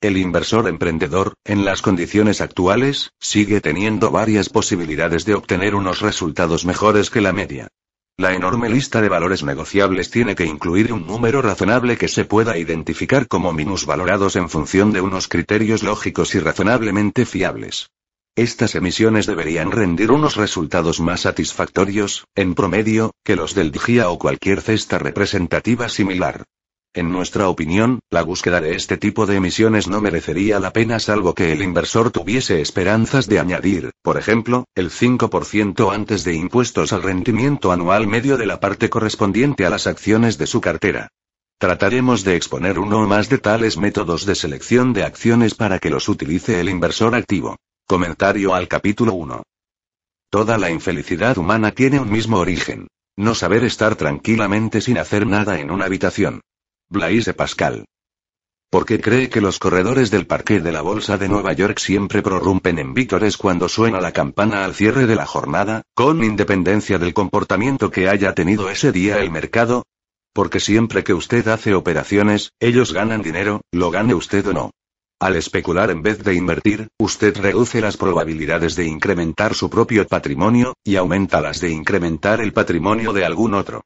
El 0.00 0.16
inversor 0.16 0.68
emprendedor, 0.68 1.34
en 1.44 1.64
las 1.64 1.80
condiciones 1.80 2.40
actuales, 2.40 3.10
sigue 3.20 3.60
teniendo 3.60 4.10
varias 4.10 4.48
posibilidades 4.48 5.24
de 5.24 5.34
obtener 5.34 5.74
unos 5.74 6.00
resultados 6.00 6.64
mejores 6.64 7.08
que 7.08 7.20
la 7.20 7.32
media. 7.32 7.68
La 8.18 8.32
enorme 8.32 8.70
lista 8.70 9.02
de 9.02 9.10
valores 9.10 9.42
negociables 9.42 10.10
tiene 10.10 10.34
que 10.34 10.46
incluir 10.46 10.90
un 10.90 11.06
número 11.06 11.42
razonable 11.42 11.98
que 11.98 12.08
se 12.08 12.24
pueda 12.24 12.56
identificar 12.56 13.28
como 13.28 13.52
minusvalorados 13.52 14.36
en 14.36 14.48
función 14.48 14.90
de 14.90 15.02
unos 15.02 15.28
criterios 15.28 15.82
lógicos 15.82 16.34
y 16.34 16.38
razonablemente 16.38 17.26
fiables. 17.26 17.90
Estas 18.34 18.74
emisiones 18.74 19.26
deberían 19.26 19.70
rendir 19.70 20.10
unos 20.10 20.36
resultados 20.36 20.98
más 20.98 21.20
satisfactorios, 21.20 22.24
en 22.34 22.54
promedio, 22.54 23.12
que 23.22 23.36
los 23.36 23.54
del 23.54 23.70
DIGIA 23.70 24.08
o 24.08 24.18
cualquier 24.18 24.62
cesta 24.62 24.98
representativa 24.98 25.90
similar. 25.90 26.44
En 26.96 27.12
nuestra 27.12 27.50
opinión, 27.50 28.00
la 28.08 28.22
búsqueda 28.22 28.62
de 28.62 28.74
este 28.74 28.96
tipo 28.96 29.26
de 29.26 29.36
emisiones 29.36 29.86
no 29.86 30.00
merecería 30.00 30.58
la 30.58 30.72
pena 30.72 30.98
salvo 30.98 31.34
que 31.34 31.52
el 31.52 31.60
inversor 31.60 32.10
tuviese 32.10 32.62
esperanzas 32.62 33.26
de 33.26 33.38
añadir, 33.38 33.90
por 34.00 34.16
ejemplo, 34.16 34.64
el 34.74 34.88
5% 34.88 35.92
antes 35.94 36.24
de 36.24 36.32
impuestos 36.32 36.94
al 36.94 37.02
rendimiento 37.02 37.70
anual 37.70 38.06
medio 38.06 38.38
de 38.38 38.46
la 38.46 38.60
parte 38.60 38.88
correspondiente 38.88 39.66
a 39.66 39.68
las 39.68 39.86
acciones 39.86 40.38
de 40.38 40.46
su 40.46 40.62
cartera. 40.62 41.08
Trataremos 41.58 42.24
de 42.24 42.34
exponer 42.34 42.78
uno 42.78 43.02
o 43.02 43.06
más 43.06 43.28
de 43.28 43.36
tales 43.36 43.76
métodos 43.76 44.24
de 44.24 44.34
selección 44.34 44.94
de 44.94 45.04
acciones 45.04 45.54
para 45.54 45.78
que 45.78 45.90
los 45.90 46.08
utilice 46.08 46.60
el 46.60 46.70
inversor 46.70 47.14
activo. 47.14 47.56
Comentario 47.86 48.54
al 48.54 48.68
capítulo 48.68 49.12
1. 49.12 49.42
Toda 50.30 50.56
la 50.56 50.70
infelicidad 50.70 51.36
humana 51.36 51.72
tiene 51.72 52.00
un 52.00 52.10
mismo 52.10 52.38
origen. 52.38 52.88
No 53.16 53.34
saber 53.34 53.64
estar 53.64 53.96
tranquilamente 53.96 54.80
sin 54.80 54.96
hacer 54.96 55.26
nada 55.26 55.60
en 55.60 55.70
una 55.70 55.84
habitación. 55.84 56.40
Blaise 56.88 57.34
Pascal. 57.34 57.84
¿Por 58.70 58.86
qué 58.86 59.00
cree 59.00 59.28
que 59.28 59.40
los 59.40 59.58
corredores 59.58 60.12
del 60.12 60.28
parque 60.28 60.60
de 60.60 60.70
la 60.70 60.82
Bolsa 60.82 61.18
de 61.18 61.28
Nueva 61.28 61.52
York 61.52 61.80
siempre 61.80 62.22
prorrumpen 62.22 62.78
en 62.78 62.94
vítores 62.94 63.36
cuando 63.36 63.68
suena 63.68 64.00
la 64.00 64.12
campana 64.12 64.64
al 64.64 64.72
cierre 64.72 65.06
de 65.06 65.16
la 65.16 65.26
jornada, 65.26 65.82
con 65.94 66.22
independencia 66.22 66.98
del 66.98 67.12
comportamiento 67.12 67.90
que 67.90 68.08
haya 68.08 68.34
tenido 68.34 68.70
ese 68.70 68.92
día 68.92 69.18
el 69.18 69.32
mercado? 69.32 69.82
Porque 70.32 70.60
siempre 70.60 71.02
que 71.02 71.12
usted 71.12 71.48
hace 71.48 71.74
operaciones, 71.74 72.52
ellos 72.60 72.92
ganan 72.92 73.20
dinero, 73.20 73.62
lo 73.72 73.90
gane 73.90 74.14
usted 74.14 74.46
o 74.46 74.52
no. 74.52 74.70
Al 75.18 75.34
especular 75.34 75.90
en 75.90 76.02
vez 76.02 76.22
de 76.22 76.34
invertir, 76.34 76.86
usted 77.00 77.36
reduce 77.36 77.80
las 77.80 77.96
probabilidades 77.96 78.76
de 78.76 78.86
incrementar 78.86 79.54
su 79.54 79.68
propio 79.70 80.06
patrimonio, 80.06 80.74
y 80.84 80.94
aumenta 80.94 81.40
las 81.40 81.60
de 81.60 81.70
incrementar 81.70 82.40
el 82.40 82.52
patrimonio 82.52 83.12
de 83.12 83.24
algún 83.24 83.54
otro. 83.54 83.82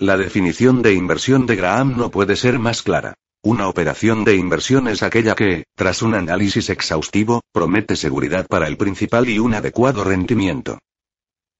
La 0.00 0.16
definición 0.16 0.80
de 0.80 0.94
inversión 0.94 1.44
de 1.44 1.56
Graham 1.56 1.94
no 1.98 2.10
puede 2.10 2.34
ser 2.34 2.58
más 2.58 2.80
clara. 2.80 3.12
Una 3.42 3.68
operación 3.68 4.24
de 4.24 4.34
inversión 4.34 4.88
es 4.88 5.02
aquella 5.02 5.34
que, 5.34 5.64
tras 5.76 6.00
un 6.00 6.14
análisis 6.14 6.70
exhaustivo, 6.70 7.42
promete 7.52 7.96
seguridad 7.96 8.46
para 8.46 8.66
el 8.66 8.78
principal 8.78 9.28
y 9.28 9.38
un 9.38 9.52
adecuado 9.52 10.02
rendimiento. 10.02 10.78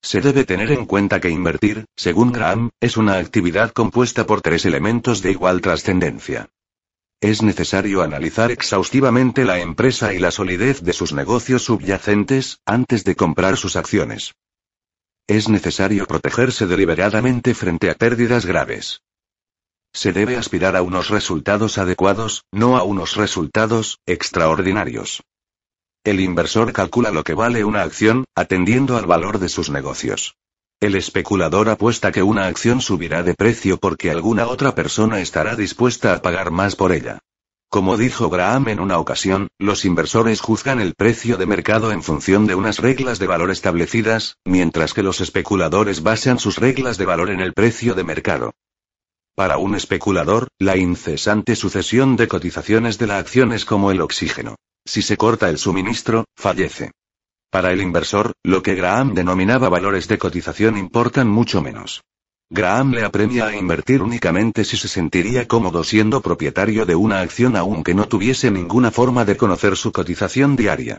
Se 0.02 0.22
debe 0.22 0.44
tener 0.44 0.72
en 0.72 0.86
cuenta 0.86 1.20
que 1.20 1.28
invertir, 1.28 1.84
según 1.96 2.32
Graham, 2.32 2.70
es 2.80 2.96
una 2.96 3.18
actividad 3.18 3.72
compuesta 3.72 4.24
por 4.24 4.40
tres 4.40 4.64
elementos 4.64 5.20
de 5.20 5.32
igual 5.32 5.60
trascendencia. 5.60 6.48
Es 7.20 7.42
necesario 7.42 8.00
analizar 8.00 8.50
exhaustivamente 8.50 9.44
la 9.44 9.60
empresa 9.60 10.14
y 10.14 10.18
la 10.18 10.30
solidez 10.30 10.80
de 10.80 10.94
sus 10.94 11.12
negocios 11.12 11.64
subyacentes, 11.64 12.60
antes 12.64 13.04
de 13.04 13.16
comprar 13.16 13.58
sus 13.58 13.76
acciones. 13.76 14.32
Es 15.26 15.48
necesario 15.48 16.06
protegerse 16.06 16.66
deliberadamente 16.66 17.54
frente 17.54 17.90
a 17.90 17.94
pérdidas 17.94 18.46
graves. 18.46 19.02
Se 19.92 20.12
debe 20.12 20.36
aspirar 20.36 20.76
a 20.76 20.82
unos 20.82 21.08
resultados 21.08 21.78
adecuados, 21.78 22.44
no 22.52 22.76
a 22.76 22.84
unos 22.84 23.16
resultados 23.16 23.98
extraordinarios. 24.06 25.22
El 26.04 26.20
inversor 26.20 26.72
calcula 26.72 27.10
lo 27.10 27.24
que 27.24 27.34
vale 27.34 27.64
una 27.64 27.82
acción, 27.82 28.24
atendiendo 28.34 28.96
al 28.96 29.06
valor 29.06 29.38
de 29.38 29.48
sus 29.48 29.68
negocios. 29.68 30.36
El 30.80 30.94
especulador 30.94 31.68
apuesta 31.68 32.10
que 32.10 32.22
una 32.22 32.46
acción 32.46 32.80
subirá 32.80 33.22
de 33.22 33.34
precio 33.34 33.76
porque 33.76 34.10
alguna 34.10 34.46
otra 34.46 34.74
persona 34.74 35.20
estará 35.20 35.56
dispuesta 35.56 36.14
a 36.14 36.22
pagar 36.22 36.50
más 36.50 36.74
por 36.74 36.92
ella. 36.92 37.18
Como 37.70 37.96
dijo 37.96 38.30
Graham 38.30 38.66
en 38.66 38.80
una 38.80 38.98
ocasión, 38.98 39.46
los 39.56 39.84
inversores 39.84 40.40
juzgan 40.40 40.80
el 40.80 40.94
precio 40.96 41.36
de 41.36 41.46
mercado 41.46 41.92
en 41.92 42.02
función 42.02 42.48
de 42.48 42.56
unas 42.56 42.78
reglas 42.78 43.20
de 43.20 43.28
valor 43.28 43.52
establecidas, 43.52 44.38
mientras 44.44 44.92
que 44.92 45.04
los 45.04 45.20
especuladores 45.20 46.02
basan 46.02 46.40
sus 46.40 46.58
reglas 46.58 46.98
de 46.98 47.06
valor 47.06 47.30
en 47.30 47.38
el 47.38 47.52
precio 47.52 47.94
de 47.94 48.02
mercado. 48.02 48.54
Para 49.36 49.58
un 49.58 49.76
especulador, 49.76 50.48
la 50.58 50.76
incesante 50.76 51.54
sucesión 51.54 52.16
de 52.16 52.26
cotizaciones 52.26 52.98
de 52.98 53.06
la 53.06 53.18
acción 53.18 53.52
es 53.52 53.64
como 53.64 53.92
el 53.92 54.00
oxígeno. 54.00 54.56
Si 54.84 55.00
se 55.00 55.16
corta 55.16 55.48
el 55.48 55.56
suministro, 55.56 56.24
fallece. 56.34 56.90
Para 57.50 57.70
el 57.70 57.82
inversor, 57.82 58.32
lo 58.42 58.64
que 58.64 58.74
Graham 58.74 59.14
denominaba 59.14 59.68
valores 59.68 60.08
de 60.08 60.18
cotización 60.18 60.76
importan 60.76 61.28
mucho 61.28 61.62
menos. 61.62 62.02
Graham 62.52 62.94
le 62.94 63.04
apremia 63.04 63.46
a 63.46 63.56
invertir 63.56 64.02
únicamente 64.02 64.64
si 64.64 64.76
se 64.76 64.88
sentiría 64.88 65.46
cómodo 65.46 65.84
siendo 65.84 66.20
propietario 66.20 66.84
de 66.84 66.96
una 66.96 67.20
acción 67.20 67.54
aunque 67.54 67.94
no 67.94 68.08
tuviese 68.08 68.50
ninguna 68.50 68.90
forma 68.90 69.24
de 69.24 69.36
conocer 69.36 69.76
su 69.76 69.92
cotización 69.92 70.56
diaria. 70.56 70.98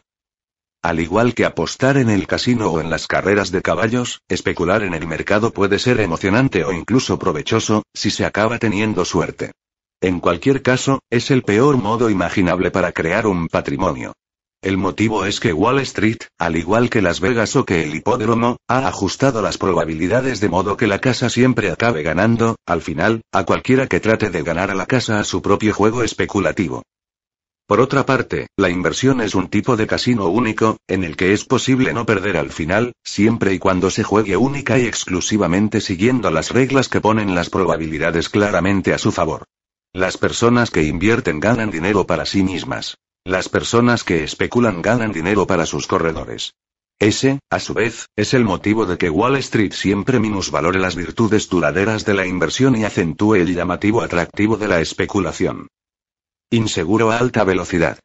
Al 0.82 1.02
igual 1.02 1.34
que 1.34 1.44
apostar 1.44 1.98
en 1.98 2.10
el 2.10 2.26
casino 2.26 2.72
o 2.72 2.80
en 2.80 2.90
las 2.90 3.06
carreras 3.06 3.52
de 3.52 3.62
caballos, 3.62 4.22
especular 4.30 4.82
en 4.84 4.94
el 4.94 5.06
mercado 5.08 5.52
puede 5.52 5.78
ser 5.78 6.00
emocionante 6.00 6.64
o 6.64 6.72
incluso 6.72 7.20
provechoso, 7.20 7.84
si 7.94 8.12
se 8.12 8.24
acaba 8.24 8.58
teniendo 8.58 9.04
suerte. 9.04 9.52
En 10.00 10.22
cualquier 10.22 10.62
caso, 10.62 11.02
es 11.10 11.32
el 11.32 11.44
peor 11.44 11.76
modo 11.76 12.10
imaginable 12.10 12.72
para 12.72 12.94
crear 12.94 13.28
un 13.28 13.50
patrimonio. 13.50 14.14
El 14.64 14.78
motivo 14.78 15.26
es 15.26 15.40
que 15.40 15.54
Wall 15.54 15.80
Street, 15.80 16.20
al 16.38 16.56
igual 16.56 16.92
que 16.92 17.02
Las 17.02 17.20
Vegas 17.20 17.56
o 17.56 17.66
que 17.66 17.82
el 17.84 17.96
hipódromo, 17.96 18.58
ha 18.68 18.88
ajustado 18.88 19.42
las 19.42 19.58
probabilidades 19.58 20.40
de 20.40 20.50
modo 20.50 20.78
que 20.78 20.86
la 20.86 21.00
casa 21.00 21.32
siempre 21.32 21.72
acabe 21.72 22.04
ganando, 22.04 22.58
al 22.68 22.84
final, 22.84 23.24
a 23.32 23.44
cualquiera 23.44 23.88
que 23.88 24.00
trate 24.00 24.30
de 24.30 24.44
ganar 24.44 24.70
a 24.70 24.76
la 24.76 24.86
casa 24.86 25.20
a 25.20 25.24
su 25.24 25.42
propio 25.42 25.74
juego 25.74 26.04
especulativo. 26.04 26.84
Por 27.66 27.80
otra 27.80 28.06
parte, 28.06 28.50
la 28.56 28.70
inversión 28.70 29.22
es 29.22 29.34
un 29.34 29.48
tipo 29.48 29.78
de 29.78 29.88
casino 29.88 30.28
único, 30.28 30.78
en 30.88 31.04
el 31.04 31.18
que 31.18 31.34
es 31.34 31.44
posible 31.44 31.92
no 31.92 32.06
perder 32.06 32.38
al 32.38 32.52
final, 32.52 32.94
siempre 33.04 33.56
y 33.56 33.58
cuando 33.58 33.90
se 33.90 34.04
juegue 34.04 34.38
única 34.38 34.78
y 34.78 34.86
exclusivamente 34.86 35.82
siguiendo 35.82 36.30
las 36.30 36.52
reglas 36.52 36.88
que 36.88 37.02
ponen 37.02 37.34
las 37.34 37.50
probabilidades 37.50 38.30
claramente 38.30 38.94
a 38.94 39.00
su 39.00 39.12
favor. 39.12 39.46
Las 39.92 40.20
personas 40.20 40.70
que 40.70 40.84
invierten 40.84 41.40
ganan 41.40 41.72
dinero 41.72 42.06
para 42.06 42.28
sí 42.28 42.44
mismas. 42.44 42.98
Las 43.24 43.50
personas 43.50 44.04
que 44.04 44.24
especulan 44.24 44.82
ganan 44.82 45.12
dinero 45.12 45.46
para 45.46 45.68
sus 45.68 45.86
corredores. 45.86 46.56
Ese, 47.00 47.40
a 47.52 47.60
su 47.60 47.76
vez, 47.76 48.08
es 48.16 48.34
el 48.34 48.44
motivo 48.44 48.88
de 48.88 48.98
que 48.98 49.12
Wall 49.12 49.36
Street 49.38 49.74
siempre 49.74 50.20
minusvalore 50.20 50.80
las 50.80 50.96
virtudes 50.96 51.48
duraderas 51.48 52.04
de 52.04 52.16
la 52.16 52.26
inversión 52.26 52.76
y 52.76 52.84
acentúe 52.84 53.36
el 53.36 53.54
llamativo 53.54 54.02
atractivo 54.02 54.58
de 54.58 54.68
la 54.68 54.82
especulación. 54.82 55.68
Inseguro 56.50 57.12
a 57.12 57.20
alta 57.20 57.44
velocidad. 57.44 58.00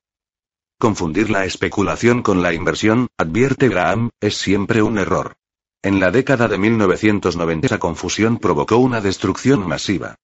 Confundir 0.79 1.31
la 1.31 1.47
especulación 1.47 2.23
con 2.23 2.43
la 2.43 2.53
inversión, 2.53 3.09
advierte 3.17 3.71
Graham, 3.71 4.11
es 4.21 4.37
siempre 4.37 4.83
un 4.83 4.99
error. 4.99 5.33
En 5.83 5.99
la 5.99 6.11
década 6.11 6.47
de 6.47 6.59
1990 6.59 7.67
esa 7.69 7.79
confusión 7.79 8.37
provocó 8.37 8.77
una 8.77 9.01
destrucción 9.01 9.67
masiva. 9.67 10.17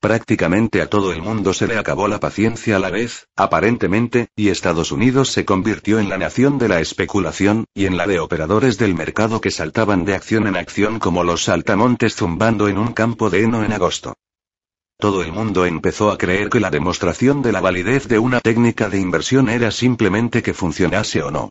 Prácticamente 0.00 0.80
a 0.80 0.86
todo 0.86 1.12
el 1.12 1.20
mundo 1.20 1.52
se 1.52 1.66
le 1.66 1.76
acabó 1.76 2.08
la 2.08 2.20
paciencia 2.20 2.76
a 2.76 2.78
la 2.78 2.88
vez, 2.88 3.28
aparentemente, 3.36 4.28
y 4.34 4.48
Estados 4.48 4.92
Unidos 4.92 5.30
se 5.30 5.44
convirtió 5.44 5.98
en 5.98 6.08
la 6.08 6.16
nación 6.16 6.56
de 6.56 6.68
la 6.68 6.80
especulación, 6.80 7.66
y 7.74 7.84
en 7.84 7.98
la 7.98 8.06
de 8.06 8.18
operadores 8.18 8.78
del 8.78 8.94
mercado 8.94 9.42
que 9.42 9.50
saltaban 9.50 10.06
de 10.06 10.14
acción 10.14 10.46
en 10.46 10.56
acción 10.56 11.00
como 11.00 11.22
los 11.22 11.44
saltamontes 11.44 12.16
zumbando 12.16 12.68
en 12.68 12.78
un 12.78 12.94
campo 12.94 13.28
de 13.28 13.42
heno 13.42 13.62
en 13.62 13.74
agosto. 13.74 14.14
Todo 14.96 15.22
el 15.22 15.32
mundo 15.32 15.66
empezó 15.66 16.10
a 16.10 16.16
creer 16.16 16.48
que 16.48 16.60
la 16.60 16.70
demostración 16.70 17.42
de 17.42 17.52
la 17.52 17.60
validez 17.60 18.08
de 18.08 18.18
una 18.18 18.40
técnica 18.40 18.88
de 18.88 19.00
inversión 19.00 19.50
era 19.50 19.70
simplemente 19.70 20.42
que 20.42 20.54
funcionase 20.54 21.22
o 21.22 21.30
no. 21.30 21.50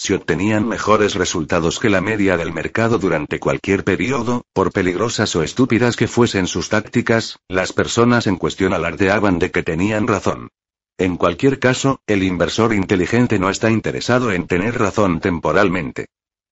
Si 0.00 0.14
obtenían 0.14 0.66
mejores 0.68 1.16
resultados 1.16 1.80
que 1.80 1.90
la 1.90 2.00
media 2.00 2.36
del 2.36 2.52
mercado 2.52 2.98
durante 2.98 3.40
cualquier 3.40 3.82
periodo, 3.82 4.44
por 4.52 4.70
peligrosas 4.70 5.34
o 5.34 5.42
estúpidas 5.42 5.96
que 5.96 6.06
fuesen 6.06 6.46
sus 6.46 6.68
tácticas, 6.68 7.40
las 7.48 7.72
personas 7.72 8.28
en 8.28 8.36
cuestión 8.36 8.72
alardeaban 8.72 9.40
de 9.40 9.50
que 9.50 9.64
tenían 9.64 10.06
razón. 10.06 10.50
En 10.98 11.16
cualquier 11.16 11.58
caso, 11.58 12.00
el 12.06 12.22
inversor 12.22 12.74
inteligente 12.74 13.40
no 13.40 13.50
está 13.50 13.70
interesado 13.72 14.30
en 14.30 14.46
tener 14.46 14.78
razón 14.78 15.18
temporalmente. 15.18 16.06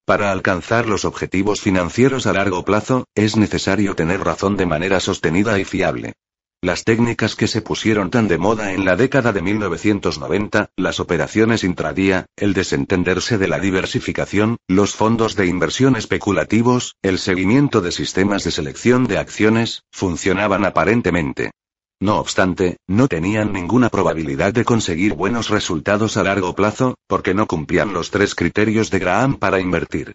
Para 0.05 0.33
alcanzar 0.33 0.87
los 0.87 1.05
objetivos 1.05 1.61
financieros 1.61 2.27
a 2.27 2.33
largo 2.33 2.65
plazo, 2.65 3.07
es 3.15 3.37
necesario 3.37 3.95
tener 3.95 4.25
razón 4.25 4.57
de 4.57 4.67
manera 4.67 4.99
sostenida 4.99 5.57
y 5.61 5.65
fiable. 5.65 6.15
Las 6.63 6.85
técnicas 6.85 7.37
que 7.37 7.49
se 7.49 7.61
pusieron 7.61 8.11
tan 8.11 8.29
de 8.29 8.39
moda 8.39 8.73
en 8.73 8.85
la 8.85 8.97
década 8.97 9.33
de 9.33 9.43
1990, 9.43 10.71
las 10.77 11.01
operaciones 11.01 11.63
intradía, 11.65 12.27
el 12.35 12.55
desentenderse 12.55 13.37
de 13.39 13.47
la 13.47 13.61
diversificación, 13.61 14.57
los 14.67 14.95
fondos 14.95 15.37
de 15.37 15.47
inversión 15.47 15.97
especulativos, 15.97 16.97
el 17.03 17.19
seguimiento 17.19 17.83
de 17.83 17.93
sistemas 17.93 18.43
de 18.43 18.51
selección 18.51 19.07
de 19.07 19.19
acciones, 19.19 19.83
funcionaban 19.93 20.65
aparentemente. 20.65 21.53
No 22.01 22.19
obstante, 22.19 22.79
no 22.87 23.07
tenían 23.07 23.53
ninguna 23.53 23.89
probabilidad 23.89 24.53
de 24.53 24.65
conseguir 24.65 25.15
buenos 25.15 25.51
resultados 25.51 26.17
a 26.17 26.23
largo 26.23 26.55
plazo, 26.55 26.97
porque 27.07 27.33
no 27.33 27.47
cumplían 27.47 27.93
los 27.93 28.11
tres 28.11 28.35
criterios 28.35 28.91
de 28.91 28.99
Graham 28.99 29.37
para 29.37 29.61
invertir. 29.61 30.15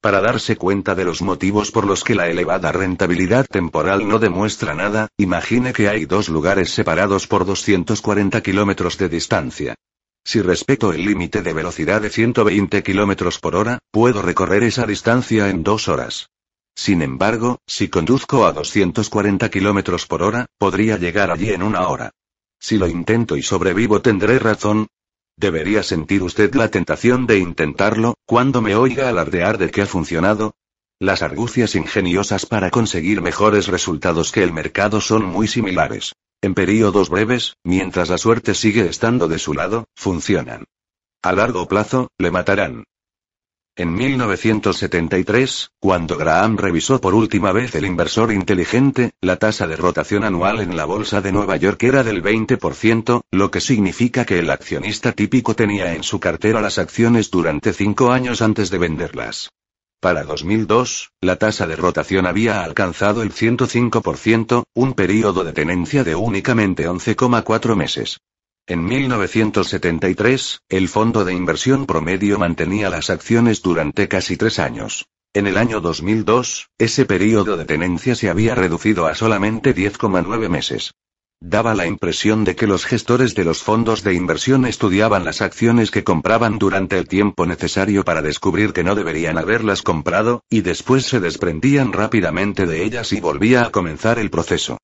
Para 0.00 0.22
darse 0.22 0.56
cuenta 0.56 0.94
de 0.94 1.04
los 1.04 1.20
motivos 1.20 1.70
por 1.70 1.86
los 1.86 2.04
que 2.04 2.14
la 2.14 2.28
elevada 2.28 2.72
rentabilidad 2.72 3.44
temporal 3.44 4.08
no 4.08 4.18
demuestra 4.18 4.74
nada, 4.74 5.08
imagine 5.18 5.74
que 5.74 5.90
hay 5.90 6.06
dos 6.06 6.30
lugares 6.30 6.70
separados 6.70 7.26
por 7.26 7.44
240 7.44 8.40
kilómetros 8.40 8.96
de 8.96 9.10
distancia. 9.10 9.74
Si 10.24 10.40
respeto 10.40 10.94
el 10.94 11.04
límite 11.04 11.42
de 11.42 11.52
velocidad 11.52 12.00
de 12.00 12.08
120 12.08 12.82
kilómetros 12.82 13.38
por 13.38 13.54
hora, 13.54 13.78
puedo 13.90 14.22
recorrer 14.22 14.62
esa 14.62 14.86
distancia 14.86 15.50
en 15.50 15.62
dos 15.62 15.88
horas. 15.88 16.30
Sin 16.74 17.02
embargo, 17.02 17.58
si 17.66 17.88
conduzco 17.88 18.46
a 18.46 18.52
240 18.52 19.50
kilómetros 19.50 20.06
por 20.06 20.22
hora, 20.22 20.46
podría 20.56 20.96
llegar 20.96 21.30
allí 21.30 21.50
en 21.50 21.62
una 21.62 21.86
hora. 21.88 22.12
Si 22.58 22.78
lo 22.78 22.88
intento 22.88 23.36
y 23.36 23.42
sobrevivo, 23.42 24.00
tendré 24.00 24.38
razón, 24.38 24.86
¿Debería 25.40 25.82
sentir 25.82 26.22
usted 26.22 26.54
la 26.54 26.68
tentación 26.68 27.26
de 27.26 27.38
intentarlo, 27.38 28.12
cuando 28.26 28.60
me 28.60 28.74
oiga 28.76 29.08
alardear 29.08 29.56
de 29.56 29.70
que 29.70 29.80
ha 29.80 29.86
funcionado? 29.86 30.52
Las 30.98 31.22
argucias 31.22 31.76
ingeniosas 31.76 32.44
para 32.44 32.70
conseguir 32.70 33.22
mejores 33.22 33.66
resultados 33.66 34.32
que 34.32 34.42
el 34.42 34.52
mercado 34.52 35.00
son 35.00 35.24
muy 35.24 35.48
similares. 35.48 36.12
En 36.42 36.52
períodos 36.52 37.08
breves, 37.08 37.54
mientras 37.64 38.10
la 38.10 38.18
suerte 38.18 38.54
sigue 38.54 38.86
estando 38.86 39.28
de 39.28 39.38
su 39.38 39.54
lado, 39.54 39.86
funcionan. 39.96 40.66
A 41.22 41.32
largo 41.32 41.66
plazo, 41.66 42.08
le 42.18 42.30
matarán. 42.30 42.84
En 43.76 43.94
1973, 43.94 45.70
cuando 45.78 46.18
Graham 46.18 46.58
revisó 46.58 47.00
por 47.00 47.14
última 47.14 47.50
vez 47.52 47.74
el 47.74 47.86
inversor 47.86 48.30
inteligente, 48.30 49.12
la 49.22 49.36
tasa 49.36 49.66
de 49.66 49.76
rotación 49.76 50.24
anual 50.24 50.60
en 50.60 50.76
la 50.76 50.84
bolsa 50.84 51.22
de 51.22 51.32
Nueva 51.32 51.56
York 51.56 51.82
era 51.84 52.02
del 52.02 52.22
20%, 52.22 53.22
lo 53.30 53.50
que 53.50 53.60
significa 53.62 54.26
que 54.26 54.38
el 54.40 54.50
accionista 54.50 55.12
típico 55.12 55.54
tenía 55.54 55.94
en 55.94 56.02
su 56.02 56.20
cartera 56.20 56.60
las 56.60 56.78
acciones 56.78 57.30
durante 57.30 57.72
cinco 57.72 58.12
años 58.12 58.42
antes 58.42 58.68
de 58.68 58.78
venderlas. 58.78 59.50
Para 59.98 60.24
2002, 60.24 61.12
la 61.22 61.36
tasa 61.36 61.66
de 61.66 61.76
rotación 61.76 62.26
había 62.26 62.62
alcanzado 62.62 63.22
el 63.22 63.32
105%, 63.32 64.64
un 64.74 64.92
periodo 64.94 65.42
de 65.44 65.52
tenencia 65.52 66.04
de 66.04 66.14
únicamente 66.16 66.86
11,4 66.86 67.76
meses. 67.76 68.18
En 68.66 68.84
1973, 68.84 70.60
el 70.68 70.88
fondo 70.88 71.24
de 71.24 71.34
inversión 71.34 71.86
promedio 71.86 72.38
mantenía 72.38 72.88
las 72.88 73.10
acciones 73.10 73.62
durante 73.62 74.06
casi 74.06 74.36
tres 74.36 74.58
años. 74.60 75.06
En 75.32 75.46
el 75.46 75.56
año 75.56 75.80
2002, 75.80 76.70
ese 76.78 77.04
periodo 77.04 77.56
de 77.56 77.64
tenencia 77.64 78.14
se 78.14 78.30
había 78.30 78.54
reducido 78.54 79.06
a 79.06 79.14
solamente 79.14 79.74
10,9 79.74 80.48
meses. 80.48 80.92
Daba 81.40 81.74
la 81.74 81.86
impresión 81.86 82.44
de 82.44 82.54
que 82.54 82.66
los 82.66 82.84
gestores 82.84 83.34
de 83.34 83.44
los 83.44 83.62
fondos 83.62 84.04
de 84.04 84.12
inversión 84.14 84.66
estudiaban 84.66 85.24
las 85.24 85.40
acciones 85.40 85.90
que 85.90 86.04
compraban 86.04 86.58
durante 86.58 86.98
el 86.98 87.08
tiempo 87.08 87.46
necesario 87.46 88.04
para 88.04 88.22
descubrir 88.22 88.72
que 88.72 88.84
no 88.84 88.94
deberían 88.94 89.38
haberlas 89.38 89.82
comprado, 89.82 90.42
y 90.50 90.60
después 90.60 91.06
se 91.06 91.18
desprendían 91.18 91.92
rápidamente 91.92 92.66
de 92.66 92.84
ellas 92.84 93.12
y 93.12 93.20
volvía 93.20 93.62
a 93.62 93.70
comenzar 93.70 94.18
el 94.18 94.30
proceso. 94.30 94.78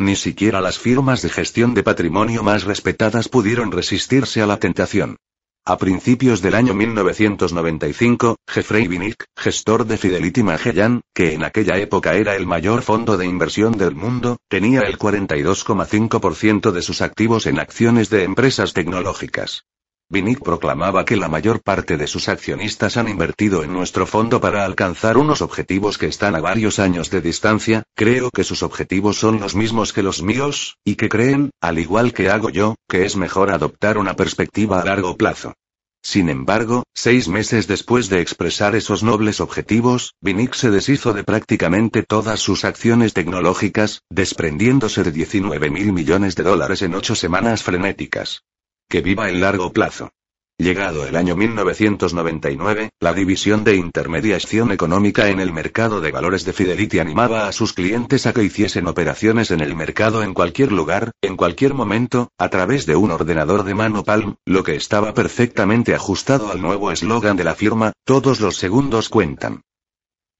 Ni 0.00 0.14
siquiera 0.14 0.60
las 0.60 0.78
firmas 0.78 1.22
de 1.22 1.28
gestión 1.28 1.74
de 1.74 1.82
patrimonio 1.82 2.44
más 2.44 2.62
respetadas 2.62 3.28
pudieron 3.28 3.72
resistirse 3.72 4.40
a 4.40 4.46
la 4.46 4.58
tentación. 4.60 5.16
A 5.64 5.76
principios 5.76 6.40
del 6.40 6.54
año 6.54 6.72
1995, 6.72 8.36
Jeffrey 8.46 8.86
Winnick, 8.86 9.24
gestor 9.36 9.86
de 9.86 9.98
Fidelity 9.98 10.44
Magellan, 10.44 11.00
que 11.12 11.34
en 11.34 11.42
aquella 11.42 11.76
época 11.78 12.14
era 12.14 12.36
el 12.36 12.46
mayor 12.46 12.82
fondo 12.82 13.18
de 13.18 13.26
inversión 13.26 13.72
del 13.72 13.96
mundo, 13.96 14.38
tenía 14.48 14.82
el 14.82 14.98
42,5% 14.98 16.70
de 16.70 16.82
sus 16.82 17.02
activos 17.02 17.46
en 17.46 17.58
acciones 17.58 18.08
de 18.08 18.22
empresas 18.22 18.74
tecnológicas. 18.74 19.64
Vinic 20.10 20.42
proclamaba 20.42 21.04
que 21.04 21.16
la 21.16 21.28
mayor 21.28 21.60
parte 21.60 21.98
de 21.98 22.06
sus 22.06 22.30
accionistas 22.30 22.96
han 22.96 23.10
invertido 23.10 23.62
en 23.62 23.74
nuestro 23.74 24.06
fondo 24.06 24.40
para 24.40 24.64
alcanzar 24.64 25.18
unos 25.18 25.42
objetivos 25.42 25.98
que 25.98 26.06
están 26.06 26.34
a 26.34 26.40
varios 26.40 26.78
años 26.78 27.10
de 27.10 27.20
distancia, 27.20 27.82
creo 27.94 28.30
que 28.30 28.42
sus 28.42 28.62
objetivos 28.62 29.18
son 29.18 29.38
los 29.38 29.54
mismos 29.54 29.92
que 29.92 30.02
los 30.02 30.22
míos, 30.22 30.78
y 30.82 30.94
que 30.94 31.10
creen, 31.10 31.50
al 31.60 31.78
igual 31.78 32.14
que 32.14 32.30
hago 32.30 32.48
yo, 32.48 32.76
que 32.88 33.04
es 33.04 33.16
mejor 33.16 33.50
adoptar 33.50 33.98
una 33.98 34.16
perspectiva 34.16 34.80
a 34.80 34.84
largo 34.86 35.14
plazo. 35.18 35.52
Sin 36.00 36.30
embargo, 36.30 36.84
seis 36.94 37.28
meses 37.28 37.66
después 37.66 38.08
de 38.08 38.22
expresar 38.22 38.74
esos 38.76 39.02
nobles 39.02 39.40
objetivos, 39.40 40.14
Vinic 40.22 40.54
se 40.54 40.70
deshizo 40.70 41.12
de 41.12 41.22
prácticamente 41.22 42.02
todas 42.02 42.40
sus 42.40 42.64
acciones 42.64 43.12
tecnológicas, 43.12 44.00
desprendiéndose 44.08 45.04
de 45.04 45.12
19 45.12 45.68
mil 45.68 45.92
millones 45.92 46.34
de 46.34 46.44
dólares 46.44 46.80
en 46.80 46.94
ocho 46.94 47.14
semanas 47.14 47.62
frenéticas. 47.62 48.42
Que 48.90 49.02
viva 49.02 49.28
el 49.28 49.40
largo 49.40 49.70
plazo. 49.70 50.10
Llegado 50.56 51.06
el 51.06 51.14
año 51.14 51.36
1999, 51.36 52.90
la 52.98 53.12
división 53.12 53.62
de 53.62 53.76
intermediación 53.76 54.72
económica 54.72 55.28
en 55.28 55.38
el 55.38 55.52
mercado 55.52 56.00
de 56.00 56.10
valores 56.10 56.44
de 56.46 56.54
Fidelity 56.54 56.98
animaba 56.98 57.46
a 57.46 57.52
sus 57.52 57.74
clientes 57.74 58.26
a 58.26 58.32
que 58.32 58.42
hiciesen 58.42 58.88
operaciones 58.88 59.50
en 59.50 59.60
el 59.60 59.76
mercado 59.76 60.22
en 60.22 60.32
cualquier 60.32 60.72
lugar, 60.72 61.12
en 61.20 61.36
cualquier 61.36 61.74
momento, 61.74 62.32
a 62.38 62.48
través 62.48 62.86
de 62.86 62.96
un 62.96 63.10
ordenador 63.10 63.62
de 63.62 63.74
mano 63.74 64.02
Palm, 64.04 64.36
lo 64.46 64.64
que 64.64 64.74
estaba 64.74 65.12
perfectamente 65.14 65.94
ajustado 65.94 66.50
al 66.50 66.60
nuevo 66.60 66.90
eslogan 66.90 67.36
de 67.36 67.44
la 67.44 67.54
firma, 67.54 67.92
todos 68.04 68.40
los 68.40 68.56
segundos 68.56 69.10
cuentan. 69.10 69.62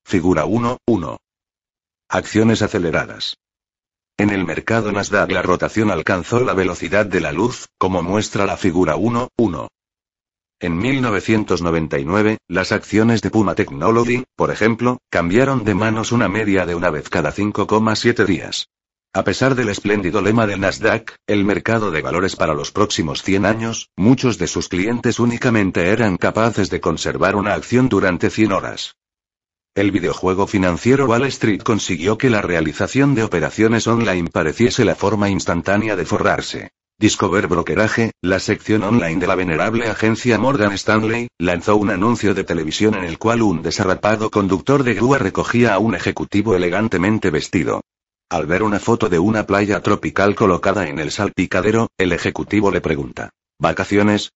Figura 0.05 0.47
1, 0.47 0.79
1. 0.87 1.19
Acciones 2.09 2.63
aceleradas. 2.63 3.37
En 4.21 4.31
el 4.31 4.45
mercado 4.45 4.91
Nasdaq 4.91 5.31
la 5.31 5.43
rotación 5.43 5.93
alcanzó 5.93 6.41
la 6.41 6.53
velocidad 6.53 7.07
de 7.07 7.21
la 7.21 7.31
luz, 7.31 7.69
como 7.79 8.03
muestra 8.03 8.47
la 8.47 8.57
figura 8.57 8.97
1, 8.97 9.29
1. 9.37 9.69
En 10.59 10.77
1999, 10.77 12.39
las 12.49 12.73
acciones 12.73 13.23
de 13.23 13.31
Puma 13.31 13.55
Technology, 13.55 14.25
por 14.35 14.51
ejemplo, 14.51 14.99
cambiaron 15.09 15.62
de 15.62 15.77
manos 15.77 16.11
una 16.11 16.29
media 16.29 16.66
de 16.66 16.75
una 16.75 16.91
vez 16.91 17.09
cada 17.09 17.33
5,7 17.33 18.27
días. 18.27 18.66
A 19.14 19.23
pesar 19.23 19.55
del 19.55 19.69
espléndido 19.69 20.21
lema 20.21 20.49
del 20.49 20.62
Nasdaq, 20.62 21.14
el 21.29 21.45
mercado 21.45 21.93
de 21.93 22.03
valores 22.03 22.35
para 22.35 22.55
los 22.55 22.73
próximos 22.73 23.23
100 23.23 23.47
años, 23.47 23.91
muchos 23.97 24.37
de 24.37 24.49
sus 24.49 24.69
clientes 24.69 25.21
únicamente 25.21 25.91
eran 25.91 26.16
capaces 26.16 26.71
de 26.71 26.81
conservar 26.81 27.37
una 27.37 27.55
acción 27.55 27.89
durante 27.89 28.31
100 28.31 28.51
horas. 28.51 28.97
El 29.79 29.93
videojuego 29.93 30.49
financiero 30.49 31.07
Wall 31.07 31.26
Street 31.26 31.62
consiguió 31.62 32.18
que 32.18 32.31
la 32.31 32.43
realización 32.43 33.14
de 33.14 33.22
operaciones 33.22 33.87
online 33.87 34.29
pareciese 34.29 34.85
la 34.85 34.97
forma 34.97 35.31
instantánea 35.31 35.95
de 35.95 36.05
forrarse. 36.05 36.72
Discover 36.99 37.47
Brokerage, 37.47 38.11
la 38.20 38.41
sección 38.41 38.83
online 38.83 39.20
de 39.20 39.29
la 39.29 39.37
venerable 39.37 39.87
agencia 39.87 40.37
Morgan 40.37 40.72
Stanley, 40.72 41.29
lanzó 41.39 41.76
un 41.76 41.91
anuncio 41.91 42.35
de 42.35 42.43
televisión 42.43 42.97
en 42.97 43.05
el 43.05 43.18
cual 43.18 43.41
un 43.41 43.62
desarrapado 43.62 44.33
conductor 44.33 44.83
de 44.83 44.95
grúa 44.95 45.18
recogía 45.18 45.74
a 45.74 45.79
un 45.79 45.95
ejecutivo 45.95 46.57
elegantemente 46.57 47.31
vestido. 47.31 47.83
Al 48.31 48.47
ver 48.47 48.64
una 48.64 48.81
foto 48.81 49.09
de 49.09 49.20
una 49.20 49.47
playa 49.47 49.81
tropical 49.81 50.35
colocada 50.35 50.89
en 50.89 50.99
el 50.99 51.12
salpicadero, 51.12 51.87
el 51.97 52.11
ejecutivo 52.11 52.72
le 52.72 52.81
pregunta, 52.81 53.31
¿Vacaciones? 53.61 54.33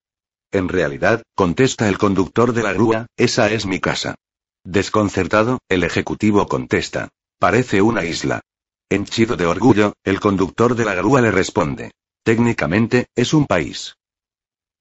En 0.53 0.69
realidad, 0.69 1.21
contesta 1.35 1.89
el 1.89 1.97
conductor 1.97 2.53
de 2.53 2.63
la 2.63 2.71
grúa, 2.71 3.07
esa 3.17 3.51
es 3.51 3.65
mi 3.65 3.81
casa. 3.81 4.15
Desconcertado, 4.63 5.59
el 5.67 5.83
ejecutivo 5.83 6.47
contesta. 6.47 7.09
Parece 7.37 7.81
una 7.81 8.05
isla. 8.05 8.41
Henchido 8.89 9.35
de 9.35 9.45
orgullo, 9.45 9.93
el 10.03 10.19
conductor 10.19 10.75
de 10.75 10.85
la 10.85 10.95
grúa 10.95 11.19
le 11.21 11.31
responde. 11.31 11.91
Técnicamente, 12.23 13.07
es 13.15 13.33
un 13.33 13.45
país. 13.45 13.97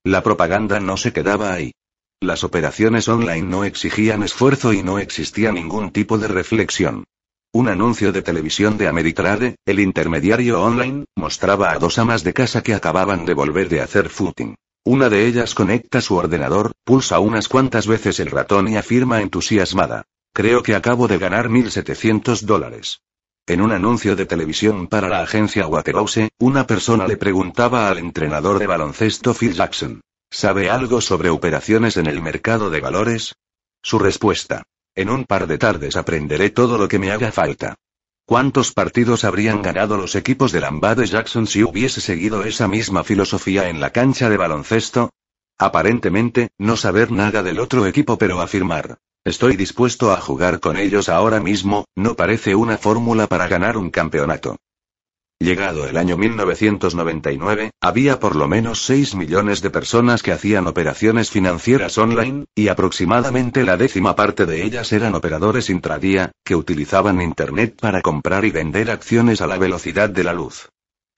La 0.04 0.22
propaganda 0.22 0.78
no 0.78 0.96
se 0.96 1.12
quedaba 1.12 1.52
ahí. 1.52 1.72
Las 2.20 2.44
operaciones 2.44 3.08
online 3.08 3.42
no 3.42 3.64
exigían 3.64 4.22
esfuerzo 4.22 4.72
y 4.72 4.84
no 4.84 5.00
existía 5.00 5.50
ningún 5.50 5.90
tipo 5.90 6.18
de 6.18 6.28
reflexión. 6.28 7.04
Un 7.52 7.68
anuncio 7.68 8.12
de 8.12 8.22
televisión 8.22 8.78
de 8.78 8.86
Ameritrade, 8.86 9.56
el 9.66 9.80
intermediario 9.80 10.62
online, 10.62 11.06
mostraba 11.16 11.72
a 11.72 11.78
dos 11.78 11.98
amas 11.98 12.22
de 12.22 12.32
casa 12.32 12.62
que 12.62 12.74
acababan 12.74 13.26
de 13.26 13.34
volver 13.34 13.68
de 13.68 13.80
hacer 13.80 14.08
footing. 14.08 14.54
Una 14.84 15.08
de 15.08 15.26
ellas 15.28 15.54
conecta 15.54 16.00
su 16.00 16.16
ordenador, 16.16 16.72
pulsa 16.84 17.20
unas 17.20 17.48
cuantas 17.48 17.86
veces 17.86 18.18
el 18.18 18.32
ratón 18.32 18.66
y 18.66 18.76
afirma 18.76 19.20
entusiasmada. 19.20 20.06
Creo 20.34 20.64
que 20.64 20.74
acabo 20.74 21.06
de 21.06 21.18
ganar 21.18 21.48
1.700 21.48 22.40
dólares. 22.40 23.00
En 23.46 23.60
un 23.60 23.70
anuncio 23.70 24.16
de 24.16 24.26
televisión 24.26 24.88
para 24.88 25.08
la 25.08 25.22
agencia 25.22 25.68
Waterhouse, 25.68 26.28
una 26.38 26.66
persona 26.66 27.06
le 27.06 27.16
preguntaba 27.16 27.88
al 27.88 27.98
entrenador 27.98 28.58
de 28.58 28.66
baloncesto 28.66 29.34
Phil 29.34 29.52
Jackson, 29.52 30.00
¿sabe 30.30 30.68
algo 30.68 31.00
sobre 31.00 31.30
operaciones 31.30 31.96
en 31.96 32.06
el 32.06 32.20
mercado 32.20 32.68
de 32.68 32.80
valores? 32.80 33.36
Su 33.82 34.00
respuesta, 34.00 34.64
en 34.96 35.10
un 35.10 35.24
par 35.26 35.46
de 35.46 35.58
tardes 35.58 35.96
aprenderé 35.96 36.50
todo 36.50 36.76
lo 36.76 36.88
que 36.88 36.98
me 36.98 37.12
haga 37.12 37.30
falta. 37.30 37.76
¿Cuántos 38.24 38.72
partidos 38.72 39.24
habrían 39.24 39.62
ganado 39.62 39.96
los 39.96 40.14
equipos 40.14 40.52
de 40.52 40.60
Lambade 40.60 41.06
Jackson 41.06 41.46
si 41.46 41.62
hubiese 41.62 42.00
seguido 42.00 42.44
esa 42.44 42.68
misma 42.68 43.04
filosofía 43.04 43.68
en 43.68 43.80
la 43.80 43.90
cancha 43.90 44.30
de 44.30 44.36
baloncesto? 44.36 45.10
Aparentemente, 45.58 46.50
no 46.58 46.76
saber 46.76 47.10
nada 47.10 47.42
del 47.42 47.60
otro 47.60 47.86
equipo 47.86 48.18
pero 48.18 48.40
afirmar, 48.40 48.98
Estoy 49.24 49.56
dispuesto 49.56 50.10
a 50.10 50.20
jugar 50.20 50.58
con 50.58 50.76
ellos 50.76 51.08
ahora 51.08 51.38
mismo, 51.38 51.84
no 51.94 52.16
parece 52.16 52.56
una 52.56 52.76
fórmula 52.76 53.28
para 53.28 53.46
ganar 53.46 53.76
un 53.76 53.90
campeonato. 53.90 54.56
Llegado 55.42 55.88
el 55.88 55.96
año 55.96 56.16
1999, 56.16 57.72
había 57.80 58.20
por 58.20 58.36
lo 58.36 58.46
menos 58.46 58.82
6 58.82 59.16
millones 59.16 59.60
de 59.60 59.70
personas 59.70 60.22
que 60.22 60.30
hacían 60.30 60.68
operaciones 60.68 61.32
financieras 61.32 61.98
online, 61.98 62.44
y 62.54 62.68
aproximadamente 62.68 63.64
la 63.64 63.76
décima 63.76 64.14
parte 64.14 64.46
de 64.46 64.62
ellas 64.62 64.92
eran 64.92 65.16
operadores 65.16 65.68
intradía, 65.68 66.30
que 66.44 66.54
utilizaban 66.54 67.20
Internet 67.20 67.74
para 67.80 68.02
comprar 68.02 68.44
y 68.44 68.52
vender 68.52 68.88
acciones 68.88 69.40
a 69.40 69.48
la 69.48 69.58
velocidad 69.58 70.08
de 70.08 70.22
la 70.22 70.32
luz. 70.32 70.68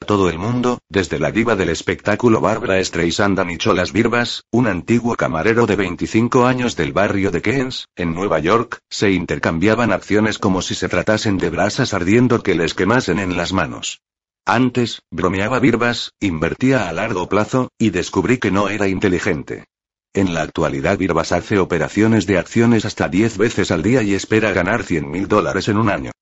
Todo 0.06 0.28
el 0.28 0.38
mundo, 0.38 0.80
desde 0.90 1.18
la 1.18 1.32
diva 1.32 1.56
del 1.56 1.70
espectáculo 1.70 2.40
Barbara 2.40 2.82
Streisand 2.84 3.40
a 3.40 3.44
Nicholas 3.44 3.92
Birbas, 3.92 4.44
un 4.50 4.66
antiguo 4.66 5.16
camarero 5.16 5.66
de 5.66 5.76
25 5.76 6.46
años 6.46 6.76
del 6.76 6.92
barrio 6.92 7.30
de 7.30 7.40
Keynes, 7.40 7.86
en 7.96 8.14
Nueva 8.14 8.38
York, 8.38 8.80
se 8.90 9.12
intercambiaban 9.12 9.92
acciones 9.92 10.38
como 10.38 10.60
si 10.60 10.74
se 10.74 10.90
tratasen 10.90 11.38
de 11.38 11.48
brasas 11.48 11.94
ardiendo 11.94 12.42
que 12.42 12.54
les 12.54 12.74
quemasen 12.74 13.18
en 13.18 13.36
las 13.36 13.54
manos. 13.54 14.02
Antes, 14.44 15.00
bromeaba 15.10 15.58
Birbas, 15.58 16.12
invertía 16.20 16.88
a 16.88 16.92
largo 16.92 17.28
plazo, 17.30 17.70
y 17.78 17.88
descubrí 17.88 18.36
que 18.36 18.50
no 18.50 18.68
era 18.68 18.88
inteligente. 18.88 19.64
En 20.12 20.34
la 20.34 20.42
actualidad 20.42 20.98
Birbas 20.98 21.32
hace 21.32 21.58
operaciones 21.58 22.26
de 22.26 22.38
acciones 22.38 22.84
hasta 22.84 23.08
10 23.08 23.38
veces 23.38 23.70
al 23.70 23.82
día 23.82 24.02
y 24.02 24.14
espera 24.14 24.52
ganar 24.52 24.84
100 24.84 25.10
mil 25.10 25.28
dólares 25.28 25.68
en 25.68 25.78
un 25.78 25.88
año. 25.88 26.12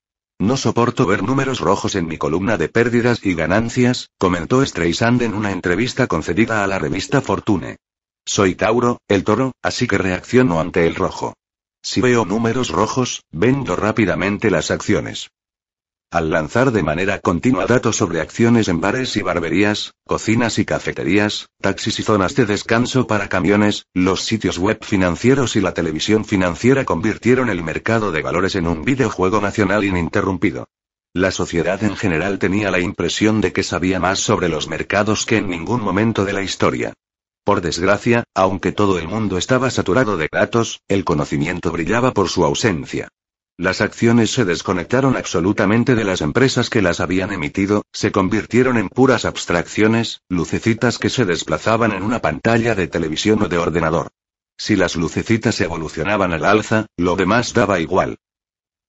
No 0.42 0.56
soporto 0.56 1.06
ver 1.06 1.22
números 1.22 1.60
rojos 1.60 1.94
en 1.94 2.08
mi 2.08 2.18
columna 2.18 2.58
de 2.58 2.68
pérdidas 2.68 3.24
y 3.24 3.34
ganancias, 3.34 4.10
comentó 4.18 4.66
Streisand 4.66 5.22
en 5.22 5.34
una 5.34 5.52
entrevista 5.52 6.08
concedida 6.08 6.64
a 6.64 6.66
la 6.66 6.80
revista 6.80 7.20
Fortune. 7.20 7.76
Soy 8.26 8.56
Tauro, 8.56 8.98
el 9.06 9.22
toro, 9.22 9.52
así 9.62 9.86
que 9.86 9.98
reacciono 9.98 10.58
ante 10.58 10.84
el 10.88 10.96
rojo. 10.96 11.34
Si 11.80 12.00
veo 12.00 12.24
números 12.24 12.70
rojos, 12.70 13.22
vendo 13.30 13.76
rápidamente 13.76 14.50
las 14.50 14.72
acciones. 14.72 15.30
Al 16.12 16.28
lanzar 16.28 16.72
de 16.72 16.82
manera 16.82 17.20
continua 17.20 17.64
datos 17.64 17.96
sobre 17.96 18.20
acciones 18.20 18.68
en 18.68 18.82
bares 18.82 19.16
y 19.16 19.22
barberías, 19.22 19.94
cocinas 20.06 20.58
y 20.58 20.66
cafeterías, 20.66 21.48
taxis 21.58 22.00
y 22.00 22.02
zonas 22.02 22.34
de 22.34 22.44
descanso 22.44 23.06
para 23.06 23.30
camiones, 23.30 23.86
los 23.94 24.20
sitios 24.20 24.58
web 24.58 24.84
financieros 24.84 25.56
y 25.56 25.62
la 25.62 25.72
televisión 25.72 26.26
financiera 26.26 26.84
convirtieron 26.84 27.48
el 27.48 27.62
mercado 27.62 28.12
de 28.12 28.20
valores 28.20 28.56
en 28.56 28.66
un 28.66 28.84
videojuego 28.84 29.40
nacional 29.40 29.84
ininterrumpido. 29.84 30.66
La 31.14 31.30
sociedad 31.30 31.82
en 31.82 31.96
general 31.96 32.38
tenía 32.38 32.70
la 32.70 32.80
impresión 32.80 33.40
de 33.40 33.54
que 33.54 33.62
sabía 33.62 33.98
más 33.98 34.18
sobre 34.18 34.50
los 34.50 34.68
mercados 34.68 35.24
que 35.24 35.38
en 35.38 35.48
ningún 35.48 35.80
momento 35.80 36.26
de 36.26 36.34
la 36.34 36.42
historia. 36.42 36.92
Por 37.42 37.62
desgracia, 37.62 38.24
aunque 38.34 38.72
todo 38.72 38.98
el 38.98 39.08
mundo 39.08 39.38
estaba 39.38 39.70
saturado 39.70 40.18
de 40.18 40.28
datos, 40.30 40.82
el 40.88 41.04
conocimiento 41.04 41.72
brillaba 41.72 42.12
por 42.12 42.28
su 42.28 42.44
ausencia. 42.44 43.08
Las 43.62 43.80
acciones 43.80 44.32
se 44.32 44.44
desconectaron 44.44 45.16
absolutamente 45.16 45.94
de 45.94 46.02
las 46.02 46.20
empresas 46.20 46.68
que 46.68 46.82
las 46.82 46.98
habían 46.98 47.32
emitido, 47.32 47.84
se 47.92 48.10
convirtieron 48.10 48.76
en 48.76 48.88
puras 48.88 49.24
abstracciones, 49.24 50.20
lucecitas 50.28 50.98
que 50.98 51.08
se 51.08 51.24
desplazaban 51.24 51.92
en 51.92 52.02
una 52.02 52.18
pantalla 52.18 52.74
de 52.74 52.88
televisión 52.88 53.40
o 53.40 53.48
de 53.48 53.58
ordenador. 53.58 54.08
Si 54.58 54.74
las 54.74 54.96
lucecitas 54.96 55.60
evolucionaban 55.60 56.32
al 56.32 56.44
alza, 56.44 56.86
lo 56.96 57.14
demás 57.14 57.54
daba 57.54 57.78
igual. 57.78 58.18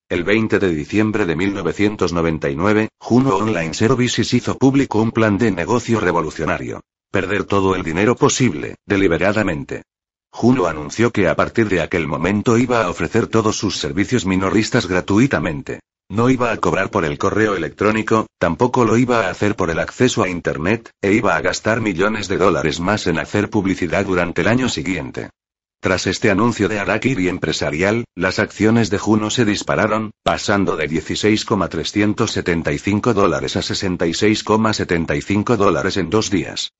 El 0.09 0.23
20 0.23 0.57
de 0.57 0.73
diciembre 0.73 1.27
de 1.27 1.35
1999, 1.35 2.89
Juno 2.97 3.35
Online 3.35 3.75
Services 3.75 4.33
hizo 4.33 4.57
público 4.57 4.99
un 4.99 5.11
plan 5.11 5.37
de 5.37 5.51
negocio 5.51 5.99
revolucionario. 5.99 6.81
Perder 7.11 7.43
todo 7.43 7.75
el 7.75 7.83
dinero 7.83 8.15
posible, 8.15 8.77
deliberadamente. 8.87 9.83
Juno 10.35 10.65
anunció 10.65 11.11
que 11.11 11.27
a 11.27 11.35
partir 11.35 11.69
de 11.69 11.79
aquel 11.79 12.07
momento 12.07 12.57
iba 12.57 12.83
a 12.83 12.89
ofrecer 12.89 13.27
todos 13.27 13.55
sus 13.55 13.77
servicios 13.77 14.25
minoristas 14.25 14.87
gratuitamente. 14.87 15.81
No 16.09 16.31
iba 16.31 16.51
a 16.51 16.57
cobrar 16.57 16.89
por 16.89 17.05
el 17.05 17.19
correo 17.19 17.55
electrónico, 17.55 18.25
tampoco 18.39 18.83
lo 18.83 18.97
iba 18.97 19.27
a 19.27 19.29
hacer 19.29 19.55
por 19.55 19.69
el 19.69 19.77
acceso 19.79 20.23
a 20.23 20.29
Internet, 20.29 20.89
e 21.01 21.13
iba 21.13 21.35
a 21.35 21.41
gastar 21.41 21.81
millones 21.81 22.27
de 22.27 22.37
dólares 22.37 22.79
más 22.79 23.05
en 23.05 23.19
hacer 23.19 23.51
publicidad 23.51 24.05
durante 24.05 24.41
el 24.41 24.47
año 24.47 24.69
siguiente. 24.69 25.29
Tras 25.79 26.07
este 26.07 26.31
anuncio 26.31 26.67
de 26.67 26.79
Arakiri 26.79 27.29
empresarial, 27.29 28.05
las 28.15 28.39
acciones 28.39 28.89
de 28.89 28.97
Juno 28.97 29.29
se 29.29 29.45
dispararon, 29.45 30.09
pasando 30.23 30.75
de 30.75 30.87
16,375 30.87 33.13
dólares 33.13 33.55
a 33.55 33.59
66,75 33.59 35.57
dólares 35.57 35.97
en 35.97 36.09
dos 36.09 36.31
días. 36.31 36.71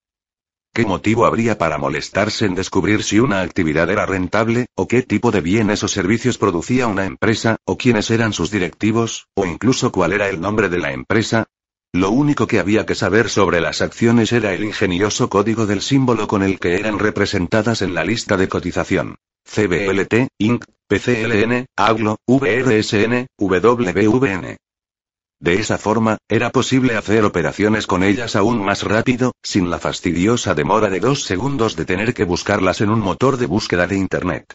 ¿Qué 0.75 0.87
motivo 0.87 1.27
habría 1.27 1.59
para 1.59 1.77
molestarse 1.77 2.47
en 2.47 2.55
descubrir 2.55 3.03
si 3.03 3.19
una 3.19 3.41
actividad 3.41 3.91
era 3.91 4.07
rentable, 4.07 4.65
o 4.73 4.87
qué 4.87 5.03
tipo 5.03 5.29
de 5.29 5.39
bienes 5.39 5.83
o 5.83 5.87
servicios 5.87 6.39
producía 6.39 6.87
una 6.87 7.05
empresa, 7.05 7.57
o 7.63 7.77
quiénes 7.77 8.09
eran 8.09 8.33
sus 8.33 8.49
directivos, 8.49 9.27
o 9.35 9.45
incluso 9.45 9.91
cuál 9.91 10.13
era 10.13 10.29
el 10.29 10.41
nombre 10.41 10.69
de 10.69 10.79
la 10.79 10.91
empresa? 10.91 11.45
Lo 11.93 12.09
único 12.09 12.47
que 12.47 12.57
había 12.57 12.87
que 12.87 12.95
saber 12.95 13.29
sobre 13.29 13.61
las 13.61 13.83
acciones 13.83 14.31
era 14.31 14.51
el 14.51 14.63
ingenioso 14.63 15.29
código 15.29 15.67
del 15.67 15.81
símbolo 15.81 16.27
con 16.27 16.41
el 16.41 16.59
que 16.59 16.73
eran 16.73 16.97
representadas 16.97 17.83
en 17.83 17.93
la 17.93 18.03
lista 18.03 18.35
de 18.35 18.49
cotización. 18.49 19.17
CBLT, 19.47 20.29
Inc., 20.39 20.65
PCLN, 20.87 21.67
AGLO, 21.75 22.17
VRSN, 22.25 23.27
WVN. 23.37 24.57
De 25.43 25.55
esa 25.55 25.77
forma, 25.77 26.19
era 26.29 26.51
posible 26.51 26.95
hacer 26.95 27.25
operaciones 27.25 27.85
con 27.85 28.01
ellas 28.01 28.37
aún 28.37 28.63
más 28.63 28.83
rápido, 28.83 29.33
sin 29.43 29.69
la 29.69 29.77
fastidiosa 29.77 30.55
demora 30.55 30.89
de 30.89 31.01
dos 31.01 31.25
segundos 31.25 31.75
de 31.75 31.83
tener 31.83 32.13
que 32.13 32.23
buscarlas 32.23 32.79
en 32.79 32.89
un 32.89 33.01
motor 33.01 33.35
de 33.35 33.45
búsqueda 33.45 33.85
de 33.85 33.97
Internet. 33.97 34.53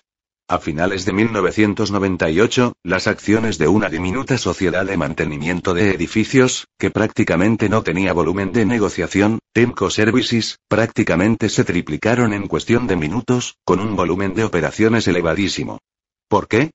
A 0.49 0.59
finales 0.59 1.05
de 1.05 1.13
1998, 1.13 2.73
las 2.85 3.07
acciones 3.07 3.59
de 3.59 3.69
una 3.69 3.91
diminuta 3.91 4.39
sociedad 4.39 4.87
de 4.87 4.97
mantenimiento 4.97 5.75
de 5.75 5.91
edificios, 5.91 6.69
que 6.79 6.91
prácticamente 6.91 7.69
no 7.69 7.83
tenía 7.83 8.15
volumen 8.15 8.51
de 8.53 8.65
negociación, 8.65 9.41
Temco 9.53 9.91
Services, 9.91 10.57
prácticamente 10.69 11.51
se 11.51 11.65
triplicaron 11.65 12.33
en 12.33 12.47
cuestión 12.47 12.87
de 12.87 12.97
minutos, 12.97 13.57
con 13.63 13.81
un 13.81 13.95
volumen 13.95 14.33
de 14.33 14.45
operaciones 14.45 15.07
elevadísimo. 15.07 15.81
¿Por 16.31 16.49
qué? 16.49 16.71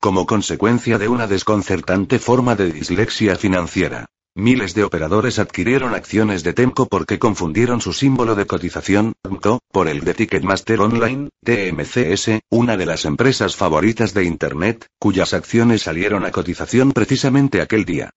Como 0.00 0.26
consecuencia 0.26 0.96
de 0.96 1.08
una 1.08 1.26
desconcertante 1.26 2.20
forma 2.20 2.54
de 2.54 2.70
dislexia 2.70 3.34
financiera. 3.34 4.06
Miles 4.36 4.72
de 4.74 4.84
operadores 4.84 5.40
adquirieron 5.40 5.92
acciones 5.96 6.44
de 6.44 6.52
Temco 6.52 6.86
porque 6.86 7.18
confundieron 7.18 7.80
su 7.80 7.92
símbolo 7.92 8.36
de 8.36 8.46
cotización, 8.46 9.14
TMCO, 9.22 9.58
por 9.72 9.88
el 9.88 10.02
de 10.02 10.14
Ticketmaster 10.14 10.80
Online, 10.80 11.30
TMCS, 11.42 12.42
una 12.48 12.76
de 12.76 12.86
las 12.86 13.06
empresas 13.06 13.56
favoritas 13.56 14.14
de 14.14 14.22
Internet, 14.22 14.86
cuyas 15.00 15.34
acciones 15.34 15.82
salieron 15.82 16.24
a 16.24 16.30
cotización 16.30 16.92
precisamente 16.92 17.60
aquel 17.60 17.84
día. 17.84 18.10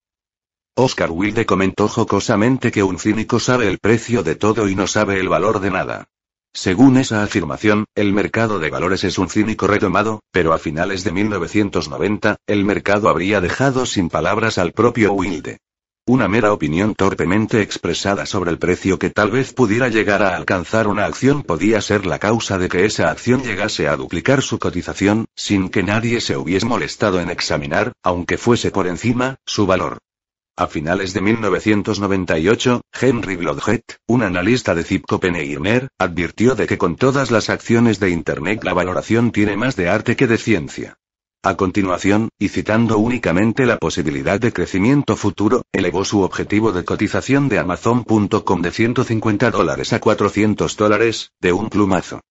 Oscar 0.75 1.09
Wilde 1.09 1.47
comentó 1.47 1.87
jocosamente 1.87 2.71
que 2.71 2.83
un 2.83 2.99
cínico 2.99 3.39
sabe 3.39 3.67
el 3.67 3.79
precio 3.79 4.21
de 4.21 4.35
todo 4.35 4.69
y 4.69 4.75
no 4.75 4.85
sabe 4.85 5.19
el 5.19 5.29
valor 5.29 5.59
de 5.59 5.71
nada. 5.71 6.05
Según 6.53 6.97
esa 6.97 7.23
afirmación, 7.23 7.85
el 7.95 8.11
mercado 8.11 8.59
de 8.59 8.69
valores 8.69 9.05
es 9.05 9.17
un 9.17 9.29
cínico 9.29 9.67
retomado, 9.67 10.21
pero 10.31 10.51
a 10.53 10.59
finales 10.59 11.03
de 11.05 11.11
1990, 11.13 12.37
el 12.45 12.65
mercado 12.65 13.07
habría 13.07 13.39
dejado 13.39 13.85
sin 13.85 14.09
palabras 14.09 14.57
al 14.57 14.73
propio 14.73 15.13
Wilde. 15.13 15.59
Una 16.05 16.27
mera 16.27 16.51
opinión 16.51 16.93
torpemente 16.93 17.61
expresada 17.61 18.25
sobre 18.25 18.51
el 18.51 18.57
precio 18.57 18.99
que 18.99 19.11
tal 19.11 19.31
vez 19.31 19.53
pudiera 19.53 19.87
llegar 19.87 20.23
a 20.23 20.35
alcanzar 20.35 20.87
una 20.87 21.05
acción 21.05 21.43
podía 21.43 21.79
ser 21.79 22.05
la 22.05 22.19
causa 22.19 22.57
de 22.57 22.67
que 22.67 22.85
esa 22.85 23.09
acción 23.11 23.43
llegase 23.43 23.87
a 23.87 23.95
duplicar 23.95 24.41
su 24.41 24.59
cotización, 24.59 25.25
sin 25.35 25.69
que 25.69 25.83
nadie 25.83 26.19
se 26.19 26.35
hubiese 26.35 26.65
molestado 26.65 27.21
en 27.21 27.29
examinar, 27.29 27.93
aunque 28.03 28.37
fuese 28.37 28.71
por 28.71 28.87
encima, 28.87 29.37
su 29.45 29.65
valor. 29.65 29.99
A 30.61 30.67
finales 30.67 31.15
de 31.15 31.21
1998, 31.21 32.81
Henry 33.01 33.35
Blodgett, 33.35 33.97
un 34.05 34.21
analista 34.21 34.75
de 34.75 34.83
Zip 34.83 35.05
Copenhagen, 35.07 35.87
advirtió 35.97 36.53
de 36.53 36.67
que 36.67 36.77
con 36.77 36.97
todas 36.97 37.31
las 37.31 37.49
acciones 37.49 37.99
de 37.99 38.11
Internet 38.11 38.63
la 38.63 38.75
valoración 38.75 39.31
tiene 39.31 39.57
más 39.57 39.75
de 39.75 39.89
arte 39.89 40.15
que 40.15 40.27
de 40.27 40.37
ciencia. 40.37 40.99
A 41.41 41.57
continuación, 41.57 42.29
y 42.37 42.49
citando 42.49 42.99
únicamente 42.99 43.65
la 43.65 43.77
posibilidad 43.77 44.39
de 44.39 44.53
crecimiento 44.53 45.15
futuro, 45.15 45.63
elevó 45.71 46.05
su 46.05 46.21
objetivo 46.21 46.71
de 46.71 46.85
cotización 46.85 47.49
de 47.49 47.57
Amazon.com 47.57 48.61
de 48.61 48.69
150 48.69 49.49
dólares 49.49 49.93
a 49.93 49.99
400 49.99 50.77
dólares, 50.77 51.31
de 51.41 51.53
un 51.53 51.69
plumazo. 51.69 52.21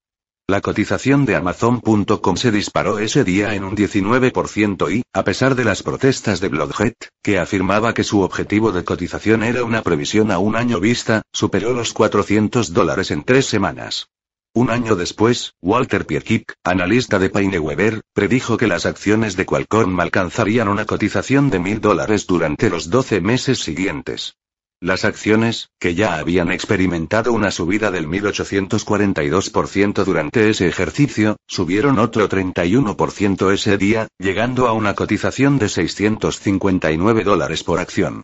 La 0.51 0.61
cotización 0.61 1.27
de 1.27 1.37
Amazon.com 1.37 2.37
se 2.37 2.51
disparó 2.51 2.99
ese 2.99 3.23
día 3.23 3.55
en 3.55 3.63
un 3.63 3.77
19% 3.77 4.93
y, 4.93 5.05
a 5.13 5.23
pesar 5.23 5.55
de 5.55 5.65
las 5.65 5.85
protestas 5.85 6.41
de 6.41 6.49
Bloodhead, 6.49 6.95
que 7.23 7.39
afirmaba 7.39 7.95
que 7.95 8.03
su 8.03 8.23
objetivo 8.23 8.73
de 8.73 8.83
cotización 8.83 9.45
era 9.45 9.63
una 9.63 9.83
previsión 9.83 10.33
a 10.33 10.39
un 10.39 10.57
año 10.57 10.81
vista, 10.81 11.23
superó 11.33 11.73
los 11.73 11.93
400 11.93 12.73
dólares 12.73 13.13
en 13.13 13.23
tres 13.23 13.47
semanas. 13.47 14.09
Un 14.53 14.71
año 14.71 14.97
después, 14.97 15.55
Walter 15.63 16.05
Pierkick, 16.05 16.55
analista 16.65 17.21
de 17.21 17.31
Paineweber, 17.31 18.01
predijo 18.13 18.57
que 18.57 18.67
las 18.67 18.87
acciones 18.87 19.37
de 19.37 19.47
Qualcomm 19.47 20.01
alcanzarían 20.01 20.67
una 20.67 20.85
cotización 20.85 21.51
de 21.51 21.61
mil 21.61 21.81
dólares 21.81 22.27
durante 22.27 22.71
los 22.71 22.91
12 22.91 23.21
meses 23.21 23.61
siguientes. 23.61 24.35
Las 24.83 25.05
acciones, 25.05 25.69
que 25.79 25.95
ya 25.95 26.15
habían 26.15 26.51
experimentado 26.51 27.35
una 27.35 27.51
subida 27.51 27.91
del 27.91 28.09
1842% 28.09 30.05
durante 30.05 30.49
ese 30.49 30.69
ejercicio, 30.69 31.37
subieron 31.47 31.99
otro 31.99 32.27
31% 32.31 33.53
ese 33.53 33.77
día, 33.77 34.09
llegando 34.19 34.69
a 34.69 34.73
una 34.73 34.95
cotización 34.95 35.59
de 35.59 35.69
659 35.69 37.25
dólares 37.25 37.63
por 37.63 37.79
acción. 37.79 38.23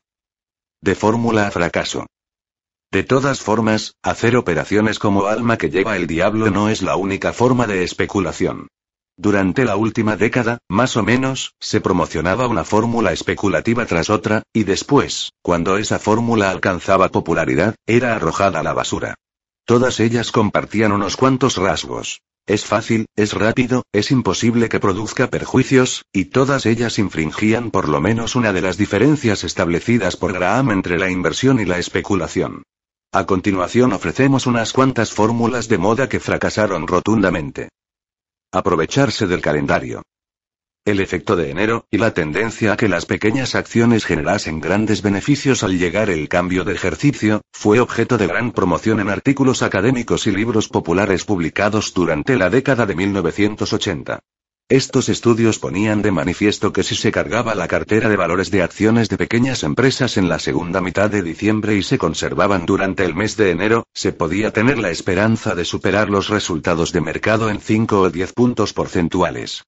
De 0.81 0.95
fórmula 0.95 1.47
a 1.47 1.51
fracaso. 1.51 2.07
De 2.91 3.03
todas 3.03 3.41
formas, 3.41 3.93
hacer 4.03 4.35
operaciones 4.35 4.99
como 4.99 5.27
alma 5.27 5.59
que 5.59 5.69
lleva 5.69 5.97
el 5.97 6.07
diablo 6.07 6.51
no 6.51 6.71
es 6.71 6.81
la 6.81 6.97
única 6.97 7.35
forma 7.35 7.67
de 7.67 7.85
especulación. 7.85 8.69
Durante 9.19 9.65
la 9.65 9.77
última 9.77 10.17
década, 10.17 10.59
más 10.69 10.97
o 10.99 11.03
menos, 11.03 11.55
se 11.59 11.81
promocionaba 11.81 12.49
una 12.49 12.65
fórmula 12.65 13.13
especulativa 13.13 13.87
tras 13.87 14.11
otra, 14.11 14.43
y 14.53 14.65
después, 14.65 15.31
cuando 15.41 15.79
esa 15.79 15.99
fórmula 15.99 16.51
alcanzaba 16.51 17.09
popularidad, 17.09 17.77
era 17.87 18.15
arrojada 18.15 18.61
a 18.61 18.63
la 18.63 18.75
basura. 18.75 19.15
Todas 19.65 20.01
ellas 20.01 20.33
compartían 20.33 20.93
unos 20.93 21.17
cuantos 21.17 21.57
rasgos. 21.57 22.21
Es 22.47 22.67
fácil, 22.67 23.07
es 23.17 23.33
rápido, 23.33 23.85
es 23.91 24.11
imposible 24.11 24.69
que 24.69 24.81
produzca 24.81 25.29
perjuicios, 25.31 26.05
y 26.13 26.27
todas 26.27 26.67
ellas 26.67 26.99
infringían 26.99 27.71
por 27.71 27.89
lo 27.89 28.03
menos 28.03 28.37
una 28.37 28.53
de 28.53 28.61
las 28.61 28.77
diferencias 28.77 29.45
establecidas 29.45 30.17
por 30.17 30.35
Graham 30.35 30.71
entre 30.71 30.99
la 30.99 31.11
inversión 31.11 31.59
y 31.59 31.65
la 31.65 31.79
especulación. 31.79 32.63
A 33.13 33.25
continuación 33.25 33.95
ofrecemos 33.95 34.47
unas 34.47 34.75
cuantas 34.75 35.11
fórmulas 35.11 35.69
de 35.69 35.79
moda 35.79 36.09
que 36.09 36.21
fracasaron 36.21 36.87
rotundamente. 36.87 37.71
Aprovecharse 38.57 39.27
del 39.27 39.43
calendario. 39.43 40.03
El 40.87 41.01
efecto 41.01 41.37
de 41.37 41.51
enero, 41.51 41.85
y 41.91 41.99
la 41.99 42.15
tendencia 42.15 42.73
a 42.73 42.77
que 42.79 42.89
las 42.89 43.05
pequeñas 43.05 43.55
acciones 43.55 44.07
generasen 44.07 44.61
grandes 44.61 45.03
beneficios 45.03 45.63
al 45.63 45.79
llegar 45.79 46.09
el 46.09 46.27
cambio 46.31 46.65
de 46.65 46.73
ejercicio, 46.73 47.43
fue 47.53 47.81
objeto 47.81 48.17
de 48.17 48.27
gran 48.27 48.53
promoción 48.53 49.01
en 49.01 49.11
artículos 49.11 49.61
académicos 49.61 50.27
y 50.27 50.31
libros 50.31 50.71
populares 50.71 51.27
publicados 51.27 51.93
durante 51.93 52.39
la 52.39 52.49
década 52.49 52.87
de 52.87 52.95
1980. 52.97 54.21
Estos 54.69 55.09
estudios 55.09 55.61
ponían 55.61 56.03
de 56.03 56.11
manifiesto 56.11 56.73
que 56.73 56.83
si 56.83 56.97
se 56.97 57.13
cargaba 57.13 57.55
la 57.55 57.69
cartera 57.69 58.09
de 58.09 58.17
valores 58.17 58.51
de 58.51 58.63
acciones 58.63 59.09
de 59.09 59.17
pequeñas 59.17 59.63
empresas 59.63 60.17
en 60.17 60.29
la 60.29 60.41
segunda 60.41 60.81
mitad 60.81 61.09
de 61.09 61.23
diciembre 61.23 61.77
y 61.77 61.85
se 61.85 61.99
conservaban 61.99 62.67
durante 62.67 63.05
el 63.05 63.15
mes 63.15 63.37
de 63.37 63.53
enero, 63.53 63.87
se 63.95 64.11
podía 64.11 64.53
tener 64.53 64.79
la 64.79 64.91
esperanza 64.91 65.55
de 65.55 65.65
superar 65.65 66.11
los 66.11 66.31
resultados 66.31 66.91
de 66.91 67.01
mercado 67.01 67.49
en 67.49 67.61
5 67.61 68.01
o 68.01 68.11
10 68.11 68.33
puntos 68.33 68.73
porcentuales. 68.73 69.63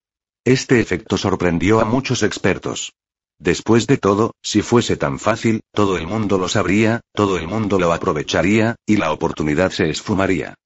Este 0.44 0.80
efecto 0.80 1.16
sorprendió 1.16 1.78
a 1.78 1.84
muchos 1.84 2.24
expertos. 2.24 2.92
Después 3.38 3.86
de 3.86 3.98
todo, 3.98 4.32
si 4.42 4.62
fuese 4.62 4.96
tan 4.96 5.20
fácil, 5.20 5.60
todo 5.72 5.96
el 5.96 6.08
mundo 6.08 6.38
lo 6.38 6.48
sabría, 6.48 7.02
todo 7.14 7.38
el 7.38 7.46
mundo 7.46 7.78
lo 7.78 7.92
aprovecharía, 7.92 8.74
y 8.84 8.96
la 8.96 9.12
oportunidad 9.12 9.70
se 9.70 9.90
esfumaría. 9.90 10.56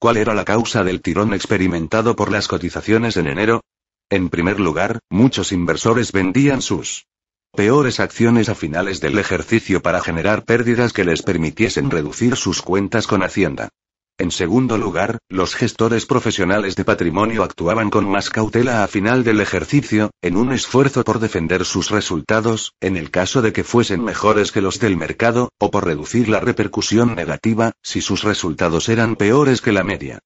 ¿Cuál 0.00 0.16
era 0.16 0.32
la 0.32 0.44
causa 0.44 0.84
del 0.84 1.02
tirón 1.02 1.34
experimentado 1.34 2.14
por 2.14 2.30
las 2.30 2.46
cotizaciones 2.46 3.16
en 3.16 3.26
enero? 3.26 3.62
En 4.08 4.30
primer 4.30 4.60
lugar, 4.60 5.00
muchos 5.10 5.50
inversores 5.50 6.12
vendían 6.12 6.62
sus 6.62 7.06
peores 7.52 7.98
acciones 7.98 8.48
a 8.48 8.54
finales 8.54 9.00
del 9.00 9.18
ejercicio 9.18 9.82
para 9.82 10.00
generar 10.00 10.44
pérdidas 10.44 10.92
que 10.92 11.04
les 11.04 11.22
permitiesen 11.22 11.90
reducir 11.90 12.36
sus 12.36 12.62
cuentas 12.62 13.08
con 13.08 13.24
Hacienda. 13.24 13.70
En 14.20 14.32
segundo 14.32 14.78
lugar, 14.78 15.18
los 15.28 15.54
gestores 15.54 16.04
profesionales 16.04 16.74
de 16.74 16.84
patrimonio 16.84 17.44
actuaban 17.44 17.88
con 17.88 18.10
más 18.10 18.30
cautela 18.30 18.82
a 18.82 18.88
final 18.88 19.22
del 19.22 19.40
ejercicio, 19.40 20.10
en 20.22 20.36
un 20.36 20.52
esfuerzo 20.52 21.04
por 21.04 21.20
defender 21.20 21.64
sus 21.64 21.90
resultados, 21.90 22.74
en 22.80 22.96
el 22.96 23.12
caso 23.12 23.42
de 23.42 23.52
que 23.52 23.62
fuesen 23.62 24.02
mejores 24.02 24.50
que 24.50 24.60
los 24.60 24.80
del 24.80 24.96
mercado, 24.96 25.50
o 25.60 25.70
por 25.70 25.84
reducir 25.84 26.28
la 26.28 26.40
repercusión 26.40 27.14
negativa, 27.14 27.70
si 27.80 28.00
sus 28.00 28.24
resultados 28.24 28.88
eran 28.88 29.14
peores 29.14 29.60
que 29.60 29.70
la 29.70 29.84
media. 29.84 30.18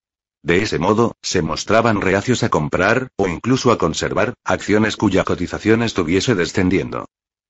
De 0.43 0.63
ese 0.63 0.79
modo, 0.79 1.15
se 1.21 1.43
mostraban 1.43 2.01
reacios 2.01 2.43
a 2.45 2.49
comprar, 2.49 3.09
o 3.17 3.29
incluso 3.29 3.73
a 3.73 3.79
conservar, 3.79 4.33
acciones 4.43 4.97
cuya 4.97 5.23
cotización 5.23 5.83
estuviese 5.83 6.35
descendiendo. 6.35 7.05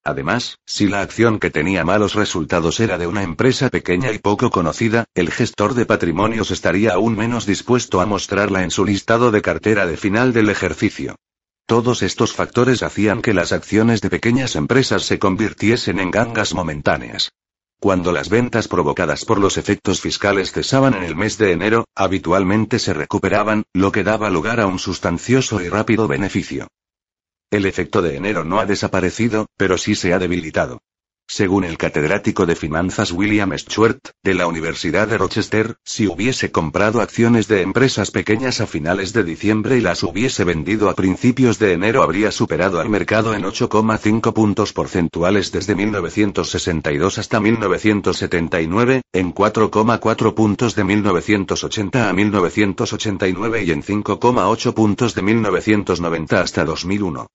Además, 0.04 0.58
si 0.66 0.88
la 0.88 1.00
acción 1.00 1.38
que 1.38 1.50
tenía 1.50 1.84
malos 1.84 2.14
resultados 2.14 2.80
era 2.80 2.98
de 2.98 3.06
una 3.06 3.22
empresa 3.22 3.70
pequeña 3.70 4.10
y 4.10 4.18
poco 4.18 4.50
conocida, 4.50 5.04
el 5.14 5.30
gestor 5.30 5.74
de 5.74 5.86
patrimonios 5.86 6.50
estaría 6.50 6.94
aún 6.94 7.16
menos 7.16 7.46
dispuesto 7.46 8.00
a 8.00 8.06
mostrarla 8.06 8.64
en 8.64 8.72
su 8.72 8.84
listado 8.84 9.30
de 9.30 9.42
cartera 9.42 9.86
de 9.86 9.96
final 9.96 10.32
del 10.32 10.48
ejercicio. 10.48 11.14
Todos 11.66 12.02
estos 12.02 12.32
factores 12.32 12.82
hacían 12.82 13.22
que 13.22 13.32
las 13.32 13.52
acciones 13.52 14.00
de 14.00 14.10
pequeñas 14.10 14.56
empresas 14.56 15.04
se 15.04 15.20
convirtiesen 15.20 16.00
en 16.00 16.10
gangas 16.10 16.52
momentáneas. 16.52 17.30
Cuando 17.80 18.12
las 18.12 18.28
ventas 18.28 18.68
provocadas 18.68 19.24
por 19.24 19.38
los 19.38 19.56
efectos 19.56 20.00
fiscales 20.00 20.52
cesaban 20.52 20.94
en 20.94 21.04
el 21.04 21.14
mes 21.14 21.38
de 21.38 21.52
enero, 21.52 21.84
habitualmente 21.94 22.78
se 22.78 22.92
recuperaban, 22.92 23.64
lo 23.72 23.92
que 23.92 24.04
daba 24.04 24.30
lugar 24.30 24.60
a 24.60 24.66
un 24.66 24.78
sustancioso 24.78 25.60
y 25.60 25.68
rápido 25.68 26.08
beneficio. 26.08 26.68
El 27.52 27.66
efecto 27.66 28.00
de 28.00 28.16
enero 28.16 28.44
no 28.44 28.60
ha 28.60 28.64
desaparecido, 28.64 29.44
pero 29.58 29.76
sí 29.76 29.94
se 29.94 30.14
ha 30.14 30.18
debilitado. 30.18 30.80
Según 31.28 31.64
el 31.64 31.76
catedrático 31.76 32.46
de 32.46 32.56
finanzas 32.56 33.12
William 33.12 33.52
Stewart, 33.58 34.00
de 34.22 34.32
la 34.32 34.46
Universidad 34.46 35.06
de 35.06 35.18
Rochester, 35.18 35.76
si 35.84 36.06
hubiese 36.06 36.50
comprado 36.50 37.02
acciones 37.02 37.48
de 37.48 37.60
empresas 37.60 38.10
pequeñas 38.10 38.62
a 38.62 38.66
finales 38.66 39.12
de 39.12 39.22
diciembre 39.22 39.76
y 39.76 39.82
las 39.82 40.02
hubiese 40.02 40.44
vendido 40.44 40.88
a 40.88 40.94
principios 40.94 41.58
de 41.58 41.74
enero 41.74 42.02
habría 42.02 42.30
superado 42.32 42.80
al 42.80 42.88
mercado 42.88 43.34
en 43.34 43.42
8,5 43.42 44.32
puntos 44.32 44.72
porcentuales 44.72 45.52
desde 45.52 45.74
1962 45.74 47.18
hasta 47.18 47.38
1979, 47.38 49.02
en 49.12 49.34
4,4 49.34 50.34
puntos 50.34 50.74
de 50.74 50.84
1980 50.84 52.08
a 52.08 52.12
1989 52.14 53.62
y 53.62 53.70
en 53.72 53.82
5,8 53.82 54.72
puntos 54.72 55.14
de 55.14 55.20
1990 55.20 56.40
hasta 56.40 56.64
2001. 56.64 57.26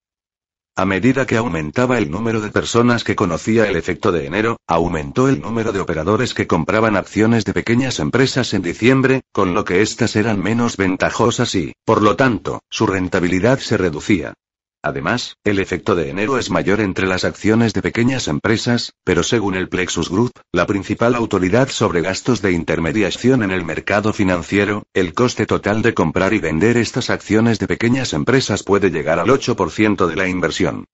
A 0.80 0.86
medida 0.86 1.25
que 1.25 1.38
aumentaba 1.38 1.97
el 1.97 2.11
número 2.11 2.39
de 2.39 2.51
personas 2.51 3.03
que 3.03 3.15
conocía 3.15 3.67
el 3.67 3.78
efecto 3.78 4.11
de 4.11 4.28
enero, 4.28 4.57
aumentó 4.67 5.28
el 5.28 5.41
número 5.41 5.71
de 5.71 5.80
operadores 5.80 6.36
que 6.36 6.45
compraban 6.45 6.95
acciones 6.95 7.45
de 7.45 7.53
pequeñas 7.55 7.97
empresas 7.97 8.53
en 8.53 8.61
diciembre, 8.61 9.21
con 9.32 9.55
lo 9.55 9.65
que 9.65 9.82
éstas 9.82 10.15
eran 10.15 10.39
menos 10.39 10.78
ventajosas 10.78 11.55
y, 11.55 11.73
por 11.84 12.03
lo 12.03 12.15
tanto, 12.15 12.61
su 12.69 12.86
rentabilidad 12.86 13.57
se 13.57 13.75
reducía. 13.75 14.36
Además, 14.84 15.36
el 15.43 15.59
efecto 15.59 15.95
de 15.95 16.09
enero 16.09 16.38
es 16.38 16.49
mayor 16.49 16.80
entre 16.82 17.07
las 17.07 17.25
acciones 17.25 17.73
de 17.73 17.82
pequeñas 17.82 18.28
empresas, 18.28 18.93
pero 19.03 19.23
según 19.23 19.55
el 19.55 19.69
Plexus 19.69 20.09
Group, 20.09 20.32
la 20.51 20.67
principal 20.67 21.15
autoridad 21.15 21.69
sobre 21.69 22.01
gastos 22.01 22.41
de 22.41 22.51
intermediación 22.51 23.43
en 23.43 23.51
el 23.51 23.65
mercado 23.65 24.13
financiero, 24.13 24.86
el 24.93 25.13
coste 25.13 25.45
total 25.45 25.82
de 25.82 25.93
comprar 25.93 26.34
y 26.34 26.39
vender 26.39 26.78
estas 26.78 27.09
acciones 27.09 27.59
de 27.59 27.67
pequeñas 27.67 28.13
empresas 28.13 28.63
puede 28.63 28.91
llegar 28.91 29.19
al 29.19 29.28
8% 29.28 30.05
de 30.05 30.15
la 30.15 30.28
inversión. 30.28 30.86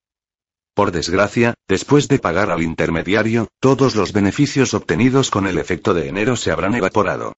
Por 0.73 0.91
desgracia, 0.91 1.53
después 1.67 2.07
de 2.07 2.17
pagar 2.17 2.49
al 2.49 2.63
intermediario, 2.63 3.47
todos 3.59 3.95
los 3.95 4.11
beneficios 4.11 4.73
obtenidos 4.73 5.29
con 5.29 5.45
el 5.45 5.59
efecto 5.59 5.93
de 5.93 6.07
enero 6.07 6.35
se 6.35 6.51
habrán 6.51 6.73
evaporado. 6.73 7.33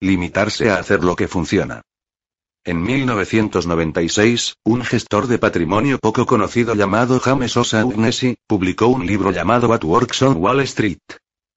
Limitarse 0.00 0.70
a 0.70 0.78
hacer 0.78 1.04
lo 1.04 1.14
que 1.14 1.28
funciona. 1.28 1.82
En 2.68 2.82
1996, 2.82 4.56
un 4.62 4.84
gestor 4.84 5.26
de 5.26 5.38
patrimonio 5.38 5.98
poco 5.98 6.26
conocido 6.26 6.74
llamado 6.74 7.18
James 7.18 7.56
O'Shaughnessy, 7.56 8.36
publicó 8.46 8.88
un 8.88 9.06
libro 9.06 9.30
llamado 9.30 9.68
What 9.68 9.84
Works 9.84 10.20
on 10.20 10.36
Wall 10.36 10.60
Street. 10.60 10.98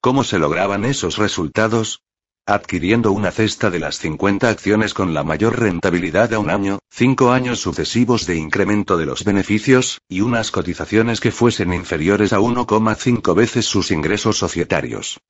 ¿Cómo 0.01 0.23
se 0.23 0.39
lograban 0.39 0.85
esos 0.85 1.19
resultados? 1.19 2.03
Adquiriendo 2.47 3.13
una 3.13 3.31
cesta 3.31 3.71
de 3.71 3.79
las 3.79 3.99
50 3.99 4.49
acciones 4.49 4.93
con 4.93 5.15
la 5.15 5.23
mayor 5.23 5.61
rentabilidad 5.61 6.35
a 6.35 6.39
un 6.39 6.51
año, 6.51 6.81
cinco 6.91 7.33
años 7.33 7.61
sucesivos 7.61 8.27
de 8.27 8.37
incremento 8.37 8.97
de 8.97 9.07
los 9.07 9.25
beneficios, 9.25 10.01
y 10.09 10.21
unas 10.21 10.51
cotizaciones 10.51 11.21
que 11.21 11.31
fuesen 11.31 11.73
inferiores 11.73 12.33
a 12.33 12.41
1,5 12.41 13.35
veces 13.35 13.67
sus 13.67 13.91
ingresos 13.91 14.39
societarios. 14.39 15.21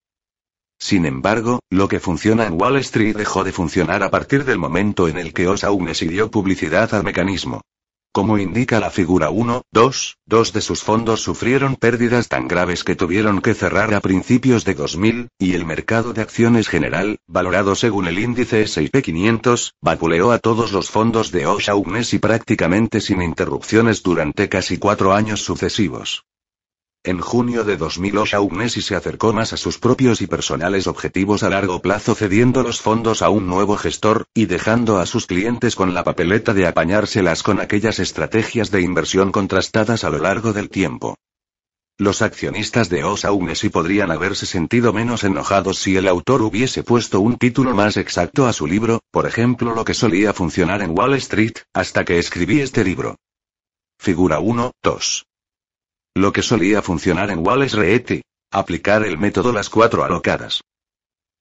Sin 0.79 1.07
embargo, 1.07 1.61
lo 1.71 1.89
que 1.89 2.01
funciona 2.01 2.47
en 2.47 2.61
Wall 2.61 2.77
Street 2.79 3.17
dejó 3.17 3.45
de 3.45 3.53
funcionar 3.53 4.03
a 4.03 4.11
partir 4.11 4.45
del 4.45 4.59
momento 4.59 5.09
en 5.09 5.19
el 5.19 5.33
que 5.35 5.49
Osaunes 5.49 6.01
dio 6.01 6.31
publicidad 6.31 6.95
al 6.95 7.05
mecanismo. 7.05 7.63
Como 8.13 8.39
indica 8.39 8.81
la 8.81 8.91
figura 8.91 9.29
1, 9.31 9.63
2, 9.71 10.17
dos 10.25 10.53
de 10.53 10.61
sus 10.61 10.83
fondos 10.83 11.21
sufrieron 11.21 11.77
pérdidas 11.77 12.29
tan 12.29 12.49
graves 12.49 12.83
que 12.83 12.97
tuvieron 12.97 13.43
que 13.43 13.55
cerrar 13.55 13.93
a 13.93 14.01
principios 14.01 14.65
de 14.65 14.75
2000, 14.75 15.29
y 15.39 15.55
el 15.55 15.67
mercado 15.67 16.15
de 16.15 16.23
acciones 16.23 16.69
general, 16.69 17.19
valorado 17.27 17.75
según 17.75 18.09
el 18.09 18.19
índice 18.19 18.63
S&P 18.63 19.03
500, 19.03 19.75
vapuleó 19.83 20.33
a 20.33 20.39
todos 20.39 20.73
los 20.73 20.91
fondos 20.91 21.31
de 21.33 21.47
O'Shaughnessy 21.47 22.19
prácticamente 22.19 23.01
sin 23.01 23.21
interrupciones 23.21 24.03
durante 24.03 24.49
casi 24.49 24.79
cuatro 24.79 25.13
años 25.13 25.43
sucesivos. 25.43 26.25
En 27.05 27.21
junio 27.21 27.63
de 27.63 27.77
2000 27.77 28.19
O'Shaughnessy 28.19 28.83
se 28.83 28.97
acercó 28.97 29.33
más 29.33 29.53
a 29.53 29.57
sus 29.57 29.79
propios 29.79 30.21
y 30.21 30.27
personales 30.27 30.89
objetivos 30.89 31.45
a 31.45 31.49
largo 31.49 31.81
plazo 31.81 32.17
cediendo 32.17 32.63
los 32.63 32.81
fondos 32.81 33.23
a 33.23 33.31
un 33.31 33.47
nuevo 33.47 33.77
gestor, 33.77 34.27
y 34.35 34.47
dejando 34.47 34.99
a 34.99 35.07
sus 35.07 35.27
clientes 35.27 35.77
con 35.77 35.95
la 35.95 36.03
papeleta 36.03 36.55
de 36.55 36.67
apañárselas 36.67 37.45
con 37.45 37.61
aquellas 37.61 38.01
estrategias 38.01 38.73
de 38.73 38.83
inversión 38.83 39.31
contrastadas 39.31 40.03
a 40.03 40.11
lo 40.11 40.19
largo 40.19 40.53
del 40.53 40.71
tiempo. 40.71 41.17
Los 41.99 42.21
accionistas 42.21 42.89
de 42.89 43.05
O'Shaughnessy 43.05 43.71
podrían 43.71 44.11
haberse 44.11 44.47
sentido 44.47 44.93
menos 44.93 45.23
enojados 45.23 45.79
si 45.79 45.97
el 45.97 46.09
autor 46.09 46.43
hubiese 46.43 46.83
puesto 46.83 47.21
un 47.21 47.39
título 47.39 47.75
más 47.75 47.97
exacto 47.97 48.47
a 48.47 48.53
su 48.53 48.67
libro, 48.67 49.01
por 49.13 49.27
ejemplo 49.27 49.73
lo 49.75 49.85
que 49.85 49.95
solía 49.95 50.33
funcionar 50.33 50.83
en 50.83 50.97
Wall 50.97 51.15
Street, 51.15 51.55
hasta 51.73 52.05
que 52.05 52.19
escribí 52.19 52.61
este 52.61 52.83
libro. 52.85 53.17
Figura 53.99 54.39
1, 54.41 54.73
2. 54.83 55.28
Lo 56.19 56.33
que 56.33 56.43
solía 56.43 56.83
funcionar 56.83 57.31
en 57.31 57.47
Wall 57.47 57.63
Street. 57.63 58.23
Aplicar 58.51 59.07
el 59.07 59.19
método 59.19 59.53
las 59.53 59.71
cuatro 59.71 60.03
alocadas. 60.03 60.63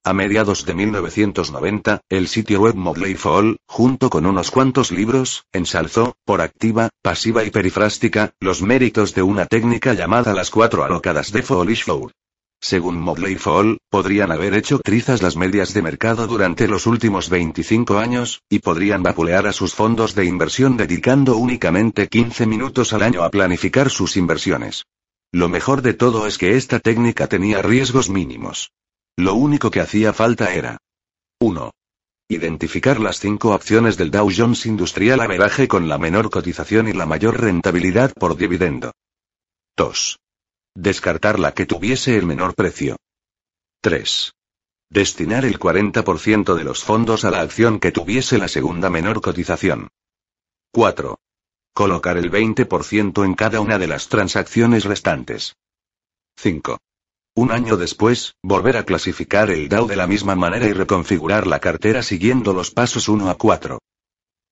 A 0.03 0.13
mediados 0.13 0.67
de 0.67 0.75
1990, 0.75 2.01
el 2.09 2.27
sitio 2.27 2.61
web 2.61 2.75
Modley 2.75 3.15
Fall, 3.15 3.57
junto 3.65 4.11
con 4.11 4.27
unos 4.27 4.51
cuantos 4.51 4.91
libros, 4.91 5.45
ensalzó, 5.51 6.15
por 6.25 6.41
activa, 6.41 6.89
pasiva 7.01 7.43
y 7.43 7.49
perifrástica, 7.49 8.35
los 8.39 8.61
méritos 8.61 9.15
de 9.15 9.23
una 9.23 9.47
técnica 9.47 9.95
llamada 9.95 10.35
las 10.35 10.51
cuatro 10.51 10.83
alocadas 10.83 11.31
de 11.31 11.41
Fall 11.41 11.75
Flow. 11.75 12.11
Según 12.59 12.99
Modley 12.99 13.35
Fall, 13.35 13.77
podrían 13.89 14.31
haber 14.31 14.53
hecho 14.55 14.79
trizas 14.79 15.21
las 15.21 15.35
medias 15.35 15.73
de 15.73 15.81
mercado 15.81 16.27
durante 16.27 16.67
los 16.67 16.87
últimos 16.87 17.29
25 17.29 17.99
años, 17.99 18.41
y 18.49 18.59
podrían 18.59 19.03
vapulear 19.03 19.47
a 19.47 19.53
sus 19.53 19.73
fondos 19.73 20.15
de 20.15 20.25
inversión 20.25 20.75
dedicando 20.75 21.37
únicamente 21.37 22.07
15 22.07 22.47
minutos 22.47 22.93
al 22.93 23.03
año 23.03 23.23
a 23.23 23.29
planificar 23.29 23.89
sus 23.89 24.17
inversiones. 24.17 24.85
Lo 25.31 25.49
mejor 25.49 25.81
de 25.81 25.93
todo 25.93 26.25
es 26.25 26.37
que 26.37 26.55
esta 26.55 26.79
técnica 26.79 27.27
tenía 27.27 27.61
riesgos 27.61 28.09
mínimos. 28.09 28.71
Lo 29.17 29.35
único 29.35 29.69
que 29.69 29.81
hacía 29.81 30.13
falta 30.13 30.53
era 30.53 30.77
1. 31.39 31.71
Identificar 32.29 32.99
las 32.99 33.19
cinco 33.19 33.53
acciones 33.53 33.97
del 33.97 34.11
Dow 34.11 34.29
Jones 34.35 34.65
Industrial 34.65 35.19
Average 35.19 35.67
con 35.67 35.87
la 35.87 35.97
menor 35.97 36.29
cotización 36.29 36.87
y 36.87 36.93
la 36.93 37.05
mayor 37.05 37.39
rentabilidad 37.39 38.11
por 38.13 38.35
dividendo. 38.35 38.91
2. 39.77 40.17
Descartar 40.79 41.39
la 41.39 41.55
que 41.55 41.65
tuviese 41.65 42.19
el 42.19 42.27
menor 42.27 42.53
precio. 42.53 42.97
3. 43.81 44.31
Destinar 44.91 45.43
el 45.43 45.57
40% 45.57 46.53
de 46.53 46.63
los 46.63 46.83
fondos 46.83 47.25
a 47.25 47.31
la 47.31 47.41
acción 47.41 47.79
que 47.79 47.91
tuviese 47.91 48.37
la 48.37 48.47
segunda 48.47 48.91
menor 48.91 49.19
cotización. 49.19 49.87
4. 50.71 51.17
Colocar 51.73 52.17
el 52.17 52.29
20% 52.29 53.25
en 53.25 53.33
cada 53.33 53.59
una 53.59 53.79
de 53.79 53.87
las 53.87 54.07
transacciones 54.07 54.85
restantes. 54.85 55.55
5. 56.35 56.77
Un 57.33 57.51
año 57.51 57.75
después, 57.75 58.35
volver 58.43 58.77
a 58.77 58.85
clasificar 58.85 59.49
el 59.49 59.69
DAO 59.69 59.87
de 59.87 59.95
la 59.95 60.05
misma 60.05 60.35
manera 60.35 60.67
y 60.67 60.73
reconfigurar 60.73 61.47
la 61.47 61.57
cartera 61.57 62.03
siguiendo 62.03 62.53
los 62.53 62.69
pasos 62.69 63.09
1 63.09 63.31
a 63.31 63.35
4. 63.35 63.79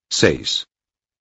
6. 0.10 0.66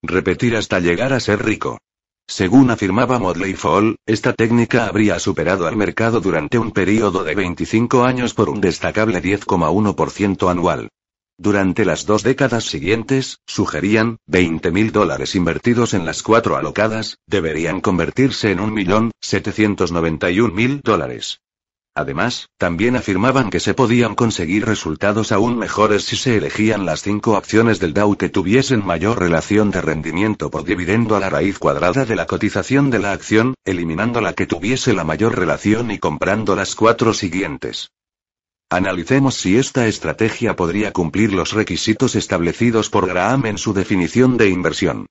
Repetir 0.02 0.56
hasta 0.56 0.80
llegar 0.80 1.12
a 1.12 1.20
ser 1.20 1.44
rico. 1.44 1.78
Según 2.26 2.70
afirmaba 2.70 3.18
Modley 3.18 3.54
Fall, 3.54 3.96
esta 4.06 4.32
técnica 4.32 4.86
habría 4.86 5.18
superado 5.18 5.66
al 5.66 5.76
mercado 5.76 6.20
durante 6.20 6.58
un 6.58 6.72
periodo 6.72 7.22
de 7.22 7.34
25 7.34 8.04
años 8.04 8.32
por 8.34 8.48
un 8.48 8.60
destacable 8.60 9.22
10,1% 9.22 10.50
anual. 10.50 10.88
Durante 11.36 11.84
las 11.84 12.06
dos 12.06 12.22
décadas 12.22 12.64
siguientes, 12.64 13.38
sugerían, 13.46 14.18
20.000 14.28 14.92
dólares 14.92 15.34
invertidos 15.34 15.92
en 15.92 16.06
las 16.06 16.22
cuatro 16.22 16.56
alocadas, 16.56 17.18
deberían 17.26 17.80
convertirse 17.80 18.52
en 18.52 18.60
1.791.000 18.60 20.80
dólares. 20.82 21.40
Además, 21.96 22.48
también 22.58 22.96
afirmaban 22.96 23.50
que 23.50 23.60
se 23.60 23.72
podían 23.72 24.16
conseguir 24.16 24.64
resultados 24.64 25.30
aún 25.30 25.56
mejores 25.56 26.04
si 26.04 26.16
se 26.16 26.36
elegían 26.36 26.84
las 26.86 27.02
cinco 27.02 27.36
acciones 27.36 27.78
del 27.78 27.94
Dow 27.94 28.16
que 28.16 28.28
tuviesen 28.28 28.84
mayor 28.84 29.20
relación 29.20 29.70
de 29.70 29.80
rendimiento 29.80 30.50
por 30.50 30.64
dividendo 30.64 31.14
a 31.14 31.20
la 31.20 31.30
raíz 31.30 31.60
cuadrada 31.60 32.04
de 32.04 32.16
la 32.16 32.26
cotización 32.26 32.90
de 32.90 32.98
la 32.98 33.12
acción, 33.12 33.54
eliminando 33.64 34.20
la 34.20 34.32
que 34.32 34.46
tuviese 34.46 34.92
la 34.92 35.04
mayor 35.04 35.38
relación 35.38 35.92
y 35.92 35.98
comprando 35.98 36.56
las 36.56 36.74
cuatro 36.74 37.14
siguientes. 37.14 37.90
Analicemos 38.70 39.36
si 39.36 39.56
esta 39.56 39.86
estrategia 39.86 40.56
podría 40.56 40.92
cumplir 40.92 41.32
los 41.32 41.52
requisitos 41.52 42.16
establecidos 42.16 42.90
por 42.90 43.06
Graham 43.06 43.46
en 43.46 43.56
su 43.56 43.72
definición 43.72 44.36
de 44.36 44.48
inversión. 44.48 45.06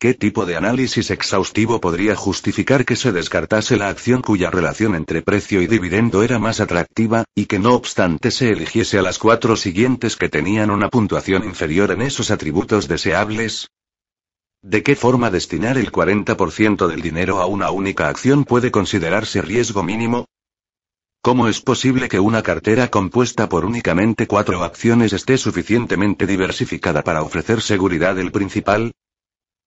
¿Qué 0.00 0.14
tipo 0.14 0.46
de 0.46 0.56
análisis 0.56 1.10
exhaustivo 1.10 1.78
podría 1.78 2.16
justificar 2.16 2.86
que 2.86 2.96
se 2.96 3.12
descartase 3.12 3.76
la 3.76 3.90
acción 3.90 4.22
cuya 4.22 4.50
relación 4.50 4.94
entre 4.94 5.20
precio 5.20 5.60
y 5.60 5.66
dividendo 5.66 6.22
era 6.22 6.38
más 6.38 6.60
atractiva, 6.60 7.24
y 7.34 7.44
que 7.44 7.58
no 7.58 7.74
obstante 7.74 8.30
se 8.30 8.48
eligiese 8.48 8.98
a 8.98 9.02
las 9.02 9.18
cuatro 9.18 9.56
siguientes 9.56 10.16
que 10.16 10.30
tenían 10.30 10.70
una 10.70 10.88
puntuación 10.88 11.44
inferior 11.44 11.90
en 11.90 12.00
esos 12.00 12.30
atributos 12.30 12.88
deseables? 12.88 13.68
¿De 14.62 14.82
qué 14.82 14.96
forma 14.96 15.30
destinar 15.30 15.76
el 15.76 15.92
40% 15.92 16.86
del 16.86 17.02
dinero 17.02 17.38
a 17.38 17.44
una 17.44 17.70
única 17.70 18.08
acción 18.08 18.46
puede 18.46 18.70
considerarse 18.70 19.42
riesgo 19.42 19.82
mínimo? 19.82 20.24
¿Cómo 21.20 21.46
es 21.46 21.60
posible 21.60 22.08
que 22.08 22.20
una 22.20 22.42
cartera 22.42 22.88
compuesta 22.88 23.50
por 23.50 23.66
únicamente 23.66 24.26
cuatro 24.26 24.64
acciones 24.64 25.12
esté 25.12 25.36
suficientemente 25.36 26.26
diversificada 26.26 27.02
para 27.02 27.20
ofrecer 27.20 27.60
seguridad 27.60 28.16
del 28.16 28.32
principal? 28.32 28.92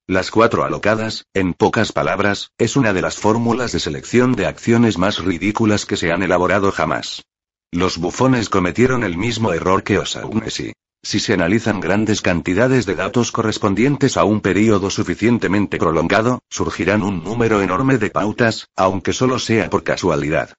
Las 0.08 0.32
cuatro 0.32 0.66
alocadas, 0.66 1.28
en 1.34 1.54
pocas 1.54 1.94
palabras, 1.94 2.52
es 2.58 2.76
una 2.76 2.92
de 2.92 3.02
las 3.02 3.16
fórmulas 3.16 3.72
de 3.72 3.80
selección 3.80 4.34
de 4.34 4.48
acciones 4.48 4.98
más 4.98 5.24
ridículas 5.24 5.86
que 5.86 5.96
se 5.96 6.12
han 6.12 6.24
elaborado 6.24 6.74
jamás. 6.74 7.24
Los 7.72 7.98
bufones 7.98 8.50
cometieron 8.50 9.06
el 9.06 9.16
mismo 9.16 9.54
error 9.54 9.82
que 9.84 10.00
O'Shaughnessy. 10.00 10.74
Si 11.02 11.22
se 11.22 11.34
analizan 11.34 11.80
grandes 11.80 12.22
cantidades 12.22 12.86
de 12.86 12.96
datos 12.96 13.32
correspondientes 13.32 14.18
a 14.18 14.26
un 14.26 14.42
periodo 14.42 14.90
suficientemente 14.90 15.78
prolongado, 15.78 16.42
surgirán 16.50 17.02
un 17.02 17.24
número 17.24 17.62
enorme 17.62 17.98
de 17.98 18.10
pautas, 18.10 18.68
aunque 18.76 19.14
solo 19.14 19.40
sea 19.40 19.70
por 19.70 19.86
casualidad. 19.86 20.54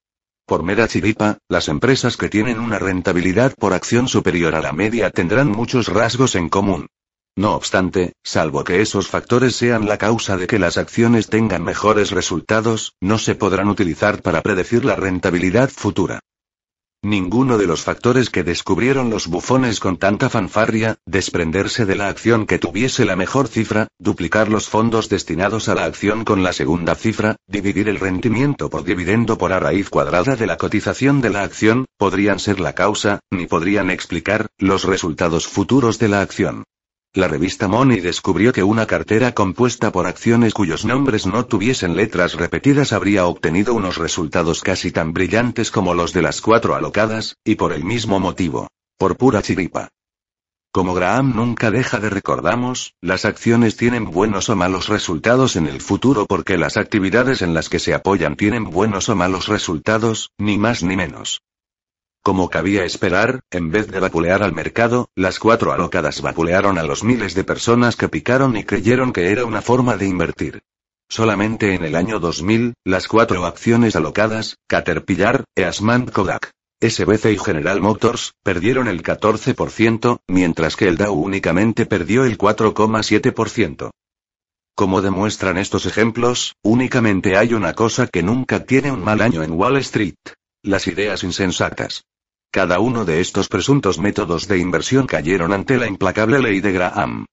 Por 0.47 0.63
mera 0.63 0.87
chiripa, 0.87 1.37
las 1.49 1.67
empresas 1.67 2.17
que 2.17 2.29
tienen 2.29 2.59
una 2.59 2.79
rentabilidad 2.79 3.53
por 3.53 3.73
acción 3.73 4.07
superior 4.07 4.55
a 4.55 4.61
la 4.61 4.73
media 4.73 5.11
tendrán 5.11 5.49
muchos 5.49 5.87
rasgos 5.87 6.33
en 6.33 6.49
común. 6.49 6.87
No 7.37 7.53
obstante, 7.53 8.13
salvo 8.23 8.63
que 8.63 8.81
esos 8.81 9.09
factores 9.09 9.57
sean 9.57 9.87
la 9.87 9.97
causa 9.97 10.37
de 10.37 10.47
que 10.47 10.57
las 10.57 10.77
acciones 10.77 11.27
tengan 11.27 11.63
mejores 11.63 12.11
resultados, 12.11 12.93
no 13.01 13.17
se 13.17 13.35
podrán 13.35 13.67
utilizar 13.67 14.21
para 14.21 14.41
predecir 14.41 14.85
la 14.85 14.95
rentabilidad 14.95 15.69
futura. 15.69 16.21
Ninguno 17.03 17.57
de 17.57 17.67
los 17.67 17.83
factores 17.83 18.29
que 18.29 18.43
descubrieron 18.43 19.09
los 19.09 19.27
bufones 19.27 19.81
con 19.81 19.97
tanta 19.97 20.29
fanfarria, 20.29 20.95
desprenderse 21.05 21.85
de 21.85 21.95
la 21.95 22.07
acción 22.07 22.47
que 22.47 22.57
tuviese 22.57 23.03
la 23.03 23.17
mejor 23.17 23.49
cifra, 23.49 23.89
duplicar 23.99 24.49
los 24.49 24.69
fondos 24.69 25.09
destinados 25.09 25.67
a 25.67 25.75
la 25.75 25.83
acción 25.83 26.23
con 26.23 26.41
la 26.41 26.53
segunda 26.53 26.95
cifra, 26.95 27.35
dividir 27.47 27.89
el 27.89 27.99
rendimiento 27.99 28.69
por 28.69 28.85
dividendo 28.85 29.37
por 29.37 29.51
a 29.51 29.59
raíz 29.59 29.89
cuadrada 29.89 30.35
de 30.37 30.47
la 30.47 30.57
cotización 30.57 31.21
de 31.21 31.29
la 31.29 31.43
acción, 31.43 31.85
podrían 31.97 32.39
ser 32.39 32.61
la 32.61 32.73
causa, 32.73 33.19
ni 33.29 33.45
podrían 33.45 33.91
explicar, 33.91 34.47
los 34.57 34.85
resultados 34.85 35.47
futuros 35.47 35.99
de 35.99 36.07
la 36.07 36.21
acción. 36.21 36.63
La 37.15 37.29
revista 37.29 37.69
Money 37.69 38.01
descubrió 38.01 38.51
que 38.51 38.61
una 38.61 38.87
cartera 38.87 39.31
compuesta 39.31 39.89
por 39.93 40.05
acciones 40.05 40.53
cuyos 40.53 40.83
nombres 40.83 41.25
no 41.25 41.45
tuviesen 41.45 41.95
letras 41.95 42.33
repetidas 42.33 42.91
habría 42.91 43.25
obtenido 43.25 43.73
unos 43.73 43.95
resultados 43.95 44.61
casi 44.61 44.91
tan 44.91 45.13
brillantes 45.13 45.71
como 45.71 45.93
los 45.93 46.11
de 46.11 46.21
las 46.21 46.41
cuatro 46.41 46.75
alocadas, 46.75 47.37
y 47.45 47.55
por 47.55 47.71
el 47.71 47.85
mismo 47.85 48.19
motivo. 48.19 48.67
Por 48.97 49.15
pura 49.15 49.41
chiripa. 49.41 49.87
Como 50.73 50.93
Graham 50.93 51.33
nunca 51.37 51.71
deja 51.71 52.01
de 52.01 52.09
recordamos, 52.09 52.95
las 52.99 53.23
acciones 53.23 53.77
tienen 53.77 54.11
buenos 54.11 54.49
o 54.49 54.57
malos 54.57 54.89
resultados 54.89 55.55
en 55.55 55.67
el 55.67 55.79
futuro 55.79 56.25
porque 56.25 56.57
las 56.57 56.75
actividades 56.75 57.41
en 57.41 57.53
las 57.53 57.69
que 57.69 57.79
se 57.79 57.93
apoyan 57.93 58.35
tienen 58.35 58.65
buenos 58.65 59.07
o 59.07 59.15
malos 59.15 59.47
resultados, 59.47 60.31
ni 60.37 60.57
más 60.57 60.83
ni 60.83 60.97
menos. 60.97 61.39
Como 62.25 62.49
cabía 62.49 62.85
esperar, 62.85 63.41
en 63.51 63.69
vez 63.69 63.85
de 63.91 63.99
vapulear 63.99 64.41
al 64.41 64.51
mercado, 64.51 65.09
las 65.13 65.37
cuatro 65.37 65.73
alocadas 65.73 66.23
vapulearon 66.23 66.79
a 66.79 66.83
los 66.83 67.03
miles 67.03 67.35
de 67.35 67.43
personas 67.43 67.95
que 67.95 68.09
picaron 68.09 68.57
y 68.57 68.63
creyeron 68.63 69.13
que 69.13 69.29
era 69.29 69.45
una 69.45 69.61
forma 69.61 69.95
de 69.95 70.07
invertir. 70.07 70.63
Solamente 71.07 71.75
en 71.75 71.83
el 71.85 71.95
año 71.95 72.19
2000, 72.19 72.73
las 72.83 73.07
cuatro 73.07 73.45
acciones 73.45 73.95
alocadas, 73.95 74.57
Caterpillar, 74.67 75.43
Eastman 75.55 76.07
Kodak, 76.07 76.49
SBC 76.81 77.25
y 77.27 77.37
General 77.37 77.79
Motors, 77.79 78.33
perdieron 78.41 78.87
el 78.87 79.03
14%, 79.03 80.17
mientras 80.27 80.75
que 80.75 80.87
el 80.87 80.97
Dow 80.97 81.13
únicamente 81.13 81.85
perdió 81.85 82.25
el 82.25 82.39
4,7%. 82.39 83.91
Como 84.73 85.03
demuestran 85.03 85.59
estos 85.59 85.85
ejemplos, 85.85 86.55
únicamente 86.63 87.37
hay 87.37 87.53
una 87.53 87.73
cosa 87.73 88.07
que 88.07 88.23
nunca 88.23 88.65
tiene 88.65 88.91
un 88.91 89.03
mal 89.03 89.21
año 89.21 89.43
en 89.43 89.51
Wall 89.51 89.77
Street. 89.77 90.15
Las 90.63 90.87
ideas 90.87 91.23
insensatas. 91.23 92.03
Cada 92.55 92.79
uno 92.79 93.03
de 93.03 93.19
estos 93.19 93.49
presuntos 93.49 93.99
métodos 93.99 94.47
de 94.47 94.59
inversión 94.59 95.07
cayeron 95.07 95.51
ante 95.51 95.77
la 95.77 95.87
implacable 95.87 96.39
ley 96.39 96.61
de 96.61 96.71
Graham. 96.71 97.25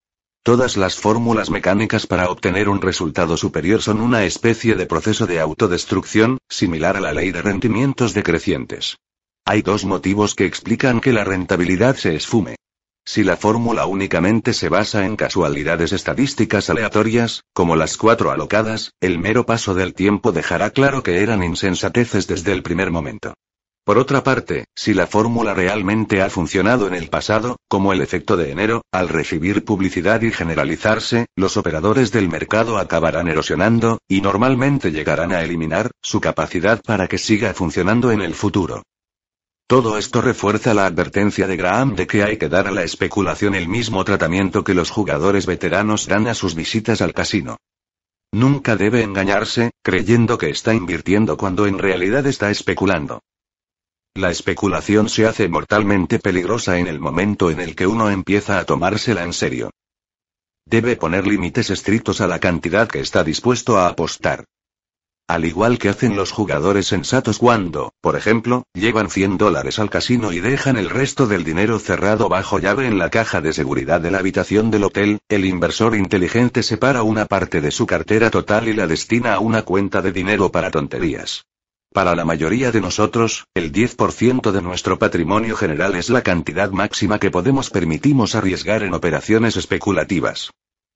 Todas 0.43 0.77
las 0.77 0.97
fórmulas 0.97 1.49
mecánicas 1.49 2.09
para 2.09 2.29
obtener 2.29 2.69
un 2.69 2.83
resultado 2.83 3.37
superior 3.37 3.83
son 3.83 4.01
una 4.01 4.25
especie 4.25 4.75
de 4.75 4.85
proceso 4.87 5.29
de 5.29 5.39
autodestrucción, 5.39 6.39
similar 6.49 6.97
a 6.97 7.01
la 7.01 7.13
ley 7.13 7.31
de 7.31 7.41
rendimientos 7.41 8.15
decrecientes. 8.15 8.97
Hay 9.45 9.63
dos 9.63 9.85
motivos 9.85 10.35
que 10.35 10.45
explican 10.45 11.01
que 11.01 11.13
la 11.13 11.23
rentabilidad 11.23 11.95
se 11.95 12.17
esfume. 12.17 12.57
Si 13.07 13.23
la 13.23 13.37
fórmula 13.37 13.87
únicamente 13.87 14.53
se 14.53 14.69
basa 14.69 15.07
en 15.07 15.15
casualidades 15.15 15.93
estadísticas 15.93 16.69
aleatorias, 16.69 17.45
como 17.53 17.77
las 17.77 17.97
cuatro 17.97 18.33
alocadas, 18.33 18.91
el 19.01 19.21
mero 19.21 19.47
paso 19.47 19.73
del 19.73 19.95
tiempo 19.95 20.33
dejará 20.33 20.71
claro 20.71 21.05
que 21.05 21.23
eran 21.23 21.45
insensateces 21.45 22.27
desde 22.27 22.51
el 22.51 22.65
primer 22.65 22.91
momento. 22.91 23.35
Por 23.85 23.99
otra 23.99 24.23
parte, 24.23 24.67
si 24.77 24.95
la 24.95 25.09
fórmula 25.09 25.55
realmente 25.55 26.23
ha 26.23 26.31
funcionado 26.31 26.87
en 26.87 26.95
el 26.95 27.09
pasado, 27.09 27.57
como 27.69 27.93
el 27.93 28.01
efecto 28.01 28.37
de 28.37 28.53
enero, 28.53 28.83
al 28.93 29.09
recibir 29.09 29.65
publicidad 29.65 30.23
y 30.23 30.31
generalizarse, 30.31 31.27
los 31.35 31.57
operadores 31.57 32.13
del 32.13 32.29
mercado 32.29 32.79
acabarán 32.79 33.27
erosionando, 33.27 33.99
y 34.07 34.21
normalmente 34.21 34.93
llegarán 34.93 35.33
a 35.33 35.43
eliminar, 35.43 35.91
su 36.01 36.21
capacidad 36.21 36.81
para 36.81 37.09
que 37.09 37.19
siga 37.19 37.55
funcionando 37.55 38.13
en 38.13 38.23
el 38.23 38.35
futuro. 38.35 38.85
Todo 39.67 39.99
esto 39.99 40.21
refuerza 40.21 40.75
la 40.75 40.87
advertencia 40.87 41.49
de 41.49 41.57
Graham 41.57 41.97
de 41.97 42.07
que 42.07 42.23
hay 42.23 42.37
que 42.37 42.49
dar 42.49 42.69
a 42.69 42.73
la 42.73 42.85
especulación 42.85 43.57
el 43.57 43.67
mismo 43.67 44.05
tratamiento 44.05 44.63
que 44.63 44.75
los 44.75 44.91
jugadores 44.91 45.47
veteranos 45.47 46.07
dan 46.07 46.29
a 46.29 46.35
sus 46.35 46.55
visitas 46.55 47.01
al 47.03 47.15
casino. 47.15 47.57
Nunca 48.31 48.77
debe 48.77 49.03
engañarse, 49.03 49.73
creyendo 49.83 50.39
que 50.39 50.51
está 50.51 50.73
invirtiendo 50.73 51.37
cuando 51.37 51.67
en 51.67 51.81
realidad 51.81 52.27
está 52.29 52.51
especulando. 52.51 53.21
La 54.15 54.31
especulación 54.31 55.09
se 55.09 55.27
hace 55.27 55.49
mortalmente 55.49 56.19
peligrosa 56.19 56.79
en 56.79 56.87
el 56.87 57.01
momento 57.01 57.51
en 57.51 57.61
el 57.61 57.75
que 57.75 57.87
uno 57.87 58.11
empieza 58.11 58.59
a 58.59 58.65
tomársela 58.65 59.25
en 59.25 59.33
serio. 59.33 59.71
Debe 60.67 60.97
poner 60.97 61.27
límites 61.27 61.71
estrictos 61.71 62.21
a 62.21 62.27
la 62.27 62.39
cantidad 62.39 62.89
que 62.89 63.01
está 63.01 63.25
dispuesto 63.25 63.79
a 63.79 63.89
apostar. 63.89 64.45
Al 65.29 65.47
igual 65.47 65.79
que 65.79 65.89
hacen 65.89 66.15
los 66.15 66.31
jugadores 66.31 66.89
sensatos 66.89 67.39
cuando, 67.39 67.95
por 68.03 68.17
ejemplo, 68.17 68.65
llevan 68.75 69.09
100 69.09 69.39
dólares 69.39 69.79
al 69.79 69.89
casino 69.89 70.31
y 70.31 70.41
dejan 70.41 70.77
el 70.77 70.91
resto 70.91 71.27
del 71.27 71.43
dinero 71.43 71.79
cerrado 71.79 72.29
bajo 72.29 72.59
llave 72.59 72.87
en 72.87 72.99
la 72.99 73.09
caja 73.09 73.41
de 73.41 73.55
seguridad 73.55 74.03
de 74.03 74.11
la 74.11 74.19
habitación 74.19 74.71
del 74.71 74.85
hotel, 74.85 75.21
el 75.31 75.47
inversor 75.47 75.97
inteligente 75.97 76.63
separa 76.63 77.03
una 77.03 77.25
parte 77.25 77.63
de 77.63 77.71
su 77.71 77.87
cartera 77.87 78.31
total 78.31 78.69
y 78.69 78.75
la 78.75 78.87
destina 78.87 79.33
a 79.35 79.41
una 79.41 79.63
cuenta 79.63 80.03
de 80.03 80.13
dinero 80.13 80.53
para 80.53 80.71
tonterías. 80.71 81.47
Para 81.93 82.17
la 82.17 82.25
mayoría 82.25 82.73
de 82.73 82.81
nosotros, 82.81 83.45
el 83.53 83.71
10% 83.71 84.51
de 84.51 84.63
nuestro 84.63 84.99
patrimonio 84.99 85.57
general 85.57 85.95
es 85.95 86.09
la 86.09 86.23
cantidad 86.23 86.71
máxima 86.71 87.19
que 87.19 87.31
podemos 87.31 87.69
permitimos 87.69 88.35
arriesgar 88.35 88.83
en 88.83 88.95
operaciones 88.95 89.59
especulativas. 89.59 90.51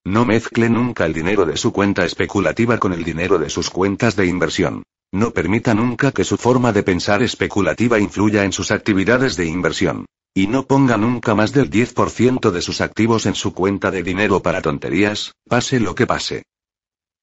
No 0.07 0.25
mezcle 0.25 0.71
nunca 0.71 1.05
el 1.05 1.13
dinero 1.13 1.45
de 1.45 1.59
su 1.59 1.71
cuenta 1.71 2.07
especulativa 2.07 2.79
con 2.79 2.95
el 2.95 3.05
dinero 3.05 3.39
de 3.39 3.51
sus 3.51 3.69
cuentas 3.69 4.17
de 4.17 4.25
inversión. 4.25 4.85
No 5.13 5.33
permita 5.33 5.75
nunca 5.75 6.13
que 6.13 6.25
su 6.25 6.39
forma 6.39 6.73
de 6.73 6.83
pensar 6.83 7.23
especulativa 7.23 7.99
influya 7.99 8.45
en 8.45 8.53
sus 8.53 8.71
actividades 8.71 9.37
de 9.37 9.45
inversión. 9.45 10.07
Y 10.35 10.47
no 10.47 10.67
ponga 10.67 10.97
nunca 10.97 11.35
más 11.35 11.53
del 11.53 11.69
10% 11.69 12.51
de 12.51 12.63
sus 12.63 12.81
activos 12.81 13.27
en 13.27 13.35
su 13.35 13.53
cuenta 13.53 13.91
de 13.91 14.03
dinero 14.03 14.41
para 14.41 14.63
tonterías, 14.63 15.35
pase 15.47 15.79
lo 15.79 15.95
que 15.95 16.07
pase. 16.07 16.45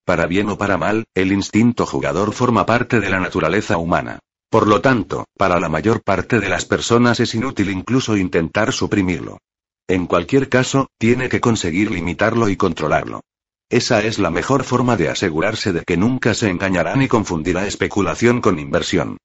Para 0.05 0.25
bien 0.25 0.49
o 0.49 0.57
para 0.57 0.77
mal, 0.77 1.05
el 1.15 1.31
instinto 1.31 1.85
jugador 1.85 2.33
forma 2.33 2.65
parte 2.65 2.99
de 2.99 3.09
la 3.09 3.21
naturaleza 3.21 3.77
humana. 3.77 4.19
Por 4.49 4.67
lo 4.67 4.81
tanto, 4.81 5.25
para 5.37 5.59
la 5.59 5.69
mayor 5.69 6.03
parte 6.03 6.39
de 6.39 6.49
las 6.49 6.65
personas 6.65 7.19
es 7.21 7.33
inútil 7.33 7.69
incluso 7.69 8.17
intentar 8.17 8.73
suprimirlo. 8.73 9.39
En 9.87 10.05
cualquier 10.05 10.49
caso, 10.49 10.87
tiene 10.97 11.29
que 11.29 11.41
conseguir 11.41 11.89
limitarlo 11.89 12.49
y 12.49 12.57
controlarlo. 12.57 13.21
Esa 13.69 14.03
es 14.03 14.19
la 14.19 14.29
mejor 14.29 14.63
forma 14.63 14.97
de 14.97 15.09
asegurarse 15.09 15.73
de 15.73 15.83
que 15.83 15.97
nunca 15.97 16.33
se 16.33 16.49
engañará 16.49 16.95
ni 16.95 17.07
confundirá 17.07 17.65
especulación 17.65 18.41
con 18.41 18.59
inversión. 18.59 19.17